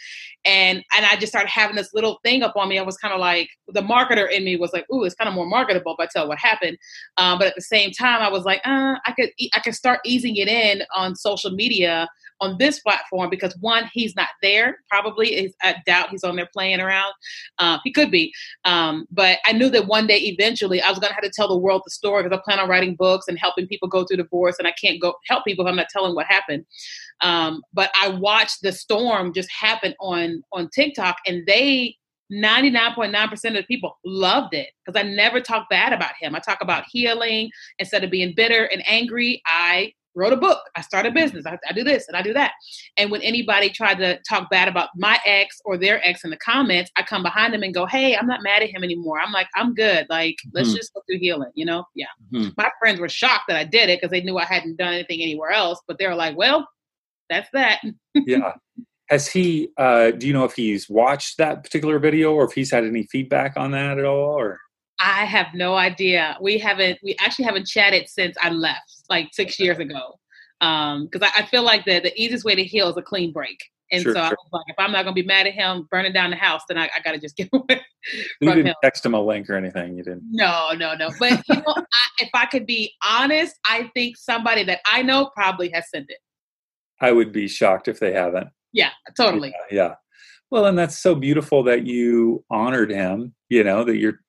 And 0.44 0.85
and 0.94 1.07
I 1.07 1.16
just 1.16 1.33
started 1.33 1.49
having 1.49 1.77
this 1.77 1.94
little 1.94 2.20
thing 2.25 2.42
up 2.42 2.57
on 2.57 2.68
me. 2.68 2.79
I 2.79 2.83
was 2.83 2.99
kind 2.99 3.14
of 3.14 3.20
like 3.20 3.49
the 3.68 3.81
marketer 3.81 4.31
in 4.31 4.44
me 4.44 4.57
was 4.57 4.73
like, 4.73 4.85
ooh, 4.92 5.05
it's 5.05 5.14
kind 5.14 5.29
of 5.29 5.35
more 5.35 5.47
marketable 5.47 5.97
if 5.99 6.03
I 6.03 6.09
tell 6.12 6.29
what 6.29 6.38
happened. 6.38 6.77
Um, 7.16 7.38
but 7.38 7.49
at 7.49 7.55
the 7.55 7.62
same 7.62 7.90
time, 7.90 8.20
I 8.20 8.29
was 8.29 8.44
like, 8.44 8.61
uh, 8.66 8.97
I 9.07 9.12
could 9.12 9.31
I 9.55 9.61
could 9.61 9.75
start 9.75 10.01
easing 10.05 10.37
it 10.37 10.49
in 10.49 10.83
on 10.94 11.16
social 11.16 11.53
media 11.53 12.09
on 12.44 12.59
this 12.59 12.80
platform 12.80 13.30
because 13.30 13.57
one, 13.61 13.90
he's 13.92 14.14
not 14.14 14.28
there. 14.42 14.78
Probably 14.90 15.35
is 15.35 15.54
I 15.62 15.76
doubt 15.87 16.11
he's 16.11 16.24
on 16.24 16.37
there 16.37 16.48
playing 16.52 16.80
around. 16.80 17.12
Uh, 17.59 17.78
he 17.85 17.92
could 17.92 18.11
be, 18.11 18.33
um, 18.64 19.07
but 19.11 19.38
I 19.46 19.52
knew 19.52 19.70
that 19.70 19.87
one 19.87 20.07
day 20.07 20.18
eventually 20.18 20.80
I 20.80 20.90
was 20.90 20.98
going 20.98 21.11
to 21.11 21.14
have 21.14 21.24
to 21.24 21.33
tell 21.35 21.48
the 21.48 21.59
world 21.59 21.83
the 21.85 21.90
story 21.90 22.22
because 22.22 22.38
I 22.38 22.42
plan 22.44 22.62
on 22.62 22.68
writing 22.68 22.94
books 22.94 23.26
and 23.28 23.38
helping 23.38 23.66
people 23.66 23.88
go 23.88 24.04
through 24.04 24.18
divorce, 24.18 24.57
and 24.59 24.68
I 24.68 24.72
can't 24.80 25.00
go 25.00 25.14
help 25.28 25.44
people 25.44 25.64
if 25.64 25.70
I'm 25.70 25.76
not 25.76 25.88
telling 25.90 26.14
what 26.14 26.26
happened. 26.26 26.64
Um, 27.20 27.62
but 27.72 27.90
I 28.00 28.09
watched 28.09 28.62
the 28.62 28.72
storm 28.72 29.33
just 29.33 29.50
happen 29.50 29.94
on 30.00 30.42
on 30.52 30.68
TikTok, 30.70 31.16
and 31.26 31.46
they 31.46 31.96
99.9% 32.33 33.33
of 33.33 33.52
the 33.54 33.62
people 33.64 33.98
loved 34.04 34.54
it 34.54 34.68
because 34.85 34.98
I 34.98 35.07
never 35.07 35.40
talk 35.40 35.68
bad 35.68 35.92
about 35.92 36.12
him. 36.18 36.35
I 36.35 36.38
talk 36.38 36.59
about 36.62 36.85
healing 36.90 37.50
instead 37.78 38.02
of 38.02 38.11
being 38.11 38.33
bitter 38.35 38.64
and 38.64 38.83
angry. 38.87 39.42
I 39.46 39.92
wrote 40.14 40.33
a 40.33 40.37
book. 40.37 40.61
I 40.77 40.81
started 40.81 41.12
a 41.12 41.14
business. 41.14 41.46
I, 41.46 41.59
I, 41.68 41.72
do 41.72 41.85
this 41.85 42.07
and 42.09 42.16
I 42.16 42.22
do 42.22 42.33
that. 42.35 42.53
And 42.96 43.11
when 43.11 43.22
anybody 43.22 43.70
tried 43.70 43.98
to 43.98 44.18
talk 44.29 44.50
bad 44.50 44.68
about 44.68 44.90
my 44.96 45.18
ex 45.24 45.61
or 45.64 45.77
their 45.77 46.05
ex 46.07 46.24
in 46.24 46.31
the 46.31 46.37
comments, 46.37 46.90
I 46.96 47.03
come 47.03 47.22
behind 47.22 47.53
them 47.53 47.62
and 47.62 47.74
go, 47.74 47.87
"Hey, 47.87 48.16
I'm 48.16 48.27
not 48.27 48.42
mad 48.42 48.62
at 48.62 48.70
him 48.70 48.85
anymore. 48.85 49.20
I'm 49.20 49.33
like, 49.33 49.48
I'm 49.55 49.74
good. 49.74 50.07
Like, 50.09 50.37
let's 50.53 50.68
mm-hmm. 50.68 50.77
just 50.77 50.94
go 50.94 51.03
through 51.07 51.18
healing." 51.18 51.50
You 51.55 51.66
know? 51.66 51.85
Yeah. 51.94 52.07
Mm-hmm. 52.33 52.50
My 52.57 52.70
friends 52.81 53.00
were 53.00 53.09
shocked 53.09 53.44
that 53.48 53.57
I 53.57 53.64
did 53.64 53.88
it 53.88 54.00
because 54.00 54.11
they 54.11 54.22
knew 54.22 54.38
I 54.38 54.44
hadn't 54.44 54.77
done 54.77 54.94
anything 54.94 55.20
anywhere 55.22 55.50
else. 55.50 55.81
But 55.87 55.98
they 55.98 56.07
were 56.07 56.14
like, 56.14 56.37
"Well, 56.37 56.68
that's 57.29 57.48
that." 57.53 57.81
yeah. 58.14 58.53
Has 59.11 59.29
he? 59.29 59.68
uh 59.77 60.12
Do 60.12 60.27
you 60.27 60.33
know 60.33 60.44
if 60.44 60.55
he's 60.55 60.88
watched 60.88 61.38
that 61.38 61.62
particular 61.62 61.98
video 61.98 62.33
or 62.33 62.44
if 62.44 62.53
he's 62.53 62.70
had 62.70 62.85
any 62.85 63.05
feedback 63.05 63.57
on 63.57 63.72
that 63.72 63.98
at 63.98 64.05
all? 64.05 64.38
Or 64.38 64.61
I 65.00 65.24
have 65.24 65.48
no 65.54 65.74
idea. 65.74 66.37
We 66.40 66.59
haven't. 66.59 66.98
We 67.02 67.16
actually 67.20 67.46
haven't 67.46 67.66
chatted 67.66 68.09
since 68.09 68.37
I 68.40 68.50
left, 68.50 69.02
like 69.11 69.28
six 69.33 69.59
years 69.59 69.78
ago. 69.78 70.18
Um, 70.61 71.09
because 71.11 71.28
I, 71.28 71.42
I, 71.42 71.46
feel 71.46 71.62
like 71.62 71.85
the 71.85 72.00
the 72.00 72.12
easiest 72.20 72.44
way 72.44 72.54
to 72.54 72.64
heal 72.64 72.88
is 72.88 72.96
a 72.96 73.02
clean 73.02 73.33
break. 73.33 73.59
And 73.92 74.02
sure, 74.02 74.14
so 74.14 74.18
sure. 74.18 74.26
I 74.26 74.30
was 74.30 74.48
like, 74.52 74.64
if 74.68 74.76
I'm 74.78 74.92
not 74.92 75.04
gonna 75.04 75.14
be 75.14 75.24
mad 75.24 75.46
at 75.46 75.52
him 75.52 75.87
burning 75.90 76.12
down 76.12 76.30
the 76.30 76.37
house, 76.37 76.62
then 76.68 76.78
I, 76.78 76.85
I 76.85 77.00
gotta 77.04 77.18
just 77.18 77.37
get 77.37 77.48
away. 77.52 77.83
you 78.40 78.50
didn't 78.50 78.68
him. 78.68 78.74
text 78.83 79.04
him 79.04 79.14
a 79.14 79.20
link 79.20 79.50
or 79.50 79.57
anything. 79.57 79.96
You 79.96 80.04
didn't. 80.04 80.22
No, 80.30 80.70
no, 80.76 80.94
no. 80.94 81.11
But 81.18 81.42
you 81.48 81.57
know, 81.57 81.74
I, 81.76 81.83
if 82.20 82.30
I 82.33 82.46
could 82.46 82.66
be 82.66 82.92
honest, 83.04 83.59
I 83.66 83.90
think 83.94 84.16
somebody 84.16 84.64
that 84.64 84.80
I 84.90 85.02
know 85.02 85.30
probably 85.35 85.70
has 85.70 85.90
sent 85.90 86.07
it. 86.09 86.18
I 87.00 87.12
would 87.12 87.33
be 87.33 87.48
shocked 87.48 87.88
if 87.88 88.00
they 88.00 88.12
haven't. 88.12 88.48
Yeah, 88.72 88.90
totally. 89.16 89.54
Yeah, 89.70 89.76
yeah. 89.76 89.94
Well, 90.50 90.66
and 90.66 90.78
that's 90.78 90.98
so 90.98 91.14
beautiful 91.14 91.62
that 91.64 91.87
you 91.87 92.44
honored 92.50 92.90
him. 92.90 93.35
You 93.48 93.64
know 93.64 93.85
that 93.85 93.96
you're 93.96 94.20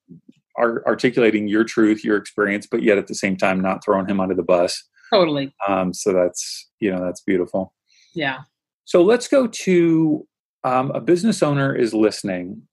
are 0.58 0.86
articulating 0.88 1.48
your 1.48 1.64
truth, 1.64 2.04
your 2.04 2.18
experience, 2.18 2.68
but 2.70 2.84
yet 2.84 2.98
at 2.98 3.08
the 3.08 3.16
same 3.16 3.38
time 3.38 3.62
not 3.62 3.84
throwing 3.84 4.08
him 4.08 4.20
under 4.20 4.36
the 4.36 4.44
bus. 4.44 4.84
Totally. 5.14 5.54
Um, 5.68 5.94
so 5.94 6.14
that's 6.14 6.70
you 6.80 6.92
know 6.92 7.04
that's 7.04 7.22
beautiful. 7.22 7.74
Yeah. 8.14 8.42
So 8.86 9.04
let's 9.04 9.28
go 9.28 9.48
to 9.48 10.28
um, 10.64 10.92
a 10.92 11.02
business 11.02 11.44
owner 11.44 11.76
is 11.76 11.94
listening, 11.94 12.64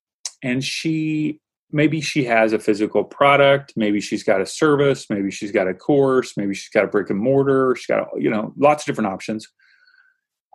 and 0.42 0.64
she 0.64 1.40
maybe 1.72 2.00
she 2.00 2.24
has 2.24 2.52
a 2.52 2.58
physical 2.58 3.02
product, 3.02 3.72
maybe 3.76 4.00
she's 4.00 4.22
got 4.22 4.40
a 4.40 4.46
service, 4.46 5.06
maybe 5.08 5.30
she's 5.30 5.50
got 5.50 5.66
a 5.66 5.74
course, 5.74 6.36
maybe 6.36 6.54
she's 6.54 6.68
got 6.68 6.84
a 6.84 6.88
brick 6.88 7.10
and 7.10 7.18
mortar, 7.18 7.74
she's 7.76 7.86
got 7.86 8.08
you 8.18 8.30
know 8.30 8.52
lots 8.56 8.82
of 8.82 8.86
different 8.86 9.12
options. 9.12 9.48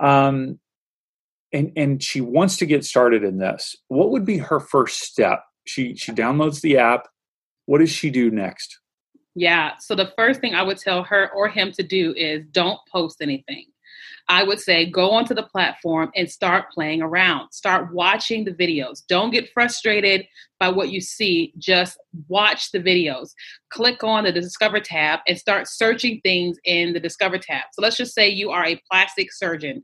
Um, 0.01 0.59
and 1.53 1.71
and 1.75 2.03
she 2.03 2.21
wants 2.21 2.57
to 2.57 2.65
get 2.65 2.85
started 2.85 3.23
in 3.23 3.37
this. 3.37 3.75
What 3.87 4.11
would 4.11 4.25
be 4.25 4.37
her 4.37 4.59
first 4.59 5.01
step? 5.01 5.43
She 5.65 5.95
she 5.95 6.11
downloads 6.11 6.61
the 6.61 6.77
app 6.77 7.07
what 7.67 7.79
does 7.79 7.91
she 7.91 8.09
do 8.09 8.31
next? 8.31 8.79
Yeah. 9.35 9.73
So 9.79 9.93
the 9.93 10.11
first 10.17 10.41
thing 10.41 10.55
I 10.55 10.63
would 10.63 10.79
tell 10.79 11.03
her 11.03 11.29
or 11.31 11.47
him 11.47 11.71
to 11.73 11.83
do 11.83 12.13
is 12.17 12.43
don't 12.51 12.79
post 12.91 13.17
anything. 13.21 13.65
I 14.29 14.43
would 14.43 14.59
say 14.59 14.89
go 14.89 15.11
onto 15.11 15.33
the 15.33 15.43
platform 15.43 16.11
and 16.15 16.29
start 16.29 16.71
playing 16.71 17.01
around. 17.01 17.51
Start 17.51 17.93
watching 17.93 18.43
the 18.43 18.51
videos. 18.51 19.01
Don't 19.07 19.31
get 19.31 19.49
frustrated 19.53 20.25
by 20.59 20.69
what 20.69 20.89
you 20.89 20.99
see. 20.99 21.53
Just 21.57 21.97
watch 22.27 22.71
the 22.71 22.79
videos. 22.79 23.29
Click 23.69 24.03
on 24.03 24.25
the 24.25 24.31
Discover 24.31 24.81
tab 24.81 25.19
and 25.27 25.37
start 25.37 25.67
searching 25.67 26.19
things 26.23 26.57
in 26.65 26.93
the 26.93 26.99
Discover 26.99 27.37
tab. 27.37 27.63
So 27.71 27.81
let's 27.81 27.95
just 27.95 28.13
say 28.13 28.27
you 28.27 28.49
are 28.49 28.65
a 28.65 28.81
plastic 28.91 29.31
surgeon 29.31 29.83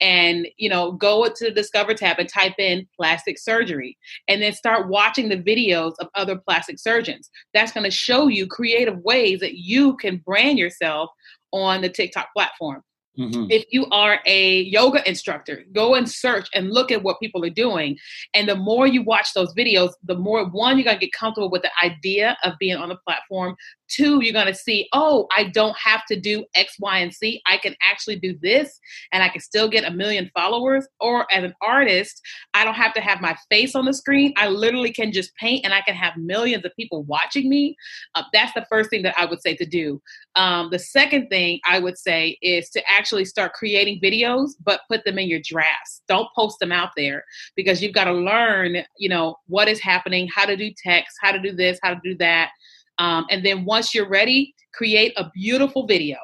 and 0.00 0.48
you 0.56 0.70
know 0.70 0.92
go 0.92 1.26
to 1.26 1.44
the 1.44 1.50
Discover 1.50 1.94
tab 1.94 2.18
and 2.18 2.28
type 2.28 2.54
in 2.58 2.88
plastic 2.96 3.38
surgery 3.38 3.98
and 4.26 4.40
then 4.40 4.54
start 4.54 4.88
watching 4.88 5.28
the 5.28 5.36
videos 5.36 5.92
of 6.00 6.08
other 6.14 6.36
plastic 6.36 6.78
surgeons. 6.78 7.30
That's 7.52 7.72
going 7.72 7.84
to 7.84 7.90
show 7.90 8.28
you 8.28 8.46
creative 8.46 8.98
ways 9.00 9.40
that 9.40 9.54
you 9.54 9.96
can 9.96 10.18
brand 10.18 10.58
yourself 10.58 11.10
on 11.52 11.82
the 11.82 11.90
TikTok 11.90 12.28
platform. 12.34 12.82
Mm-hmm. 13.18 13.46
If 13.50 13.66
you 13.70 13.86
are 13.90 14.20
a 14.24 14.62
yoga 14.62 15.06
instructor, 15.06 15.64
go 15.72 15.94
and 15.94 16.10
search 16.10 16.48
and 16.54 16.70
look 16.70 16.90
at 16.90 17.02
what 17.02 17.20
people 17.20 17.44
are 17.44 17.50
doing. 17.50 17.98
And 18.32 18.48
the 18.48 18.56
more 18.56 18.86
you 18.86 19.02
watch 19.02 19.34
those 19.34 19.52
videos, 19.54 19.90
the 20.04 20.16
more 20.16 20.48
one, 20.48 20.78
you're 20.78 20.84
going 20.84 20.98
to 20.98 21.06
get 21.06 21.12
comfortable 21.12 21.50
with 21.50 21.62
the 21.62 21.70
idea 21.82 22.36
of 22.42 22.54
being 22.58 22.76
on 22.76 22.88
the 22.88 22.96
platform. 22.96 23.54
Two, 23.88 24.22
you're 24.22 24.32
going 24.32 24.46
to 24.46 24.54
see, 24.54 24.88
oh, 24.94 25.26
I 25.36 25.44
don't 25.44 25.76
have 25.76 26.06
to 26.06 26.18
do 26.18 26.46
X, 26.54 26.76
Y, 26.80 26.98
and 26.98 27.12
Z. 27.12 27.42
I 27.46 27.58
can 27.58 27.74
actually 27.82 28.18
do 28.18 28.38
this 28.40 28.80
and 29.12 29.22
I 29.22 29.28
can 29.28 29.42
still 29.42 29.68
get 29.68 29.84
a 29.84 29.90
million 29.90 30.30
followers. 30.34 30.88
Or 30.98 31.26
as 31.30 31.44
an 31.44 31.54
artist, 31.60 32.22
I 32.54 32.64
don't 32.64 32.74
have 32.74 32.94
to 32.94 33.02
have 33.02 33.20
my 33.20 33.36
face 33.50 33.74
on 33.74 33.84
the 33.84 33.92
screen. 33.92 34.32
I 34.38 34.48
literally 34.48 34.92
can 34.92 35.12
just 35.12 35.34
paint 35.36 35.66
and 35.66 35.74
I 35.74 35.82
can 35.82 35.94
have 35.94 36.16
millions 36.16 36.64
of 36.64 36.72
people 36.76 37.02
watching 37.02 37.50
me. 37.50 37.76
Uh, 38.14 38.22
that's 38.32 38.54
the 38.54 38.64
first 38.70 38.88
thing 38.88 39.02
that 39.02 39.14
I 39.18 39.26
would 39.26 39.42
say 39.42 39.54
to 39.56 39.66
do. 39.66 40.00
Um, 40.36 40.70
the 40.70 40.78
second 40.78 41.28
thing 41.28 41.60
I 41.66 41.78
would 41.78 41.98
say 41.98 42.38
is 42.42 42.70
to 42.70 42.82
actually 42.90 43.24
start 43.26 43.52
creating 43.52 44.00
videos, 44.00 44.50
but 44.64 44.80
put 44.90 45.04
them 45.04 45.18
in 45.18 45.28
your 45.28 45.40
drafts. 45.44 46.02
Don't 46.08 46.28
post 46.34 46.58
them 46.58 46.72
out 46.72 46.90
there 46.96 47.24
because 47.54 47.82
you've 47.82 47.92
got 47.92 48.04
to 48.04 48.12
learn, 48.12 48.78
you 48.98 49.08
know, 49.08 49.36
what 49.46 49.68
is 49.68 49.80
happening, 49.80 50.28
how 50.34 50.46
to 50.46 50.56
do 50.56 50.70
text, 50.82 51.16
how 51.20 51.32
to 51.32 51.38
do 51.38 51.52
this, 51.52 51.78
how 51.82 51.90
to 51.92 52.00
do 52.02 52.16
that 52.16 52.50
um, 52.98 53.26
and 53.30 53.44
then 53.44 53.64
once 53.64 53.94
you're 53.94 54.08
ready, 54.08 54.54
create 54.72 55.12
a 55.16 55.30
beautiful 55.34 55.86
video. 55.86 56.16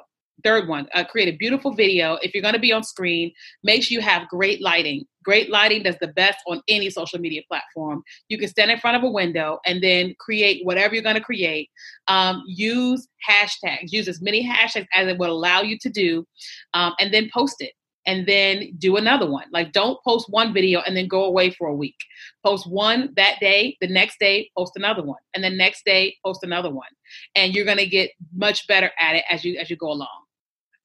Third 0.45 0.69
one, 0.69 0.87
uh, 0.95 1.05
create 1.05 1.33
a 1.33 1.37
beautiful 1.37 1.75
video. 1.75 2.15
If 2.23 2.33
you're 2.33 2.43
going 2.43 2.55
to 2.55 2.61
be 2.61 2.73
on 2.73 2.85
screen, 2.85 3.33
make 3.65 3.83
sure 3.83 3.97
you 3.97 4.01
have 4.01 4.29
great 4.29 4.63
lighting. 4.63 5.05
Great 5.25 5.51
lighting 5.51 5.83
does 5.83 5.97
the 6.01 6.09
best 6.09 6.39
on 6.47 6.63
any 6.69 6.91
social 6.91 7.19
media 7.19 7.43
platform. 7.49 8.03
You 8.29 8.39
can 8.39 8.49
stand 8.49 8.71
in 8.71 8.79
front 8.79 8.97
of 8.97 9.03
a 9.03 9.11
window 9.11 9.59
and 9.67 9.83
then 9.83 10.15
create 10.19 10.65
whatever 10.65 10.95
you're 10.95 11.03
going 11.03 11.17
to 11.17 11.21
create. 11.21 11.71
Um, 12.07 12.43
use 12.47 13.09
hashtags. 13.29 13.93
Use 13.93 14.09
as 14.09 14.23
many 14.23 14.49
hashtags 14.49 14.87
as 14.95 15.09
it 15.09 15.19
will 15.19 15.33
allow 15.33 15.61
you 15.63 15.77
to 15.81 15.91
do, 15.91 16.25
um, 16.73 16.95
and 17.01 17.13
then 17.13 17.31
post 17.35 17.57
it 17.61 17.73
and 18.09 18.27
then 18.27 18.73
do 18.79 18.97
another 18.97 19.31
one. 19.31 19.45
Like 19.53 19.73
don't 19.73 20.03
post 20.03 20.27
one 20.31 20.55
video 20.55 20.81
and 20.81 20.97
then 20.97 21.09
go 21.09 21.25
away 21.25 21.51
for 21.51 21.69
a 21.69 21.75
week. 21.75 21.99
Post 22.43 22.67
one 22.67 23.13
that 23.17 23.39
day, 23.39 23.77
the 23.83 23.87
next 23.87 24.19
day 24.19 24.51
post 24.57 24.73
another 24.77 25.03
one, 25.03 25.19
and 25.35 25.45
the 25.45 25.51
next 25.51 25.85
day 25.85 26.17
post 26.25 26.43
another 26.43 26.71
one. 26.71 26.89
And 27.35 27.55
you're 27.55 27.67
going 27.67 27.77
to 27.77 27.87
get 27.87 28.11
much 28.33 28.67
better 28.67 28.91
at 28.99 29.17
it 29.17 29.25
as 29.29 29.45
you 29.45 29.59
as 29.59 29.69
you 29.69 29.77
go 29.77 29.91
along. 29.91 30.28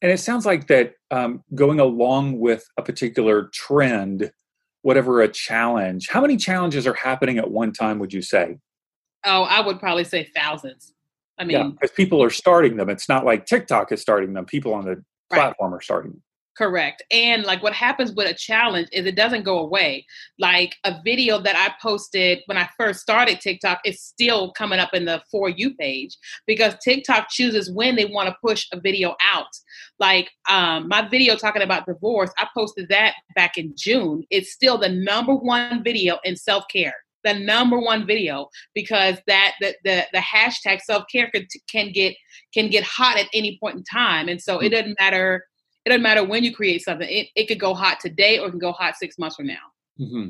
And 0.03 0.11
it 0.11 0.19
sounds 0.19 0.45
like 0.45 0.67
that 0.67 0.95
um, 1.11 1.43
going 1.55 1.79
along 1.79 2.37
with 2.37 2.69
a 2.77 2.83
particular 2.83 3.49
trend, 3.53 4.31
whatever 4.81 5.21
a 5.21 5.29
challenge. 5.29 6.09
How 6.09 6.19
many 6.19 6.35
challenges 6.35 6.85
are 6.85 6.93
happening 6.93 7.37
at 7.37 7.49
one 7.49 7.71
time? 7.71 7.99
Would 7.99 8.11
you 8.11 8.21
say? 8.21 8.57
Oh, 9.25 9.43
I 9.43 9.65
would 9.65 9.79
probably 9.79 10.03
say 10.03 10.29
thousands. 10.35 10.93
I 11.37 11.45
mean, 11.45 11.71
because 11.71 11.91
yeah, 11.91 11.95
people 11.95 12.21
are 12.21 12.29
starting 12.29 12.75
them. 12.75 12.89
It's 12.89 13.07
not 13.07 13.25
like 13.25 13.45
TikTok 13.45 13.93
is 13.93 14.01
starting 14.01 14.33
them. 14.33 14.45
People 14.45 14.73
on 14.73 14.83
the 14.85 15.03
platform 15.31 15.73
are 15.73 15.81
starting 15.81 16.11
them. 16.11 16.21
Correct. 16.55 17.01
And 17.09 17.45
like 17.45 17.63
what 17.63 17.73
happens 17.73 18.11
with 18.11 18.29
a 18.29 18.33
challenge 18.33 18.87
is 18.91 19.07
it 19.07 19.15
doesn't 19.15 19.43
go 19.43 19.59
away. 19.59 20.05
Like 20.37 20.75
a 20.83 21.01
video 21.03 21.39
that 21.39 21.55
I 21.55 21.73
posted 21.81 22.39
when 22.45 22.57
I 22.57 22.69
first 22.77 22.99
started 22.99 23.41
TikTok 23.41 23.79
is 23.85 24.01
still 24.01 24.51
coming 24.51 24.79
up 24.79 24.93
in 24.93 25.05
the 25.05 25.23
For 25.31 25.49
You 25.49 25.73
page 25.75 26.15
because 26.45 26.75
TikTok 26.83 27.29
chooses 27.29 27.71
when 27.71 27.95
they 27.95 28.05
want 28.05 28.29
to 28.29 28.35
push 28.39 28.67
a 28.71 28.79
video 28.79 29.15
out. 29.33 29.47
Like 29.97 30.29
um, 30.47 30.87
my 30.87 31.07
video 31.07 31.35
talking 31.35 31.63
about 31.63 31.87
divorce, 31.87 32.29
I 32.37 32.47
posted 32.55 32.87
that 32.89 33.15
back 33.35 33.57
in 33.57 33.73
June. 33.75 34.23
It's 34.29 34.53
still 34.53 34.77
the 34.77 34.89
number 34.89 35.33
one 35.33 35.83
video 35.83 36.19
in 36.23 36.35
self 36.35 36.65
care 36.71 36.93
the 37.23 37.33
number 37.33 37.79
one 37.79 38.05
video 38.05 38.49
because 38.75 39.15
that 39.27 39.53
the 39.61 39.73
the, 39.85 40.05
the 40.11 40.19
hashtag 40.19 40.81
self 40.81 41.05
care 41.09 41.29
can, 41.33 41.47
can 41.69 41.91
get 41.93 42.15
can 42.53 42.69
get 42.69 42.83
hot 42.83 43.17
at 43.17 43.27
any 43.33 43.57
point 43.59 43.77
in 43.77 43.83
time, 43.85 44.27
and 44.27 44.41
so 44.41 44.59
it 44.59 44.67
hmm. 44.67 44.73
doesn't 44.73 44.97
matter 44.99 45.45
it 45.85 45.89
doesn't 45.89 46.01
matter 46.03 46.23
when 46.23 46.43
you 46.43 46.53
create 46.53 46.83
something. 46.83 47.07
It, 47.09 47.27
it 47.35 47.47
could 47.47 47.59
go 47.59 47.73
hot 47.73 47.99
today 47.99 48.39
or 48.39 48.47
it 48.47 48.51
can 48.51 48.59
go 48.59 48.71
hot 48.71 48.95
six 48.95 49.17
months 49.17 49.35
from 49.35 49.47
now. 49.47 49.55
Mm-hmm. 49.99 50.29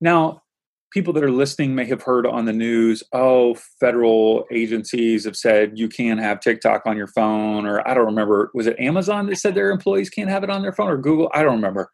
Now, 0.00 0.42
people 0.90 1.12
that 1.12 1.22
are 1.22 1.30
listening 1.30 1.74
may 1.74 1.84
have 1.84 2.02
heard 2.02 2.26
on 2.26 2.44
the 2.44 2.52
news, 2.52 3.02
oh, 3.12 3.54
federal 3.78 4.44
agencies 4.50 5.24
have 5.24 5.36
said 5.36 5.78
you 5.78 5.88
can't 5.88 6.20
have 6.20 6.40
TikTok 6.40 6.86
on 6.86 6.96
your 6.96 7.06
phone, 7.06 7.66
or 7.66 7.86
I 7.86 7.94
don't 7.94 8.06
remember, 8.06 8.50
was 8.54 8.66
it 8.66 8.78
Amazon 8.80 9.26
that 9.26 9.36
said 9.36 9.54
their 9.54 9.70
employees 9.70 10.10
can't 10.10 10.30
have 10.30 10.44
it 10.44 10.50
on 10.50 10.62
their 10.62 10.72
phone, 10.72 10.88
or 10.88 10.96
Google? 10.96 11.30
I 11.32 11.42
don't 11.42 11.56
remember. 11.56 11.90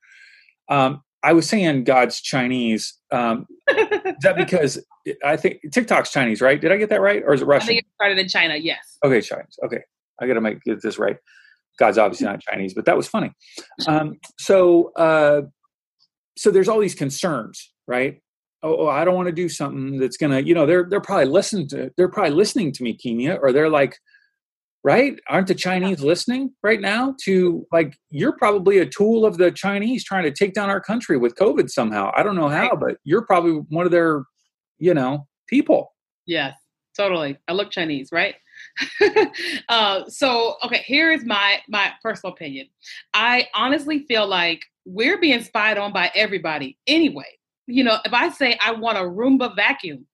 Um, 0.68 1.02
I 1.22 1.32
was 1.32 1.48
saying 1.48 1.84
God's 1.84 2.20
Chinese. 2.20 2.94
Um, 3.10 3.46
is 3.68 4.14
that 4.22 4.36
because 4.36 4.84
I 5.24 5.36
think 5.36 5.60
TikTok's 5.72 6.12
Chinese, 6.12 6.40
right? 6.40 6.60
Did 6.60 6.72
I 6.72 6.76
get 6.76 6.88
that 6.90 7.00
right, 7.00 7.22
or 7.24 7.34
is 7.34 7.42
it 7.42 7.46
Russian? 7.46 7.64
I 7.64 7.66
think 7.66 7.80
it 7.80 7.86
started 7.96 8.18
in 8.18 8.28
China. 8.28 8.56
Yes. 8.56 8.98
Okay, 9.04 9.20
Chinese. 9.20 9.58
Okay, 9.64 9.80
I 10.20 10.26
got 10.26 10.34
to 10.34 10.40
make 10.40 10.62
get 10.62 10.80
this 10.82 10.98
right. 10.98 11.16
God's 11.78 11.98
obviously 11.98 12.26
not 12.26 12.40
Chinese, 12.40 12.74
but 12.74 12.84
that 12.86 12.96
was 12.96 13.08
funny. 13.08 13.32
Um, 13.86 14.16
so, 14.38 14.92
uh, 14.96 15.42
so 16.36 16.50
there's 16.50 16.68
all 16.68 16.80
these 16.80 16.94
concerns, 16.94 17.72
right? 17.86 18.20
Oh, 18.62 18.86
oh 18.86 18.88
I 18.88 19.04
don't 19.04 19.14
want 19.14 19.26
to 19.26 19.32
do 19.32 19.48
something 19.48 19.98
that's 19.98 20.16
gonna, 20.16 20.40
you 20.40 20.54
know, 20.54 20.66
they're 20.66 20.86
they're 20.88 21.00
probably 21.00 21.26
listening 21.26 21.68
to 21.68 21.90
they're 21.96 22.08
probably 22.08 22.32
listening 22.32 22.72
to 22.72 22.82
me, 22.82 22.94
Kenya, 22.94 23.38
or 23.40 23.52
they're 23.52 23.70
like 23.70 23.96
right? 24.86 25.18
Aren't 25.28 25.48
the 25.48 25.54
Chinese 25.56 26.00
listening 26.00 26.52
right 26.62 26.80
now 26.80 27.16
to 27.24 27.66
like 27.72 27.96
you're 28.08 28.36
probably 28.36 28.78
a 28.78 28.86
tool 28.86 29.26
of 29.26 29.36
the 29.36 29.50
Chinese 29.50 30.04
trying 30.04 30.22
to 30.22 30.30
take 30.30 30.54
down 30.54 30.70
our 30.70 30.80
country 30.80 31.18
with 31.18 31.34
COVID 31.34 31.68
somehow. 31.68 32.12
I 32.16 32.22
don't 32.22 32.36
know 32.36 32.48
how, 32.48 32.76
but 32.76 32.98
you're 33.02 33.26
probably 33.26 33.64
one 33.68 33.84
of 33.84 33.90
their, 33.90 34.22
you 34.78 34.94
know, 34.94 35.26
people. 35.48 35.92
Yes, 36.24 36.56
totally. 36.96 37.36
I 37.48 37.52
look 37.52 37.72
Chinese, 37.72 38.10
right? 38.12 38.36
uh, 39.68 40.04
so 40.08 40.56
okay, 40.64 40.82
here 40.86 41.12
is 41.12 41.24
my 41.24 41.60
my 41.68 41.92
personal 42.02 42.32
opinion. 42.34 42.68
I 43.14 43.48
honestly 43.54 44.04
feel 44.06 44.26
like 44.26 44.62
we're 44.84 45.18
being 45.18 45.42
spied 45.42 45.78
on 45.78 45.92
by 45.92 46.10
everybody 46.14 46.78
anyway. 46.86 47.38
You 47.66 47.84
know, 47.84 47.98
if 48.04 48.12
I 48.12 48.28
say 48.30 48.58
I 48.62 48.72
want 48.72 48.98
a 48.98 49.02
Roomba 49.02 49.56
vacuum, 49.56 50.06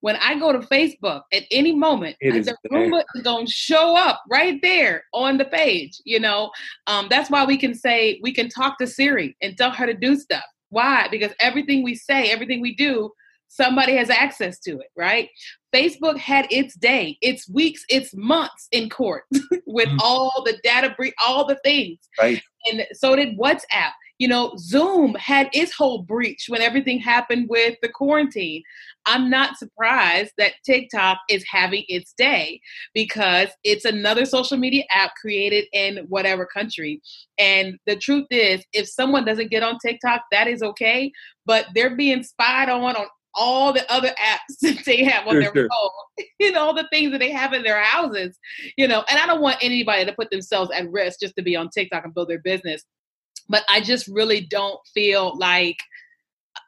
when 0.00 0.16
I 0.16 0.38
go 0.38 0.52
to 0.52 0.60
Facebook 0.60 1.22
at 1.32 1.42
any 1.50 1.74
moment, 1.74 2.16
the 2.20 2.56
Roomba 2.70 3.04
is 3.14 3.22
going 3.22 3.46
to 3.46 3.52
show 3.52 3.96
up 3.96 4.22
right 4.30 4.60
there 4.62 5.04
on 5.12 5.38
the 5.38 5.44
page. 5.44 6.00
You 6.04 6.20
know, 6.20 6.50
um, 6.86 7.06
that's 7.10 7.30
why 7.30 7.44
we 7.44 7.56
can 7.56 7.74
say 7.74 8.20
we 8.22 8.32
can 8.32 8.48
talk 8.48 8.78
to 8.78 8.86
Siri 8.86 9.36
and 9.42 9.56
tell 9.56 9.70
her 9.70 9.86
to 9.86 9.94
do 9.94 10.16
stuff. 10.16 10.44
Why? 10.70 11.08
Because 11.10 11.32
everything 11.40 11.82
we 11.82 11.94
say, 11.94 12.30
everything 12.30 12.60
we 12.60 12.74
do, 12.74 13.10
somebody 13.50 13.96
has 13.96 14.08
access 14.08 14.58
to 14.60 14.78
it, 14.78 14.86
right? 14.96 15.28
Facebook 15.74 16.16
had 16.16 16.46
its 16.50 16.74
day, 16.76 17.18
its 17.20 17.48
weeks, 17.50 17.84
its 17.88 18.14
months 18.14 18.68
in 18.70 18.88
court 18.88 19.24
with 19.66 19.88
mm. 19.88 19.98
all 20.00 20.42
the 20.44 20.58
data 20.62 20.94
breach, 20.96 21.14
all 21.24 21.46
the 21.46 21.58
things. 21.64 21.98
Right. 22.18 22.40
And 22.70 22.86
so 22.92 23.16
did 23.16 23.36
WhatsApp. 23.38 23.92
You 24.18 24.28
know, 24.28 24.52
Zoom 24.58 25.14
had 25.14 25.48
its 25.54 25.72
whole 25.74 26.02
breach 26.02 26.44
when 26.48 26.60
everything 26.60 26.98
happened 26.98 27.46
with 27.48 27.76
the 27.80 27.88
quarantine. 27.88 28.62
I'm 29.06 29.30
not 29.30 29.56
surprised 29.56 30.32
that 30.36 30.52
TikTok 30.66 31.18
is 31.30 31.42
having 31.50 31.84
its 31.88 32.12
day 32.12 32.60
because 32.92 33.48
it's 33.64 33.86
another 33.86 34.26
social 34.26 34.58
media 34.58 34.84
app 34.90 35.12
created 35.18 35.64
in 35.72 36.04
whatever 36.08 36.44
country. 36.44 37.00
And 37.38 37.78
the 37.86 37.96
truth 37.96 38.26
is, 38.30 38.62
if 38.74 38.88
someone 38.88 39.24
doesn't 39.24 39.50
get 39.50 39.62
on 39.62 39.78
TikTok, 39.78 40.24
that 40.32 40.48
is 40.48 40.62
okay, 40.62 41.10
but 41.46 41.66
they're 41.74 41.96
being 41.96 42.22
spied 42.22 42.68
on 42.68 42.96
on 42.96 43.06
all 43.34 43.72
the 43.72 43.90
other 43.92 44.08
apps 44.08 44.58
that 44.62 44.84
they 44.84 45.04
have 45.04 45.26
on 45.26 45.34
sure, 45.34 45.42
their 45.42 45.52
sure. 45.54 45.68
phone, 45.68 46.26
you 46.40 46.52
know, 46.52 46.60
all 46.66 46.74
the 46.74 46.88
things 46.90 47.12
that 47.12 47.18
they 47.18 47.30
have 47.30 47.52
in 47.52 47.62
their 47.62 47.82
houses, 47.82 48.38
you 48.76 48.88
know. 48.88 49.04
And 49.08 49.18
I 49.18 49.26
don't 49.26 49.40
want 49.40 49.58
anybody 49.62 50.04
to 50.04 50.12
put 50.12 50.30
themselves 50.30 50.70
at 50.74 50.90
risk 50.90 51.20
just 51.20 51.36
to 51.36 51.42
be 51.42 51.56
on 51.56 51.68
TikTok 51.70 52.04
and 52.04 52.14
build 52.14 52.28
their 52.28 52.40
business. 52.40 52.84
But 53.48 53.64
I 53.68 53.80
just 53.80 54.06
really 54.06 54.42
don't 54.42 54.80
feel 54.94 55.36
like 55.38 55.78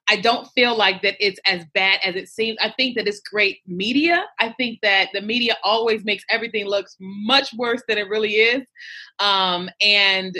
I 0.08 0.16
don't 0.16 0.46
feel 0.48 0.76
like 0.76 1.00
that 1.02 1.14
it's 1.20 1.40
as 1.46 1.64
bad 1.74 2.00
as 2.04 2.16
it 2.16 2.28
seems. 2.28 2.58
I 2.60 2.72
think 2.76 2.96
that 2.96 3.06
it's 3.06 3.20
great 3.20 3.60
media. 3.66 4.24
I 4.40 4.52
think 4.58 4.80
that 4.82 5.08
the 5.14 5.22
media 5.22 5.56
always 5.62 6.04
makes 6.04 6.24
everything 6.28 6.66
looks 6.66 6.96
much 7.00 7.54
worse 7.54 7.82
than 7.88 7.98
it 7.98 8.08
really 8.08 8.34
is. 8.34 8.66
Um, 9.20 9.70
and 9.80 10.36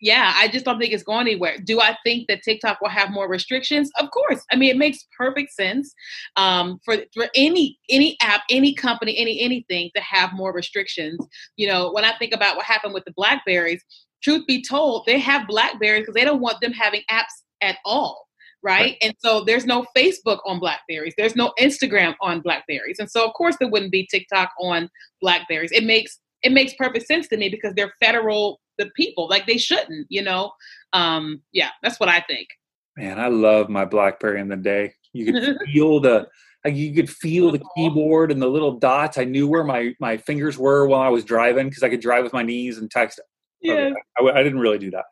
yeah, 0.00 0.32
I 0.36 0.48
just 0.48 0.64
don't 0.64 0.78
think 0.78 0.92
it's 0.92 1.02
going 1.02 1.26
anywhere. 1.26 1.58
Do 1.62 1.80
I 1.80 1.96
think 2.04 2.28
that 2.28 2.42
TikTok 2.42 2.80
will 2.80 2.88
have 2.88 3.10
more 3.10 3.28
restrictions? 3.28 3.90
Of 3.98 4.10
course. 4.10 4.42
I 4.50 4.56
mean, 4.56 4.70
it 4.70 4.78
makes 4.78 5.06
perfect 5.16 5.52
sense 5.52 5.92
um, 6.36 6.80
for 6.84 6.96
for 7.12 7.28
any 7.34 7.78
any 7.90 8.16
app, 8.22 8.42
any 8.50 8.74
company, 8.74 9.16
any 9.18 9.40
anything 9.40 9.90
to 9.94 10.02
have 10.02 10.32
more 10.32 10.52
restrictions. 10.52 11.18
You 11.56 11.68
know, 11.68 11.92
when 11.92 12.04
I 12.04 12.16
think 12.18 12.34
about 12.34 12.56
what 12.56 12.64
happened 12.64 12.94
with 12.94 13.04
the 13.04 13.12
Blackberries, 13.12 13.84
truth 14.22 14.46
be 14.46 14.62
told, 14.62 15.04
they 15.06 15.18
have 15.18 15.46
Blackberries 15.46 16.02
because 16.02 16.14
they 16.14 16.24
don't 16.24 16.40
want 16.40 16.60
them 16.60 16.72
having 16.72 17.02
apps 17.10 17.44
at 17.60 17.76
all. 17.84 18.26
Right? 18.62 18.80
right? 18.80 18.96
And 19.02 19.14
so 19.18 19.44
there's 19.44 19.64
no 19.64 19.86
Facebook 19.96 20.38
on 20.44 20.60
Blackberries. 20.60 21.14
There's 21.16 21.36
no 21.36 21.52
Instagram 21.58 22.14
on 22.20 22.40
Blackberries. 22.40 22.98
And 22.98 23.10
so 23.10 23.26
of 23.26 23.32
course 23.34 23.56
there 23.58 23.70
wouldn't 23.70 23.92
be 23.92 24.06
TikTok 24.10 24.50
on 24.60 24.90
Blackberries. 25.20 25.72
It 25.72 25.84
makes 25.84 26.18
it 26.42 26.52
makes 26.52 26.72
perfect 26.74 27.06
sense 27.06 27.28
to 27.28 27.36
me 27.36 27.48
because 27.50 27.74
they're 27.74 27.92
federal 28.00 28.60
the 28.80 28.90
people 28.96 29.28
like 29.28 29.46
they 29.46 29.58
shouldn't 29.58 30.06
you 30.08 30.22
know? 30.22 30.52
Um 30.92 31.42
yeah 31.52 31.70
that's 31.82 32.00
what 32.00 32.08
i 32.08 32.20
think. 32.20 32.48
Man 32.96 33.20
i 33.20 33.28
love 33.28 33.68
my 33.68 33.84
blackberry 33.84 34.40
in 34.40 34.48
the 34.48 34.56
day. 34.56 34.94
You 35.12 35.32
could 35.32 35.58
feel 35.72 36.00
the 36.00 36.28
like 36.64 36.74
you 36.74 36.94
could 36.94 37.08
feel 37.08 37.50
the 37.50 37.62
keyboard 37.74 38.30
and 38.30 38.40
the 38.40 38.48
little 38.48 38.72
dots. 38.78 39.18
I 39.18 39.24
knew 39.24 39.48
where 39.48 39.64
my 39.64 39.94
my 40.00 40.16
fingers 40.16 40.58
were 40.58 40.86
while 40.86 41.00
i 41.00 41.08
was 41.08 41.24
driving 41.24 41.68
because 41.68 41.82
i 41.82 41.88
could 41.88 42.00
drive 42.00 42.24
with 42.24 42.32
my 42.32 42.42
knees 42.42 42.78
and 42.78 42.90
text. 42.90 43.20
Yeah. 43.60 43.74
Okay, 43.74 43.94
I, 44.18 44.40
I, 44.40 44.42
didn't 44.42 44.60
really 44.60 44.78
do 44.78 44.90
that 44.92 45.04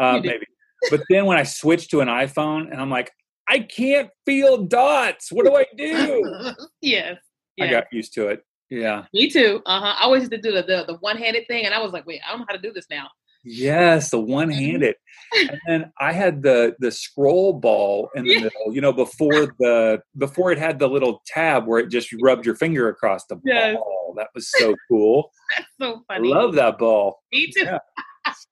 uh, 0.00 0.18
maybe. 0.22 0.46
But 0.90 1.02
then 1.10 1.26
when 1.26 1.36
i 1.36 1.42
switched 1.42 1.90
to 1.90 2.00
an 2.00 2.08
iphone 2.08 2.70
and 2.70 2.80
i'm 2.80 2.90
like 2.90 3.12
i 3.48 3.58
can't 3.60 4.10
feel 4.26 4.64
dots. 4.64 5.30
What 5.30 5.46
do 5.46 5.54
i 5.54 5.66
do? 5.76 6.54
Yes, 6.80 7.16
yes. 7.56 7.68
i 7.68 7.70
got 7.70 7.84
used 7.92 8.14
to 8.14 8.28
it 8.28 8.44
yeah. 8.72 9.04
Me 9.12 9.28
too. 9.28 9.60
Uh 9.66 9.80
huh. 9.80 9.94
I 10.00 10.04
always 10.04 10.22
used 10.22 10.32
to 10.32 10.40
do 10.40 10.52
the, 10.52 10.62
the, 10.62 10.84
the 10.86 10.96
one 11.00 11.18
handed 11.18 11.46
thing, 11.46 11.66
and 11.66 11.74
I 11.74 11.80
was 11.80 11.92
like, 11.92 12.06
wait, 12.06 12.20
I 12.26 12.30
don't 12.30 12.40
know 12.40 12.46
how 12.48 12.56
to 12.56 12.62
do 12.62 12.72
this 12.72 12.86
now. 12.90 13.08
Yes, 13.44 14.10
the 14.10 14.20
one 14.38 14.48
handed. 14.48 14.94
And 15.34 15.60
then 15.66 15.92
I 16.00 16.12
had 16.12 16.42
the 16.42 16.74
the 16.78 16.90
scroll 16.90 17.52
ball 17.52 18.08
in 18.14 18.24
the 18.24 18.34
yeah. 18.34 18.40
middle, 18.44 18.74
you 18.74 18.80
know, 18.80 18.92
before 18.92 19.54
the 19.58 20.00
before 20.16 20.52
it 20.52 20.58
had 20.58 20.78
the 20.78 20.88
little 20.88 21.20
tab 21.26 21.66
where 21.66 21.80
it 21.80 21.90
just 21.90 22.14
rubbed 22.22 22.46
your 22.46 22.54
finger 22.54 22.88
across 22.88 23.26
the 23.26 23.38
yes. 23.44 23.76
ball. 23.76 24.14
That 24.16 24.28
was 24.34 24.50
so 24.50 24.74
cool. 24.88 25.30
That's 25.58 25.68
so 25.78 26.02
funny. 26.08 26.32
I 26.32 26.36
love 26.36 26.54
that 26.54 26.78
ball. 26.78 27.20
Me 27.30 27.52
too. 27.52 27.64
Yeah. 27.64 27.78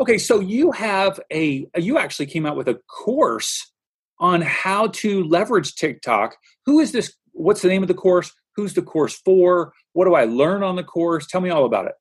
Okay, 0.00 0.18
so 0.18 0.40
you 0.40 0.72
have 0.72 1.20
a 1.32 1.66
you 1.76 1.98
actually 1.98 2.26
came 2.26 2.46
out 2.46 2.56
with 2.56 2.68
a 2.68 2.80
course 2.88 3.72
on 4.18 4.40
how 4.40 4.88
to 4.88 5.24
leverage 5.24 5.74
TikTok. 5.74 6.36
Who 6.66 6.80
is 6.80 6.92
this? 6.92 7.14
What's 7.32 7.62
the 7.62 7.68
name 7.68 7.82
of 7.82 7.88
the 7.88 7.94
course? 7.94 8.32
Who's 8.56 8.74
the 8.74 8.82
course 8.82 9.14
for? 9.24 9.72
What 9.92 10.06
do 10.06 10.14
I 10.14 10.24
learn 10.24 10.62
on 10.62 10.76
the 10.76 10.84
course? 10.84 11.26
Tell 11.26 11.40
me 11.40 11.50
all 11.50 11.64
about 11.64 11.86
it. 11.86 11.94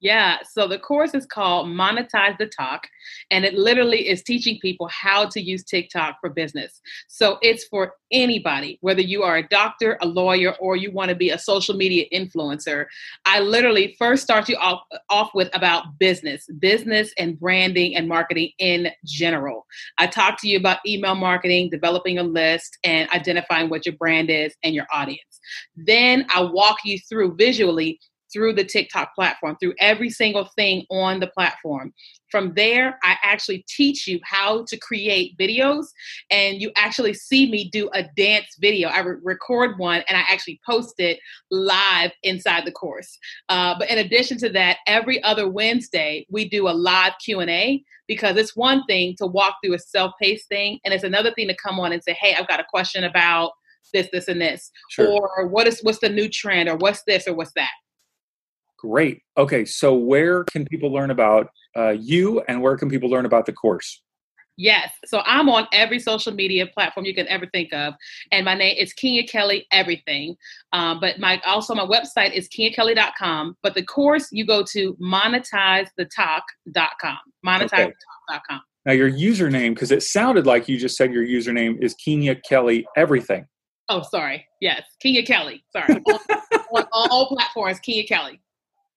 Yeah, 0.00 0.36
so 0.48 0.68
the 0.68 0.78
course 0.78 1.12
is 1.12 1.26
called 1.26 1.66
Monetize 1.66 2.38
the 2.38 2.46
Talk, 2.46 2.86
and 3.32 3.44
it 3.44 3.54
literally 3.54 4.08
is 4.08 4.22
teaching 4.22 4.58
people 4.62 4.88
how 4.88 5.26
to 5.26 5.40
use 5.40 5.64
TikTok 5.64 6.18
for 6.20 6.30
business. 6.30 6.80
So 7.08 7.38
it's 7.42 7.64
for 7.64 7.94
anybody, 8.12 8.78
whether 8.80 9.00
you 9.00 9.24
are 9.24 9.38
a 9.38 9.48
doctor, 9.48 9.98
a 10.00 10.06
lawyer, 10.06 10.54
or 10.60 10.76
you 10.76 10.92
want 10.92 11.08
to 11.08 11.16
be 11.16 11.30
a 11.30 11.38
social 11.38 11.74
media 11.74 12.04
influencer. 12.14 12.86
I 13.26 13.40
literally 13.40 13.96
first 13.98 14.22
start 14.22 14.48
you 14.48 14.56
off, 14.58 14.82
off 15.10 15.30
with 15.34 15.50
about 15.52 15.98
business, 15.98 16.46
business 16.60 17.12
and 17.18 17.38
branding 17.38 17.96
and 17.96 18.06
marketing 18.06 18.50
in 18.58 18.90
general. 19.04 19.66
I 19.98 20.06
talk 20.06 20.40
to 20.42 20.48
you 20.48 20.58
about 20.58 20.78
email 20.86 21.16
marketing, 21.16 21.70
developing 21.70 22.18
a 22.18 22.22
list, 22.22 22.78
and 22.84 23.10
identifying 23.10 23.68
what 23.68 23.84
your 23.84 23.96
brand 23.96 24.30
is 24.30 24.54
and 24.62 24.76
your 24.76 24.86
audience. 24.92 25.40
Then 25.76 26.24
I 26.30 26.42
walk 26.42 26.78
you 26.84 27.00
through 27.08 27.34
visually 27.34 27.98
through 28.32 28.54
the 28.54 28.64
TikTok 28.64 29.14
platform, 29.14 29.56
through 29.60 29.74
every 29.78 30.10
single 30.10 30.44
thing 30.56 30.84
on 30.90 31.20
the 31.20 31.26
platform. 31.28 31.92
From 32.30 32.52
there, 32.54 32.98
I 33.02 33.16
actually 33.22 33.64
teach 33.68 34.06
you 34.06 34.20
how 34.22 34.64
to 34.66 34.76
create 34.76 35.36
videos, 35.38 35.86
and 36.30 36.60
you 36.60 36.70
actually 36.76 37.14
see 37.14 37.50
me 37.50 37.70
do 37.70 37.88
a 37.94 38.04
dance 38.16 38.56
video. 38.60 38.88
I 38.88 39.00
re- 39.00 39.16
record 39.22 39.78
one 39.78 40.02
and 40.08 40.16
I 40.16 40.20
actually 40.30 40.60
post 40.66 40.94
it 40.98 41.18
live 41.50 42.12
inside 42.22 42.66
the 42.66 42.72
course. 42.72 43.18
Uh, 43.48 43.74
but 43.78 43.90
in 43.90 43.98
addition 43.98 44.36
to 44.38 44.50
that, 44.50 44.78
every 44.86 45.22
other 45.22 45.48
Wednesday 45.48 46.26
we 46.30 46.48
do 46.48 46.68
a 46.68 46.70
live 46.70 47.14
Q 47.24 47.40
and 47.40 47.50
A 47.50 47.82
because 48.06 48.36
it's 48.36 48.56
one 48.56 48.84
thing 48.86 49.14
to 49.18 49.26
walk 49.26 49.56
through 49.62 49.74
a 49.74 49.78
self-paced 49.78 50.48
thing, 50.48 50.80
and 50.84 50.92
it's 50.92 51.04
another 51.04 51.32
thing 51.32 51.48
to 51.48 51.56
come 51.56 51.80
on 51.80 51.92
and 51.92 52.02
say, 52.02 52.12
"Hey, 52.12 52.34
I've 52.34 52.48
got 52.48 52.60
a 52.60 52.64
question 52.64 53.04
about." 53.04 53.52
this 53.94 54.08
this 54.12 54.28
and 54.28 54.38
this 54.38 54.70
sure. 54.90 55.30
or 55.38 55.46
what 55.46 55.66
is 55.66 55.80
what's 55.80 56.00
the 56.00 56.10
new 56.10 56.28
trend 56.28 56.68
or 56.68 56.76
what's 56.76 57.04
this 57.04 57.26
or 57.26 57.32
what's 57.34 57.52
that 57.54 57.70
Great. 58.78 59.22
Okay, 59.36 59.64
so 59.64 59.94
where 59.94 60.44
can 60.44 60.64
people 60.64 60.92
learn 60.92 61.10
about 61.10 61.48
uh, 61.76 61.90
you 61.90 62.40
and 62.48 62.62
where 62.62 62.76
can 62.76 62.88
people 62.88 63.10
learn 63.10 63.26
about 63.26 63.46
the 63.46 63.52
course? 63.52 64.00
Yes. 64.58 64.92
So 65.06 65.22
I'm 65.24 65.48
on 65.48 65.66
every 65.72 65.98
social 66.00 66.34
media 66.34 66.66
platform 66.66 67.06
you 67.06 67.14
can 67.14 67.26
ever 67.28 67.46
think 67.46 67.72
of. 67.72 67.94
And 68.32 68.44
my 68.44 68.54
name 68.54 68.76
is 68.76 68.92
Kenya 68.92 69.24
Kelly 69.24 69.68
Everything. 69.70 70.34
Um, 70.72 70.98
but 71.00 71.20
my 71.20 71.40
also 71.46 71.76
my 71.76 71.86
website 71.86 72.32
is 72.32 72.48
kenyakelly.com. 72.48 73.56
But 73.62 73.74
the 73.74 73.84
course 73.84 74.26
you 74.32 74.44
go 74.44 74.64
to 74.72 74.94
monetizethetalk.com. 74.94 77.18
Monetizethetalk.com. 77.46 77.92
Okay. 78.34 78.56
Now 78.84 78.92
your 78.92 79.10
username, 79.10 79.72
because 79.74 79.90
it 79.92 80.02
sounded 80.02 80.46
like 80.46 80.68
you 80.68 80.76
just 80.76 80.96
said 80.96 81.12
your 81.12 81.24
username 81.24 81.80
is 81.80 81.94
Kenya 81.94 82.34
Kelly 82.34 82.84
Everything. 82.96 83.46
Oh, 83.88 84.02
sorry. 84.02 84.44
Yes, 84.60 84.82
Kenya 85.00 85.24
Kelly. 85.24 85.62
Sorry. 85.72 85.94
on, 85.94 86.84
on 86.92 87.08
all 87.10 87.28
platforms, 87.28 87.78
Kenya 87.78 88.04
Kelly. 88.06 88.40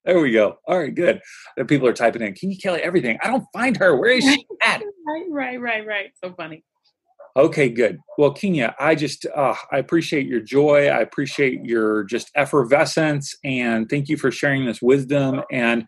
There 0.06 0.20
we 0.20 0.32
go. 0.32 0.58
All 0.68 0.80
right, 0.80 0.94
good. 0.94 1.22
The 1.58 1.66
people 1.66 1.88
are 1.88 1.94
typing 1.94 2.24
in, 2.24 2.34
Kenya 2.34 2.58
Kelly 2.58 2.82
everything? 2.82 3.20
I 3.22 3.28
don't 3.28 3.46
find 3.54 3.78
her. 3.78 3.96
Where 3.96 4.12
is 4.12 4.24
she 4.24 4.46
at? 4.64 4.82
right, 5.08 5.26
right, 5.30 5.62
right, 5.62 5.86
right. 5.86 6.12
So 6.24 6.34
funny. 6.34 6.64
Okay, 7.38 7.70
good. 7.70 8.00
Well, 8.18 8.34
Kenya, 8.34 8.76
I 8.80 8.96
just 8.96 9.26
uh, 9.34 9.56
I 9.72 9.78
appreciate 9.78 10.26
your 10.26 10.42
joy. 10.42 10.88
I 10.88 11.00
appreciate 11.00 11.64
your 11.64 12.04
just 12.04 12.30
effervescence, 12.36 13.36
and 13.44 13.90
thank 13.90 14.10
you 14.10 14.18
for 14.18 14.32
sharing 14.32 14.66
this 14.66 14.82
wisdom. 14.82 15.42
And 15.52 15.86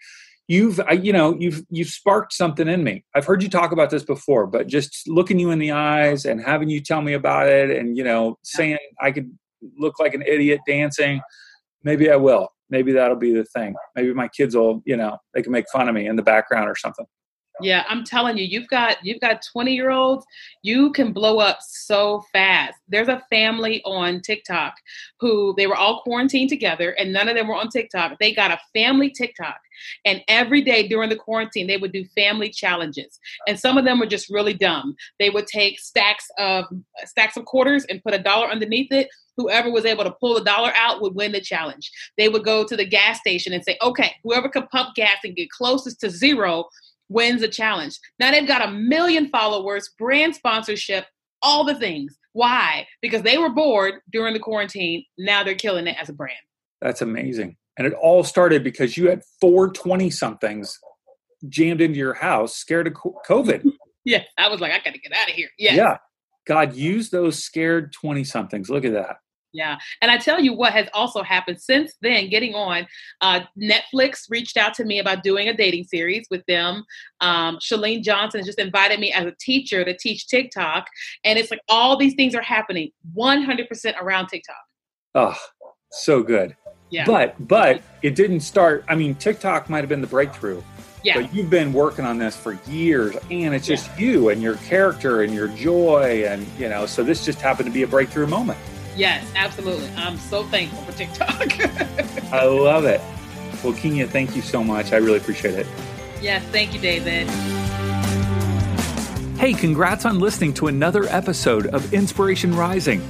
you've 0.47 0.80
I, 0.82 0.93
you 0.93 1.11
know 1.14 1.36
you've 1.39 1.64
you've 1.70 1.89
sparked 1.89 2.34
something 2.34 2.68
in 2.68 2.84
me 2.84 3.05
i've 3.16 3.26
heard 3.26 3.41
you 3.41 3.49
talk 3.49 3.72
about 3.72 3.89
this 3.89 4.03
before 4.03 4.45
but 4.45 4.68
just 4.68 5.07
looking 5.07 5.39
you 5.39 5.51
in 5.51 5.59
the 5.59 5.72
eyes 5.72 6.26
and 6.26 6.43
having 6.43 6.70
you 6.70 6.82
tell 6.82 7.01
me 7.01 7.14
about 7.14 7.47
it 7.47 7.72
and 7.72 7.95
you 7.97 8.03
know 8.03 8.38
saying 8.43 8.78
i 8.99 9.11
could 9.11 9.32
look 9.78 9.99
like 9.99 10.14
an 10.14 10.22
idiot 10.22 10.59
dancing 10.68 11.22
maybe 11.84 12.11
i 12.11 12.16
will 12.16 12.53
maybe 12.74 12.91
that'll 12.91 13.15
be 13.15 13.34
the 13.34 13.45
thing 13.45 13.76
maybe 13.95 14.13
my 14.13 14.28
kids 14.28 14.55
will 14.55 14.82
you 14.86 14.97
know 14.97 15.17
they 15.34 15.41
can 15.41 15.51
make 15.51 15.65
fun 15.71 15.88
of 15.88 15.95
me 15.95 16.07
in 16.07 16.15
the 16.15 16.24
background 16.24 16.67
or 16.67 16.76
something 16.76 17.05
yeah, 17.61 17.84
I'm 17.88 18.03
telling 18.03 18.38
you, 18.38 18.45
you've 18.45 18.67
got 18.67 18.97
you've 19.03 19.21
got 19.21 19.45
20 19.51 19.74
year 19.74 19.91
olds, 19.91 20.26
you 20.63 20.91
can 20.91 21.13
blow 21.13 21.38
up 21.38 21.59
so 21.61 22.24
fast. 22.34 22.74
There's 22.88 23.09
a 23.09 23.21
family 23.30 23.82
on 23.86 24.21
TikTok 24.21 24.74
who 25.19 25.53
they 25.55 25.67
were 25.67 25.76
all 25.76 26.01
quarantined 26.01 26.49
together 26.49 26.91
and 26.91 27.13
none 27.13 27.30
of 27.30 27.36
them 27.36 27.47
were 27.47 27.55
on 27.55 27.69
TikTok. 27.69 28.17
They 28.19 28.34
got 28.34 28.51
a 28.51 28.59
family 28.74 29.11
TikTok. 29.11 29.59
And 30.03 30.24
every 30.28 30.61
day 30.61 30.88
during 30.88 31.09
the 31.09 31.15
quarantine, 31.15 31.67
they 31.67 31.78
would 31.78 31.91
do 31.91 32.05
family 32.15 32.49
challenges. 32.49 33.19
And 33.47 33.59
some 33.59 33.78
of 33.78 33.86
them 33.86 33.99
were 33.99 34.07
just 34.07 34.30
really 34.30 34.53
dumb. 34.53 34.95
They 35.19 35.30
would 35.30 35.47
take 35.47 35.80
stacks 35.80 36.26
of 36.39 36.65
stacks 37.05 37.38
of 37.38 37.45
quarters 37.45 37.86
and 37.86 38.03
put 38.03 38.15
a 38.15 38.19
dollar 38.19 38.47
underneath 38.47 38.91
it. 38.91 39.09
Whoever 39.38 39.71
was 39.71 39.86
able 39.86 40.03
to 40.03 40.15
pull 40.19 40.36
the 40.36 40.43
dollar 40.43 40.71
out 40.75 41.01
would 41.01 41.15
win 41.15 41.31
the 41.31 41.41
challenge. 41.41 41.89
They 42.17 42.29
would 42.29 42.43
go 42.43 42.65
to 42.65 42.75
the 42.75 42.86
gas 42.86 43.19
station 43.19 43.53
and 43.53 43.63
say, 43.63 43.77
okay, 43.81 44.15
whoever 44.23 44.49
can 44.49 44.67
pump 44.67 44.95
gas 44.95 45.17
and 45.23 45.36
get 45.36 45.49
closest 45.49 45.99
to 46.01 46.09
zero 46.09 46.65
wins 47.09 47.41
the 47.41 47.47
challenge. 47.47 47.97
Now 48.19 48.31
they've 48.31 48.47
got 48.47 48.67
a 48.67 48.71
million 48.71 49.29
followers, 49.29 49.89
brand 49.97 50.36
sponsorship, 50.36 51.05
all 51.41 51.63
the 51.63 51.75
things. 51.75 52.17
Why? 52.34 52.88
Because 53.01 53.21
they 53.21 53.38
were 53.38 53.49
bored 53.49 53.95
during 54.11 54.34
the 54.34 54.39
quarantine. 54.39 55.03
Now 55.17 55.43
they're 55.43 55.55
killing 55.55 55.88
it 55.88 55.95
as 56.01 56.09
a 56.09 56.13
brand. 56.13 56.38
That's 56.81 57.01
amazing. 57.01 57.57
And 57.77 57.88
it 57.88 57.93
all 57.93 58.23
started 58.23 58.63
because 58.63 58.97
you 58.97 59.09
had 59.09 59.23
four 59.39 59.71
20 59.71 60.09
somethings 60.09 60.79
jammed 61.49 61.81
into 61.81 61.97
your 61.97 62.13
house, 62.13 62.55
scared 62.55 62.88
of 62.88 62.93
COVID. 63.27 63.71
yeah. 64.05 64.23
I 64.38 64.47
was 64.49 64.59
like, 64.59 64.71
I 64.71 64.79
got 64.79 64.93
to 64.93 64.99
get 64.99 65.11
out 65.13 65.29
of 65.29 65.36
here. 65.36 65.49
Yeah. 65.57 65.75
Yeah. 65.75 65.97
God, 66.46 66.76
use 66.76 67.10
those 67.10 67.44
scared 67.44 67.94
20 67.94 68.24
somethings. 68.24 68.70
Look 68.70 68.86
at 68.86 68.94
that. 68.94 69.18
Yeah. 69.54 69.78
And 70.02 70.10
I 70.10 70.18
tell 70.18 70.39
you 70.39 70.54
what 70.54 70.74
has 70.74 70.88
also 70.94 71.22
happened 71.22 71.62
since 71.62 71.94
then, 72.02 72.30
getting 72.30 72.56
on, 72.56 72.88
uh, 73.22 73.41
Netflix 73.58 74.24
reached 74.30 74.58
out 74.58 74.74
to 74.76 74.84
me 74.84 75.00
about 75.00 75.22
doing 75.22 75.48
a 75.48 75.56
dating 75.56 75.84
series 75.84 76.26
with 76.32 76.44
them. 76.48 76.84
Um, 77.22 77.60
Chalene 77.60 78.04
Johnson 78.04 78.39
has 78.39 78.48
just 78.48 78.60
invited 78.60 79.00
me 79.00 79.14
as 79.14 79.26
a 79.26 79.34
teacher 79.39 79.86
to 79.86 79.96
teach 79.96 80.28
TikTok. 80.28 80.88
And 81.24 81.38
it's 81.38 81.52
like 81.52 81.62
all 81.70 81.96
these 81.96 82.16
things 82.16 82.34
are 82.34 82.41
happening 82.41 82.91
100% 83.16 84.02
around 84.02 84.28
TikTok. 84.28 84.56
Oh, 85.14 85.38
so 85.91 86.24
good. 86.24 86.56
Yeah. 86.89 87.06
But, 87.06 87.36
but 87.48 87.82
it 88.02 88.16
didn't 88.16 88.39
start. 88.39 88.84
I 88.88 88.96
mean, 88.96 89.14
TikTok 89.16 89.70
might 89.70 89.80
have 89.80 89.89
been 89.89 90.02
the 90.02 90.08
breakthrough. 90.08 90.64
Yeah. 91.04 91.22
But 91.22 91.34
you've 91.34 91.49
been 91.49 91.74
working 91.74 92.06
on 92.06 92.18
this 92.18 92.36
for 92.36 92.54
years 92.68 93.16
and 93.30 93.54
it's 93.54 93.68
just 93.68 93.88
yeah. 93.89 94.06
you 94.06 94.30
and 94.30 94.41
your 94.41 94.56
character 94.56 95.22
and 95.22 95.34
your 95.34 95.49
joy. 95.49 96.26
And, 96.26 96.47
you 96.58 96.70
know, 96.70 96.86
so 96.86 97.04
this 97.04 97.26
just 97.26 97.41
happened 97.41 97.68
to 97.68 97.74
be 97.74 97.84
a 97.84 97.88
breakthrough 97.88 98.28
moment. 98.28 98.58
Yes, 98.95 99.30
absolutely. 99.36 99.89
I'm 99.97 100.18
so 100.18 100.43
thankful 100.43 100.82
for 100.84 100.97
TikTok. 100.97 102.32
I 102.34 102.45
love 102.45 102.86
it. 102.86 103.01
Well, 103.64 103.74
Kenya, 103.74 104.08
thank 104.08 104.36
you 104.36 104.41
so 104.41 104.64
much. 104.64 104.93
I 104.93 104.97
really 104.97 105.18
appreciate 105.18 105.56
it. 105.56 105.68
Yes, 106.22 106.43
thank 106.51 106.74
you, 106.74 106.80
David. 106.80 107.28
Hey, 109.38 109.54
congrats 109.54 110.06
on 110.06 110.20
listening 110.20 110.54
to 110.56 110.68
another 110.68 111.04
episode 111.06 111.68
of 111.68 111.93
Inspiration 111.93 112.56
Rising. 112.56 113.01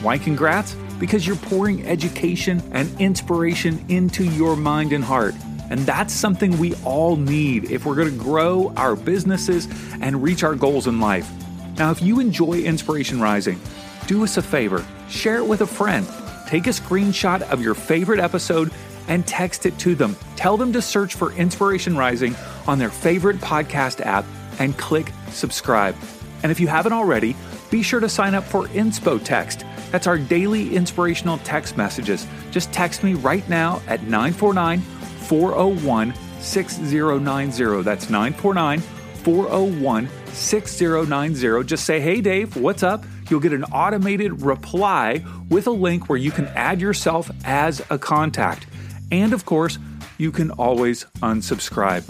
Why 0.00 0.16
congrats? 0.16 0.74
Because 0.98 1.26
you're 1.26 1.36
pouring 1.36 1.86
education 1.86 2.62
and 2.72 2.88
inspiration 3.00 3.84
into 3.88 4.24
your 4.24 4.56
mind 4.56 4.92
and 4.92 5.04
heart. 5.04 5.34
And 5.72 5.80
that's 5.86 6.12
something 6.12 6.58
we 6.58 6.74
all 6.84 7.16
need 7.16 7.70
if 7.70 7.86
we're 7.86 7.94
going 7.94 8.10
to 8.10 8.22
grow 8.22 8.74
our 8.76 8.94
businesses 8.94 9.66
and 10.02 10.22
reach 10.22 10.42
our 10.42 10.54
goals 10.54 10.86
in 10.86 11.00
life. 11.00 11.30
Now, 11.78 11.90
if 11.90 12.02
you 12.02 12.20
enjoy 12.20 12.60
Inspiration 12.60 13.22
Rising, 13.22 13.58
do 14.06 14.22
us 14.22 14.36
a 14.36 14.42
favor 14.42 14.84
share 15.08 15.36
it 15.36 15.46
with 15.46 15.62
a 15.62 15.66
friend. 15.66 16.06
Take 16.46 16.66
a 16.66 16.70
screenshot 16.70 17.40
of 17.50 17.62
your 17.62 17.74
favorite 17.74 18.20
episode 18.20 18.70
and 19.08 19.26
text 19.26 19.64
it 19.64 19.78
to 19.78 19.94
them. 19.94 20.14
Tell 20.36 20.58
them 20.58 20.74
to 20.74 20.82
search 20.82 21.14
for 21.14 21.32
Inspiration 21.32 21.96
Rising 21.96 22.36
on 22.66 22.78
their 22.78 22.90
favorite 22.90 23.38
podcast 23.38 24.04
app 24.04 24.26
and 24.58 24.76
click 24.76 25.10
subscribe. 25.30 25.96
And 26.42 26.52
if 26.52 26.60
you 26.60 26.66
haven't 26.66 26.92
already, 26.92 27.34
be 27.70 27.82
sure 27.82 28.00
to 28.00 28.10
sign 28.10 28.34
up 28.34 28.44
for 28.44 28.66
Inspo 28.68 29.22
Text. 29.24 29.64
That's 29.90 30.06
our 30.06 30.18
daily 30.18 30.76
inspirational 30.76 31.38
text 31.38 31.78
messages. 31.78 32.26
Just 32.50 32.72
text 32.72 33.02
me 33.02 33.14
right 33.14 33.46
now 33.48 33.80
at 33.86 34.02
949 34.02 34.82
401 35.22 36.14
6090. 36.40 37.82
That's 37.82 38.10
949 38.10 38.80
401 38.80 40.08
6090. 40.32 41.64
Just 41.64 41.84
say, 41.84 42.00
hey, 42.00 42.20
Dave, 42.20 42.56
what's 42.56 42.82
up? 42.82 43.04
You'll 43.30 43.40
get 43.40 43.52
an 43.52 43.64
automated 43.64 44.42
reply 44.42 45.24
with 45.48 45.66
a 45.66 45.70
link 45.70 46.08
where 46.08 46.18
you 46.18 46.30
can 46.30 46.46
add 46.48 46.80
yourself 46.80 47.30
as 47.44 47.80
a 47.90 47.98
contact. 47.98 48.66
And 49.10 49.32
of 49.32 49.44
course, 49.44 49.78
you 50.18 50.32
can 50.32 50.50
always 50.52 51.04
unsubscribe. 51.22 52.04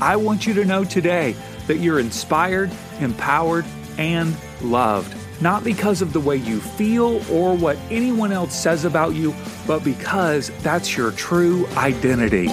I 0.00 0.16
want 0.16 0.46
you 0.46 0.54
to 0.54 0.64
know 0.64 0.84
today 0.84 1.34
that 1.66 1.78
you're 1.78 1.98
inspired, 1.98 2.70
empowered, 3.00 3.64
and 3.98 4.36
loved. 4.60 5.14
Not 5.40 5.64
because 5.64 6.00
of 6.02 6.12
the 6.12 6.20
way 6.20 6.36
you 6.36 6.60
feel 6.60 7.22
or 7.30 7.54
what 7.54 7.76
anyone 7.90 8.32
else 8.32 8.54
says 8.54 8.84
about 8.84 9.14
you, 9.14 9.34
but 9.66 9.84
because 9.84 10.50
that's 10.62 10.96
your 10.96 11.10
true 11.12 11.66
identity. 11.76 12.48